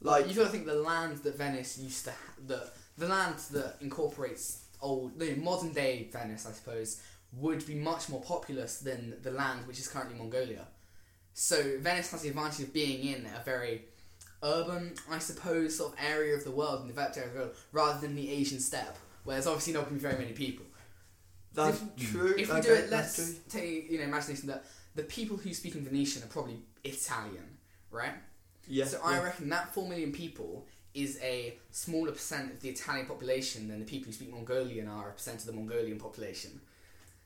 Like 0.00 0.20
Like, 0.20 0.28
you've 0.28 0.36
got 0.36 0.44
to 0.44 0.50
think 0.50 0.66
the 0.66 0.74
land 0.74 1.18
that 1.18 1.36
Venice 1.36 1.78
used 1.78 2.04
to, 2.04 2.12
ha- 2.12 2.34
the 2.46 2.70
the 2.98 3.08
land 3.08 3.36
that 3.52 3.76
incorporates 3.80 4.64
old, 4.80 5.18
the 5.18 5.34
modern 5.36 5.72
day 5.72 6.08
Venice, 6.12 6.46
I 6.46 6.52
suppose, 6.52 7.00
would 7.32 7.64
be 7.66 7.74
much 7.74 8.08
more 8.08 8.20
populous 8.20 8.78
than 8.78 9.14
the 9.22 9.30
land 9.30 9.66
which 9.66 9.78
is 9.78 9.88
currently 9.88 10.18
Mongolia. 10.18 10.66
So 11.34 11.78
Venice 11.78 12.10
has 12.10 12.22
the 12.22 12.28
advantage 12.28 12.66
of 12.66 12.72
being 12.72 13.04
in 13.14 13.26
a 13.26 13.44
very 13.44 13.82
urban, 14.42 14.94
I 15.10 15.18
suppose, 15.18 15.76
sort 15.76 15.92
of 15.92 15.98
area 16.04 16.34
of 16.36 16.44
the 16.44 16.50
world, 16.50 16.82
in 16.82 16.86
the 16.86 16.92
developed 16.92 17.16
area 17.16 17.28
of 17.28 17.34
the 17.34 17.40
world, 17.40 17.56
rather 17.72 18.00
than 18.00 18.14
the 18.14 18.30
Asian 18.30 18.60
steppe, 18.60 18.96
where 19.24 19.36
there's 19.36 19.46
obviously 19.46 19.72
not 19.72 19.80
going 19.88 19.98
to 19.98 20.02
be 20.02 20.08
very 20.08 20.18
many 20.22 20.32
people. 20.32 20.66
that's 21.54 21.82
if- 21.96 22.10
true. 22.12 22.34
If 22.36 22.48
we 22.48 22.58
okay, 22.58 22.68
do 22.68 22.74
it, 22.74 22.90
let's 22.90 23.38
take 23.48 23.90
you 23.90 23.98
know 23.98 24.04
imagination 24.04 24.48
that 24.48 24.64
the 24.94 25.02
people 25.04 25.36
who 25.36 25.52
speak 25.54 25.74
in 25.74 25.84
Venetian 25.84 26.22
are 26.22 26.26
probably 26.26 26.58
Italian, 26.84 27.58
right? 27.90 28.14
Yes, 28.66 28.92
so 28.92 29.00
I 29.02 29.20
reckon 29.22 29.48
that 29.48 29.72
four 29.74 29.88
million 29.88 30.12
people 30.12 30.66
is 30.94 31.18
a 31.22 31.56
smaller 31.70 32.12
percent 32.12 32.52
of 32.52 32.60
the 32.60 32.68
Italian 32.68 33.06
population 33.06 33.68
than 33.68 33.78
the 33.78 33.84
people 33.84 34.06
who 34.06 34.12
speak 34.12 34.30
Mongolian 34.32 34.88
are 34.88 35.10
a 35.10 35.12
percent 35.12 35.40
of 35.40 35.46
the 35.46 35.52
Mongolian 35.52 35.98
population. 35.98 36.60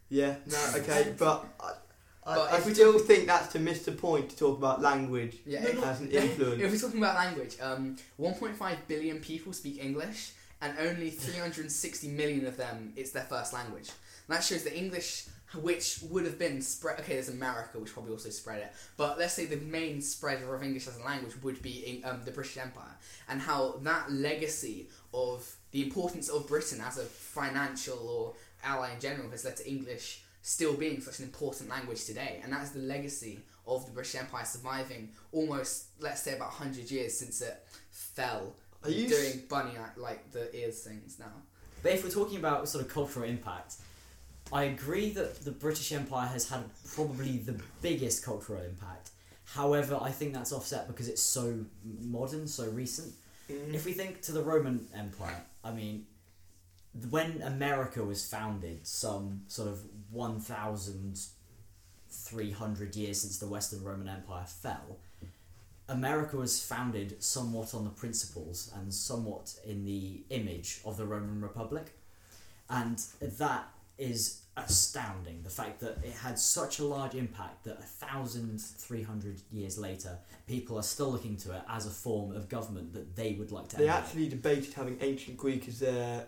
Yeah, 0.09 0.37
no, 0.47 0.59
okay, 0.77 1.15
but 1.19 1.47
uh, 1.59 1.73
I, 2.25 2.33
I, 2.33 2.35
But 2.37 2.53
I 2.53 2.61
we 2.67 2.73
still 2.75 2.99
think 2.99 3.27
that's 3.27 3.49
to 3.53 3.59
miss 3.59 3.85
the 3.85 3.93
point 3.93 4.31
to 4.31 4.37
talk 4.37 4.59
about 4.59 4.81
language 4.81 5.39
Yeah. 5.45 5.63
If- 5.65 5.83
as 5.83 6.01
an 6.01 6.11
influence. 6.23 6.63
if 6.63 6.71
we're 6.73 6.79
talking 6.79 6.99
about 6.99 7.17
language, 7.17 7.57
um, 7.61 7.97
1.5 8.21 8.77
billion 8.89 9.19
people 9.21 9.53
speak 9.53 9.83
English, 9.83 10.33
and 10.61 10.77
only 10.79 11.11
360 11.11 12.09
million 12.09 12.47
of 12.47 12.57
them 12.57 12.93
it's 12.97 13.11
their 13.11 13.25
first 13.25 13.53
language. 13.53 13.89
And 14.29 14.37
that 14.37 14.45
shows 14.45 14.63
that 14.63 14.77
English, 14.79 15.25
which 15.61 15.99
would 16.09 16.25
have 16.25 16.39
been 16.39 16.63
spread. 16.63 17.01
Okay, 17.01 17.15
there's 17.15 17.29
America, 17.29 17.81
which 17.81 17.93
probably 17.93 18.13
also 18.13 18.31
spread 18.31 18.61
it. 18.61 18.73
But 18.97 19.19
let's 19.19 19.35
say 19.35 19.47
the 19.47 19.57
main 19.57 20.01
spreader 20.01 20.55
of 20.55 20.63
English 20.63 20.87
as 20.87 20.99
a 20.99 21.03
language 21.03 21.35
would 21.43 21.61
be 21.63 22.01
in, 22.03 22.05
um, 22.09 22.21
the 22.25 22.31
British 22.31 22.57
Empire, 22.59 22.95
and 23.29 23.41
how 23.41 23.81
that 23.83 24.13
legacy 24.13 24.89
of 25.13 25.53
the 25.73 25.83
importance 25.83 26.29
of 26.29 26.47
Britain 26.47 26.81
as 26.81 26.97
a 26.99 27.03
financial 27.05 27.99
or 28.09 28.35
ally 28.63 28.93
in 28.95 29.01
general 29.01 29.29
has 29.31 29.45
led 29.45 29.57
to 29.57 29.69
English 29.69 30.23
still 30.43 30.75
being 30.75 31.01
such 31.01 31.21
an 31.21 31.25
important 31.25 31.71
language 31.71 32.05
today, 32.05 32.41
and 32.43 32.53
that's 32.53 32.71
the 32.71 32.81
legacy 32.81 33.41
of 33.67 33.87
the 33.87 33.93
British 33.93 34.17
Empire 34.17 34.45
surviving 34.45 35.11
almost, 35.31 35.87
let's 36.01 36.23
say, 36.23 36.35
about 36.35 36.49
100 36.49 36.91
years 36.91 37.17
since 37.17 37.41
it 37.41 37.65
fell. 37.91 38.55
Are 38.83 38.91
you 38.91 39.09
doing 39.09 39.43
bunny 39.49 39.77
act 39.79 39.99
like 39.99 40.33
the 40.33 40.55
ears 40.57 40.81
things 40.83 41.19
now? 41.19 41.33
But 41.83 41.93
if 41.93 42.05
we're 42.05 42.11
talking 42.11 42.39
about 42.39 42.69
sort 42.69 42.85
of 42.85 42.91
cultural 42.93 43.25
impact, 43.25 43.77
I 44.53 44.65
agree 44.65 45.11
that 45.11 45.45
the 45.45 45.53
British 45.53 45.93
Empire 45.93 46.27
has 46.27 46.49
had 46.49 46.65
probably 46.95 47.39
the 47.39 47.61
biggest 47.81 48.25
cultural 48.25 48.61
impact. 48.63 49.11
However, 49.45 49.99
I 50.01 50.11
think 50.11 50.35
that's 50.35 50.53
offset 50.53 50.89
because 50.89 51.09
it's 51.09 51.23
so 51.23 51.65
modern, 51.85 52.49
so 52.49 52.69
recent. 52.71 53.15
Mhm. 53.49 53.75
If 53.75 53.85
we 53.85 53.93
think 53.93 54.23
to 54.23 54.33
the 54.33 54.43
Roman 54.43 54.89
Empire, 54.95 55.45
I 55.63 55.73
mean, 55.73 56.07
when 57.11 57.41
America 57.43 58.05
was 58.05 58.29
founded, 58.29 58.87
some 58.87 59.43
sort 59.49 59.69
of 59.69 59.81
1,300 60.11 62.97
years 62.97 63.21
since 63.21 63.39
the 63.39 63.47
Western 63.47 63.83
Roman 63.83 64.09
Empire 64.09 64.45
fell, 64.47 64.99
America 65.89 66.37
was 66.37 66.63
founded 66.63 67.23
somewhat 67.23 67.75
on 67.75 67.85
the 67.85 67.91
principles 67.91 68.71
and 68.77 68.93
somewhat 68.93 69.55
in 69.65 69.85
the 69.85 70.25
image 70.31 70.81
of 70.85 70.97
the 70.97 71.07
Roman 71.07 71.41
Republic. 71.41 71.93
And 72.69 73.01
that 73.21 73.69
is 73.99 74.43
astounding. 74.57 75.43
The 75.43 75.51
fact 75.51 75.81
that 75.81 75.99
it 76.05 76.13
had 76.13 76.39
such 76.39 76.79
a 76.79 76.85
large 76.85 77.15
impact 77.15 77.65
that 77.65 77.79
1,300 77.79 79.41
years 79.51 79.79
later, 79.79 80.19
people 80.47 80.79
are 80.79 80.83
still 80.83 81.11
looking 81.11 81.37
to 81.39 81.57
it 81.57 81.63
as 81.69 81.87
a 81.87 81.91
form 81.91 82.37
of 82.37 82.49
government 82.49 82.93
that 82.93 83.17
they 83.17 83.33
would 83.33 83.51
like 83.51 83.69
to 83.69 83.77
They 83.77 83.89
emulate. 83.89 84.05
actually 84.05 84.29
debated 84.29 84.75
having 84.75 84.99
ancient 85.01 85.39
Greek 85.39 85.67
as 85.69 85.81
their 85.81 86.27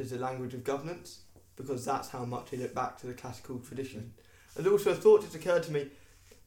as 0.00 0.12
a 0.12 0.18
language 0.18 0.54
of 0.54 0.64
governance 0.64 1.20
because 1.56 1.84
that's 1.84 2.08
how 2.10 2.24
much 2.24 2.50
they 2.50 2.56
look 2.56 2.74
back 2.74 2.98
to 2.98 3.06
the 3.06 3.14
classical 3.14 3.58
tradition. 3.58 4.12
And 4.56 4.66
also, 4.66 4.90
a 4.92 4.94
thought 4.94 5.22
just 5.22 5.34
occurred 5.34 5.62
to 5.64 5.72
me, 5.72 5.88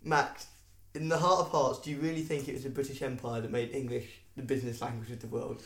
Max. 0.03 0.47
In 0.93 1.07
the 1.07 1.17
heart 1.17 1.39
of 1.39 1.49
hearts, 1.49 1.79
do 1.79 1.89
you 1.89 1.97
really 1.99 2.21
think 2.21 2.49
it 2.49 2.53
was 2.53 2.63
the 2.63 2.69
British 2.69 3.01
Empire 3.01 3.39
that 3.39 3.49
made 3.51 3.71
English 3.73 4.07
the 4.35 4.43
business 4.43 4.81
language 4.81 5.09
of 5.11 5.21
the 5.21 5.27
world? 5.27 5.61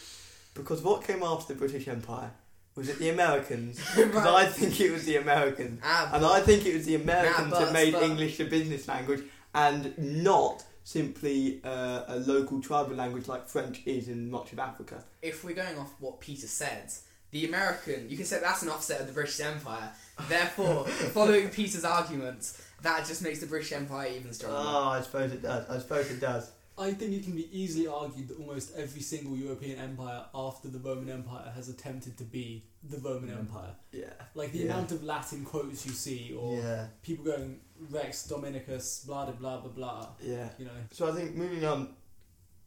Because 0.53 0.83
what 0.83 1.03
came 1.03 1.23
after 1.23 1.53
the 1.53 1.57
British 1.59 1.87
Empire 1.87 2.29
was 2.75 2.89
it 2.89 2.99
the 2.99 3.09
Americans? 3.09 3.79
Because 3.95 4.13
Right. 4.13 4.27
I 4.27 4.45
think 4.45 4.79
it 4.79 4.91
was 4.91 5.05
the 5.05 5.15
Americans, 5.17 5.81
Ah, 5.83 6.11
and 6.13 6.23
I 6.25 6.41
think 6.41 6.65
it 6.67 6.75
was 6.75 6.85
the 6.85 6.95
Americans 6.95 7.51
that 7.53 7.73
made 7.73 7.93
but- 7.93 8.03
English 8.03 8.37
the 8.37 8.45
business 8.45 8.87
language, 8.87 9.23
and 9.55 9.97
not 9.97 10.63
simply 10.83 11.59
uh, 11.63 12.03
a 12.07 12.17
local 12.19 12.61
tribal 12.61 12.95
language 12.95 13.27
like 13.27 13.47
French 13.47 13.81
is 13.87 14.07
in 14.07 14.29
much 14.29 14.53
of 14.53 14.59
Africa. 14.59 15.03
if 15.23 15.43
we're 15.43 15.55
going 15.55 15.77
off 15.79 15.91
what 15.99 16.19
Peter 16.19 16.45
said, 16.45 16.91
the 17.35 17.45
American, 17.45 18.09
you 18.09 18.15
can 18.15 18.25
say 18.25 18.39
that's 18.39 18.61
an 18.63 18.69
offset 18.69 19.01
of 19.01 19.07
the 19.07 19.13
British 19.13 19.41
Empire. 19.41 19.91
Therefore, 20.29 20.85
following 20.87 21.49
Peter's 21.49 21.83
argument, 21.83 22.53
that 22.81 23.05
just 23.05 23.21
makes 23.21 23.39
the 23.41 23.45
British 23.45 23.73
Empire 23.73 24.07
even 24.15 24.31
stronger. 24.31 24.57
Oh, 24.57 24.87
I 24.87 25.01
suppose 25.01 25.33
it 25.33 25.41
does. 25.41 25.69
I 25.69 25.77
suppose 25.79 26.09
it 26.09 26.21
does. 26.21 26.49
I 26.77 26.91
think 26.93 27.11
it 27.13 27.23
can 27.25 27.33
be 27.35 27.49
easily 27.51 27.87
argued 27.87 28.29
that 28.29 28.37
almost 28.39 28.73
every 28.77 29.01
single 29.01 29.35
European 29.35 29.79
empire 29.79 30.23
after 30.33 30.69
the 30.69 30.79
Roman 30.79 31.09
Empire 31.09 31.51
has 31.55 31.67
attempted 31.67 32.17
to 32.19 32.23
be 32.23 32.63
the 32.89 32.97
Roman 32.99 33.29
Mm. 33.29 33.39
Empire. 33.39 33.75
Yeah. 33.91 34.13
Like 34.33 34.53
the 34.53 34.59
Yeah. 34.59 34.65
amount 34.73 34.91
of 34.93 35.03
Latin 35.03 35.43
quotes 35.43 35.85
you 35.85 35.91
see, 35.93 36.33
or 36.33 36.57
Yeah. 36.57 36.87
people 37.01 37.25
going 37.25 37.59
Rex 37.89 38.27
Dominicus, 38.27 39.05
blah 39.05 39.25
blah 39.25 39.33
blah 39.33 39.57
blah 39.59 39.71
blah. 39.71 40.07
Yeah. 40.21 40.49
You 40.57 40.65
know, 40.65 40.71
So 40.91 41.09
I 41.09 41.13
think 41.13 41.35
moving 41.35 41.65
on, 41.65 41.95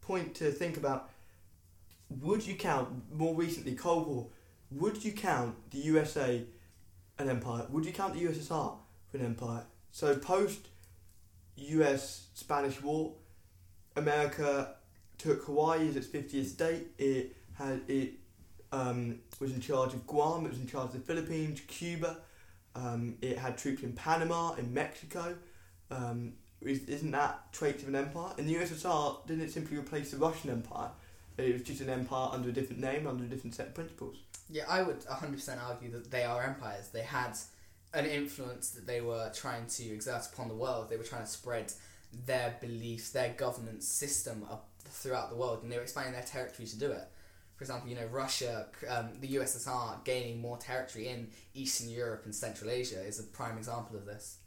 point 0.03 0.35
to 0.37 0.53
think 0.53 0.77
about. 0.77 1.09
Would 2.11 2.47
you 2.47 2.55
count 2.55 2.89
more 3.13 3.35
recently 3.35 3.75
Cold 3.75 4.07
War? 4.09 4.27
Would 4.71 5.05
you 5.05 5.13
count 5.13 5.71
the 5.71 5.79
USA 5.79 6.45
an 7.19 7.29
empire? 7.29 7.67
Would 7.71 7.85
you 7.87 7.93
count 7.93 8.15
the 8.15 8.21
USSR 8.21 8.77
for 9.11 9.17
an 9.17 9.25
empire? 9.25 9.65
So 9.93 10.17
post 10.17 10.69
U.S. 11.57 12.27
Spanish 12.35 12.81
War, 12.83 13.13
America 13.97 14.75
took 15.17 15.45
Hawaii 15.45 15.89
as 15.89 15.97
its 15.97 16.07
50th 16.07 16.47
state. 16.47 16.87
It 16.99 17.37
had 17.55 17.81
it 17.89 18.13
um, 18.71 19.19
was 19.41 19.53
in 19.53 19.61
charge 19.61 19.95
of 19.95 20.07
Guam. 20.07 20.47
It 20.47 20.51
was 20.51 20.61
in 20.61 20.67
charge 20.67 20.89
of 20.89 20.93
the 20.93 21.01
Philippines, 21.01 21.61
Cuba. 21.67 22.19
Um, 22.75 23.17
it 23.21 23.39
had 23.39 23.59
troops 23.59 23.83
in 23.83 23.93
Panama, 23.93 24.55
in 24.55 24.73
Mexico. 24.73 25.35
Um, 25.91 26.35
is, 26.61 26.85
isn't 26.85 27.11
that 27.13 27.53
traits 27.53 27.83
of 27.83 27.89
an 27.89 27.97
empire? 27.97 28.33
And 28.39 28.49
the 28.49 28.55
USSR 28.55 29.27
didn't 29.27 29.45
it 29.45 29.53
simply 29.53 29.77
replace 29.77 30.11
the 30.11 30.19
Russian 30.19 30.51
Empire. 30.51 30.91
It 31.39 31.53
was 31.53 31.63
just 31.63 31.81
an 31.81 31.89
empire 31.89 32.29
under 32.33 32.49
a 32.49 32.53
different 32.53 32.83
name, 32.83 33.07
under 33.07 33.25
a 33.25 33.29
different 33.29 33.55
set 33.55 33.69
of 33.69 33.75
principles. 33.75 34.17
Yeah, 34.51 34.65
I 34.69 34.83
would 34.83 35.01
100% 35.01 35.63
argue 35.63 35.91
that 35.93 36.11
they 36.11 36.25
are 36.25 36.43
empires. 36.43 36.89
They 36.89 37.03
had 37.03 37.39
an 37.95 38.07
influence 38.07 38.71
that 38.71 38.87
they 38.87 39.01
were 39.01 39.31
trying 39.35 39.67
to 39.67 39.85
exert 39.85 40.29
upon 40.33 40.49
the 40.49 40.55
world. 40.55 40.91
They 40.91 40.97
were 40.97 41.05
trying 41.05 41.23
to 41.23 41.29
spread 41.29 41.73
their 42.27 42.57
beliefs, 42.61 43.11
their 43.11 43.35
governance 43.35 43.87
system 43.87 44.45
up 44.51 44.69
throughout 44.85 45.31
the 45.31 45.37
world, 45.37 45.63
and 45.63 45.71
they 45.71 45.77
were 45.77 45.83
expanding 45.83 46.13
their 46.13 46.23
territory 46.23 46.67
to 46.67 46.79
do 46.79 46.91
it. 46.91 47.09
For 47.57 47.65
example, 47.65 47.89
you 47.89 47.97
know, 47.97 48.07
Russia, 48.07 48.67
um, 48.89 49.11
the 49.21 49.35
USSR 49.35 50.05
gaining 50.05 50.41
more 50.41 50.57
territory 50.59 51.09
in 51.09 51.29
Eastern 51.55 51.89
Europe 51.89 52.23
and 52.25 52.35
Central 52.35 52.71
Asia 52.71 53.01
is 53.01 53.19
a 53.19 53.25
prime 53.25 53.59
example 53.59 53.97
of 53.97 54.07
this. 54.07 54.39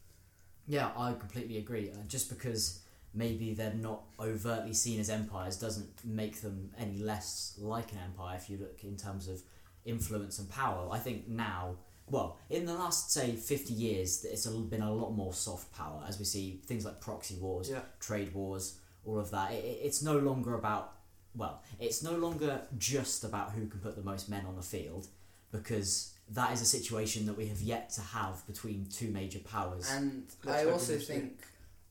Yeah, 0.67 0.91
I 0.95 1.13
completely 1.13 1.57
agree. 1.57 1.91
Uh, 1.91 2.03
just 2.07 2.29
because 2.29 2.79
maybe 3.13 3.53
they're 3.53 3.73
not 3.73 4.03
overtly 4.19 4.73
seen 4.73 4.99
as 4.99 5.09
empires 5.09 5.57
doesn't 5.57 5.89
make 6.05 6.41
them 6.41 6.71
any 6.77 6.97
less 6.99 7.55
like 7.59 7.91
an 7.91 7.97
empire 8.05 8.37
if 8.37 8.49
you 8.49 8.57
look 8.57 8.83
in 8.83 8.95
terms 8.95 9.27
of 9.27 9.41
influence 9.85 10.39
and 10.39 10.49
power. 10.49 10.87
I 10.91 10.99
think 10.99 11.27
now, 11.27 11.75
well, 12.09 12.37
in 12.49 12.65
the 12.65 12.73
last, 12.73 13.11
say, 13.11 13.35
50 13.35 13.73
years, 13.73 14.23
it's 14.23 14.45
been 14.47 14.81
a 14.81 14.93
lot 14.93 15.11
more 15.11 15.33
soft 15.33 15.73
power 15.75 16.03
as 16.07 16.19
we 16.19 16.25
see 16.25 16.61
things 16.65 16.85
like 16.85 17.01
proxy 17.01 17.35
wars, 17.35 17.69
Yeah. 17.69 17.81
trade 17.99 18.33
wars, 18.33 18.77
all 19.05 19.19
of 19.19 19.31
that. 19.31 19.51
It, 19.51 19.63
it- 19.65 19.79
it's 19.83 20.01
no 20.01 20.17
longer 20.17 20.55
about, 20.55 20.93
well, 21.35 21.61
it's 21.79 22.01
no 22.03 22.15
longer 22.15 22.61
just 22.77 23.23
about 23.23 23.51
who 23.51 23.65
can 23.67 23.79
put 23.81 23.95
the 23.95 24.03
most 24.03 24.29
men 24.29 24.45
on 24.45 24.55
the 24.55 24.61
field 24.63 25.07
because 25.51 26.13
that 26.29 26.53
is 26.53 26.61
a 26.61 26.65
situation 26.65 27.25
that 27.25 27.35
we 27.35 27.47
have 27.47 27.61
yet 27.61 27.89
to 27.89 28.01
have 28.01 28.45
between 28.47 28.85
two 28.89 29.09
major 29.09 29.39
powers. 29.39 29.89
And 29.91 30.23
I 30.47 30.65
also 30.65 30.97
think 30.97 31.41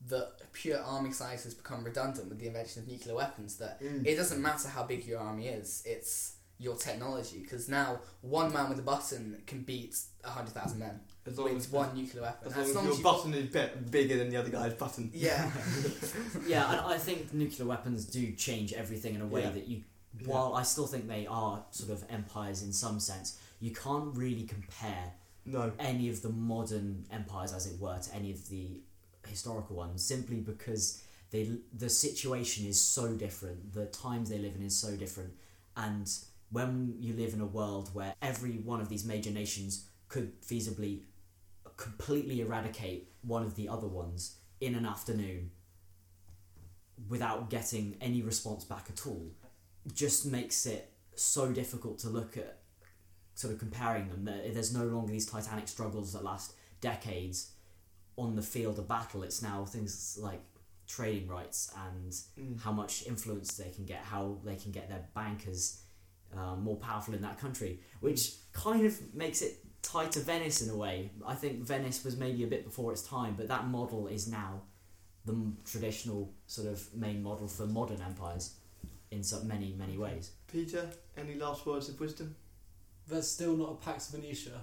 that 0.09 0.53
pure 0.53 0.81
army 0.81 1.13
size 1.13 1.45
has 1.45 1.55
become 1.55 1.85
redundant 1.85 2.29
with 2.29 2.39
the 2.39 2.47
invention 2.47 2.83
of 2.83 2.89
nuclear 2.89 3.15
weapons. 3.15 3.57
That 3.57 3.81
Mm. 3.83 4.07
it 4.07 4.17
doesn't 4.17 4.41
matter 4.41 4.69
how 4.69 4.85
big 4.85 5.07
your 5.07 5.21
army 5.21 5.49
is; 5.49 5.83
it's 5.85 6.35
your 6.59 6.77
technology. 6.77 7.39
Because 7.41 7.69
now 7.69 8.01
one 8.23 8.53
man 8.53 8.69
with 8.69 8.79
a 8.79 8.83
button 8.83 9.43
can 9.47 9.63
beat 9.63 9.97
hundred 10.25 10.53
thousand 10.53 10.79
men 10.79 11.01
As 11.27 11.39
long 11.39 11.49
with 11.55 11.57
as, 11.65 11.71
one 11.71 11.95
nuclear 11.95 12.23
weapon. 12.23 12.49
as, 12.49 12.57
long 12.57 12.67
as, 12.69 12.75
long 12.75 12.85
your 12.85 12.93
as 12.93 12.99
you- 12.99 13.05
button 13.05 13.35
is 13.35 13.47
bit 13.51 13.91
bigger 13.91 14.17
than 14.19 14.29
the 14.31 14.37
other 14.37 14.51
guy's 14.51 14.75
button. 14.75 15.11
yeah, 15.15 15.51
yeah, 16.47 16.71
and 16.71 16.81
I 16.81 16.99
think 16.99 17.33
nuclear 17.33 17.67
weapons 17.69 18.05
do 18.07 18.33
change 18.33 18.73
everything 18.73 19.15
in 19.15 19.21
a 19.21 19.27
way 19.27 19.43
Yeah. 19.43 19.51
that 19.51 19.69
you. 19.69 19.85
While 20.25 20.55
I 20.55 20.65
still 20.65 20.87
think 20.89 21.07
they 21.09 21.27
are 21.29 21.65
sort 21.71 21.91
of 21.91 22.05
empires 22.11 22.63
in 22.63 22.73
some 22.73 22.99
sense, 22.99 23.39
you 23.61 23.71
can't 23.71 24.15
really 24.17 24.43
compare 24.43 25.13
No. 25.47 25.73
any 25.79 26.09
of 26.11 26.21
the 26.23 26.31
modern 26.31 27.07
empires, 27.13 27.53
as 27.53 27.67
it 27.67 27.79
were, 27.81 27.97
to 27.99 28.15
any 28.15 28.33
of 28.33 28.49
the 28.49 28.81
historical 29.31 29.77
ones, 29.77 30.05
simply 30.05 30.41
because 30.41 31.03
they 31.31 31.59
the 31.73 31.89
situation 31.89 32.67
is 32.67 32.81
so 32.81 33.15
different, 33.15 33.73
the 33.73 33.87
times 33.87 34.29
they 34.29 34.39
live 34.39 34.55
in 34.55 34.63
is 34.63 34.77
so 34.77 34.97
different, 34.97 35.33
and 35.77 36.11
when 36.51 36.97
you 36.99 37.15
live 37.15 37.33
in 37.33 37.41
a 37.41 37.47
world 37.47 37.91
where 37.95 38.15
every 38.21 38.59
one 38.59 38.81
of 38.81 38.89
these 38.89 39.05
major 39.05 39.31
nations 39.31 39.87
could 40.09 40.41
feasibly 40.43 41.03
completely 41.77 42.41
eradicate 42.41 43.13
one 43.23 43.45
of 43.45 43.55
the 43.55 43.69
other 43.69 43.87
ones 43.87 44.37
in 44.61 44.75
an 44.75 44.85
afternoon 44.85 45.51
without 47.09 47.49
getting 47.49 47.97
any 48.01 48.21
response 48.21 48.65
back 48.65 48.87
at 48.91 49.07
all 49.07 49.31
just 49.95 50.27
makes 50.27 50.67
it 50.67 50.93
so 51.15 51.51
difficult 51.53 51.99
to 51.99 52.09
look 52.09 52.37
at 52.37 52.59
sort 53.35 53.53
of 53.53 53.59
comparing 53.59 54.09
them. 54.09 54.25
There's 54.25 54.75
no 54.75 54.85
longer 54.85 55.13
these 55.13 55.25
titanic 55.25 55.69
struggles 55.69 56.13
that 56.13 56.23
last 56.23 56.53
decades 56.81 57.53
on 58.23 58.37
the 58.37 58.43
field 58.55 58.79
of 58.79 58.87
battle 58.97 59.23
it's 59.23 59.41
now 59.43 59.65
things 59.65 60.19
like 60.21 60.41
trading 60.87 61.27
rights 61.29 61.73
and 61.87 62.13
Mm. 62.39 62.61
how 62.65 62.73
much 62.73 63.07
influence 63.07 63.49
they 63.57 63.71
can 63.77 63.85
get 63.93 64.03
how 64.15 64.39
they 64.45 64.57
can 64.63 64.73
get 64.73 64.89
their 64.89 65.05
bankers 65.15 65.63
um, 66.39 66.63
more 66.63 66.77
powerful 66.77 67.15
in 67.15 67.23
that 67.23 67.39
country 67.45 67.73
which 68.01 68.23
kind 68.53 68.85
of 68.87 68.93
makes 69.15 69.41
it 69.43 69.53
tied 69.83 70.13
to 70.13 70.21
Venice 70.21 70.59
in 70.63 70.71
a 70.71 70.77
way 70.77 71.11
I 71.27 71.35
think 71.35 71.55
Venice 71.75 72.05
was 72.05 72.17
maybe 72.17 72.41
a 72.45 72.47
bit 72.55 72.65
before 72.65 72.93
its 72.93 73.03
time 73.03 73.35
but 73.37 73.47
that 73.49 73.67
model 73.69 74.07
is 74.09 74.29
now 74.29 74.63
the 75.25 75.33
m- 75.33 75.57
traditional 75.65 76.33
sort 76.47 76.67
of 76.69 76.79
main 76.95 77.23
model 77.23 77.47
for 77.49 77.67
modern 77.67 78.01
empires 78.03 78.55
in 79.11 79.23
so 79.25 79.39
many 79.53 79.75
many 79.85 79.97
ways 79.99 80.25
Peter, 80.53 80.89
any 81.17 81.35
last 81.35 81.67
words 81.67 81.89
of 81.89 81.99
wisdom? 82.01 82.35
There's 83.09 83.29
still 83.29 83.57
not 83.57 83.71
a 83.73 83.85
Pax 83.85 84.09
Venetia. 84.11 84.59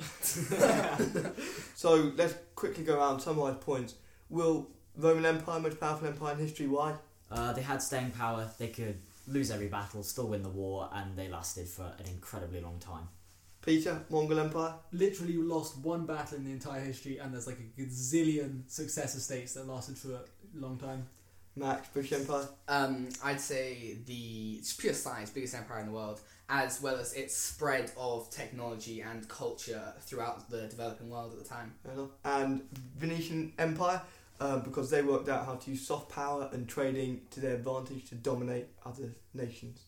So 1.80 2.12
let's 2.14 2.34
quickly 2.54 2.84
go 2.84 2.98
around 2.98 3.14
and 3.14 3.22
summarise 3.22 3.56
points. 3.60 3.94
Will 4.28 4.68
Roman 4.96 5.24
Empire 5.24 5.60
most 5.60 5.80
powerful 5.80 6.08
empire 6.08 6.34
in 6.34 6.38
history? 6.38 6.66
Why? 6.66 6.94
Uh, 7.30 7.54
they 7.54 7.62
had 7.62 7.80
staying 7.80 8.10
power. 8.10 8.50
They 8.58 8.68
could 8.68 8.98
lose 9.26 9.50
every 9.50 9.68
battle, 9.68 10.02
still 10.02 10.28
win 10.28 10.42
the 10.42 10.50
war, 10.50 10.90
and 10.92 11.16
they 11.16 11.28
lasted 11.28 11.68
for 11.68 11.84
an 11.98 12.06
incredibly 12.06 12.60
long 12.60 12.78
time. 12.80 13.08
Peter, 13.64 14.04
Mongol 14.10 14.40
Empire. 14.40 14.74
Literally 14.92 15.38
lost 15.38 15.78
one 15.78 16.06
battle 16.06 16.38
in 16.38 16.44
the 16.44 16.50
entire 16.50 16.80
history, 16.80 17.18
and 17.18 17.32
there's 17.32 17.46
like 17.46 17.58
a 17.58 17.80
gazillion 17.80 18.62
successor 18.70 19.20
states 19.20 19.54
that 19.54 19.66
lasted 19.66 19.96
for 19.96 20.12
a 20.12 20.20
long 20.54 20.78
time. 20.78 21.06
Max, 21.56 21.88
British 21.88 22.12
Empire. 22.12 22.48
Um, 22.68 23.08
I'd 23.24 23.40
say 23.40 23.98
the 24.06 24.56
it's 24.58 24.72
pure 24.72 24.94
science, 24.94 25.30
biggest 25.30 25.54
empire 25.54 25.80
in 25.80 25.86
the 25.86 25.92
world, 25.92 26.20
as 26.50 26.82
well 26.82 26.96
as 26.96 27.12
its 27.14 27.36
spread 27.36 27.92
of 27.96 28.28
technology 28.30 29.00
and 29.00 29.28
culture 29.28 29.94
throughout 30.00 30.50
the 30.50 30.66
developing 30.66 31.08
world 31.08 31.32
at 31.32 31.38
the 31.42 31.48
time. 31.48 31.72
And 32.24 32.62
Venetian 32.98 33.52
Empire, 33.58 34.02
um, 34.40 34.62
because 34.62 34.90
they 34.90 35.00
worked 35.02 35.28
out 35.28 35.46
how 35.46 35.54
to 35.54 35.70
use 35.70 35.86
soft 35.86 36.10
power 36.10 36.50
and 36.52 36.68
trading 36.68 37.22
to 37.30 37.40
their 37.40 37.54
advantage 37.54 38.08
to 38.08 38.16
dominate 38.16 38.66
other 38.84 39.12
nations. 39.32 39.82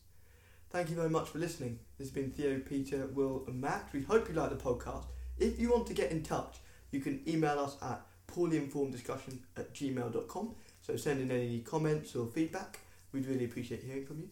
Thank 0.69 0.89
you 0.89 0.95
very 0.95 1.09
much 1.09 1.29
for 1.29 1.37
listening. 1.37 1.79
This 1.99 2.07
has 2.07 2.15
been 2.15 2.31
Theo, 2.31 2.59
Peter, 2.59 3.07
Will, 3.13 3.43
and 3.47 3.59
Max. 3.59 3.93
We 3.93 4.01
hope 4.01 4.29
you 4.29 4.33
like 4.33 4.49
the 4.49 4.55
podcast. 4.55 5.05
If 5.37 5.59
you 5.59 5.69
want 5.69 5.85
to 5.87 5.93
get 5.93 6.11
in 6.11 6.23
touch, 6.23 6.57
you 6.91 6.99
can 7.01 7.21
email 7.27 7.59
us 7.59 7.75
at 7.81 8.01
poorlyinformeddiscussion 8.27 9.39
at 9.57 9.73
gmail.com. 9.73 10.55
So 10.81 10.95
send 10.95 11.21
in 11.21 11.29
any 11.29 11.59
comments 11.59 12.15
or 12.15 12.27
feedback. 12.27 12.79
We'd 13.11 13.27
really 13.27 13.45
appreciate 13.45 13.83
hearing 13.83 14.05
from 14.05 14.19
you. 14.19 14.29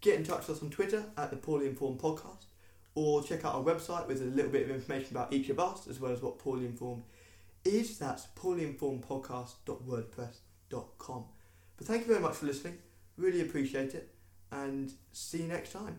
Get 0.00 0.14
in 0.16 0.24
touch 0.24 0.46
with 0.46 0.56
us 0.58 0.62
on 0.62 0.70
Twitter 0.70 1.04
at 1.16 1.30
the 1.30 1.36
Poorly 1.36 1.66
Informed 1.66 1.98
Podcast 2.00 2.44
or 2.94 3.22
check 3.22 3.44
out 3.44 3.54
our 3.56 3.62
website 3.62 4.06
with 4.06 4.22
a 4.22 4.26
little 4.26 4.50
bit 4.50 4.62
of 4.62 4.70
information 4.70 5.14
about 5.16 5.30
each 5.32 5.48
of 5.50 5.58
us 5.60 5.86
as 5.88 5.98
well 6.00 6.12
as 6.12 6.22
what 6.22 6.38
Poorly 6.38 6.64
Informed 6.66 7.02
is. 7.64 7.98
That's 7.98 8.26
poorlyinformedpodcast.wordpress.com. 8.36 11.24
But 11.76 11.86
thank 11.86 12.02
you 12.02 12.08
very 12.08 12.20
much 12.20 12.34
for 12.36 12.46
listening. 12.46 12.78
Really 13.16 13.40
appreciate 13.40 13.94
it 13.94 14.14
and 14.52 14.92
see 15.12 15.38
you 15.42 15.48
next 15.48 15.72
time. 15.72 15.98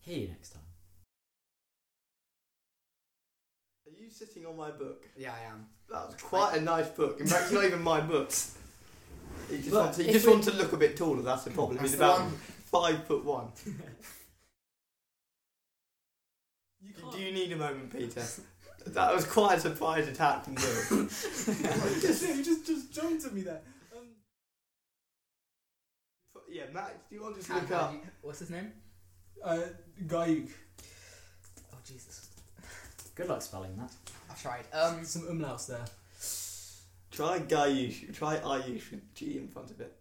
Hear 0.00 0.18
you 0.18 0.28
next 0.28 0.50
time. 0.50 0.62
Are 3.86 3.92
you 4.02 4.10
sitting 4.10 4.44
on 4.46 4.56
my 4.56 4.70
book? 4.70 5.06
Yeah, 5.16 5.32
I 5.32 5.50
am. 5.52 5.66
That 5.90 6.06
was 6.06 6.14
quite 6.16 6.56
a 6.56 6.60
nice 6.60 6.88
book. 6.88 7.20
In 7.20 7.26
fact, 7.26 7.44
it's 7.44 7.52
not 7.52 7.64
even 7.64 7.82
my 7.82 8.00
book. 8.00 8.30
You 9.50 9.58
just, 9.58 9.72
wants, 9.72 9.98
he 9.98 10.04
if 10.06 10.12
just 10.12 10.26
we- 10.26 10.32
wants 10.32 10.46
to 10.48 10.54
look 10.54 10.72
a 10.72 10.76
bit 10.76 10.96
taller. 10.96 11.22
That's 11.22 11.44
the 11.44 11.50
problem. 11.50 11.76
That's 11.78 11.90
He's 11.90 11.98
the 11.98 12.04
about 12.06 12.20
one. 12.20 12.32
Five 12.74 13.04
foot 13.06 13.24
one. 13.24 13.48
You 16.86 16.92
Do 17.12 17.18
you 17.18 17.32
need 17.32 17.50
a 17.50 17.56
moment, 17.56 17.90
Peter? 17.90 18.22
that 18.88 19.14
was 19.14 19.24
quite 19.24 19.56
a 19.56 19.60
surprise 19.60 20.06
attack 20.06 20.44
from 20.44 20.54
Will. 20.56 21.06
just, 21.08 22.28
you 22.28 22.44
just 22.44 22.66
just 22.66 22.92
jumped 22.92 23.24
at 23.24 23.32
me 23.32 23.40
there. 23.40 23.62
Um, 23.96 24.08
yeah, 26.52 26.64
Max, 26.74 26.92
do 27.08 27.14
you 27.14 27.22
want 27.22 27.36
to 27.36 27.40
just 27.40 27.50
How- 27.50 27.60
look 27.60 27.70
how 27.70 27.76
up? 27.76 27.92
you- 27.94 28.00
what's 28.20 28.40
his 28.40 28.50
name? 28.50 28.70
uh, 29.42 29.60
Gayuk. 30.06 30.50
Oh 31.72 31.78
Jesus, 31.86 32.28
Good 33.14 33.28
luck 33.28 33.40
spelling 33.40 33.74
that. 33.78 33.92
I've 34.30 34.42
tried. 34.42 34.64
Um, 34.74 35.04
Some 35.06 35.22
umlauts 35.22 35.68
there. 35.68 35.86
Try 37.10 37.38
Gayush. 37.38 38.14
Try 38.14 38.36
Ayush 38.40 38.90
with 38.90 39.14
G 39.14 39.38
in 39.38 39.48
front 39.48 39.70
of 39.70 39.80
it. 39.80 39.96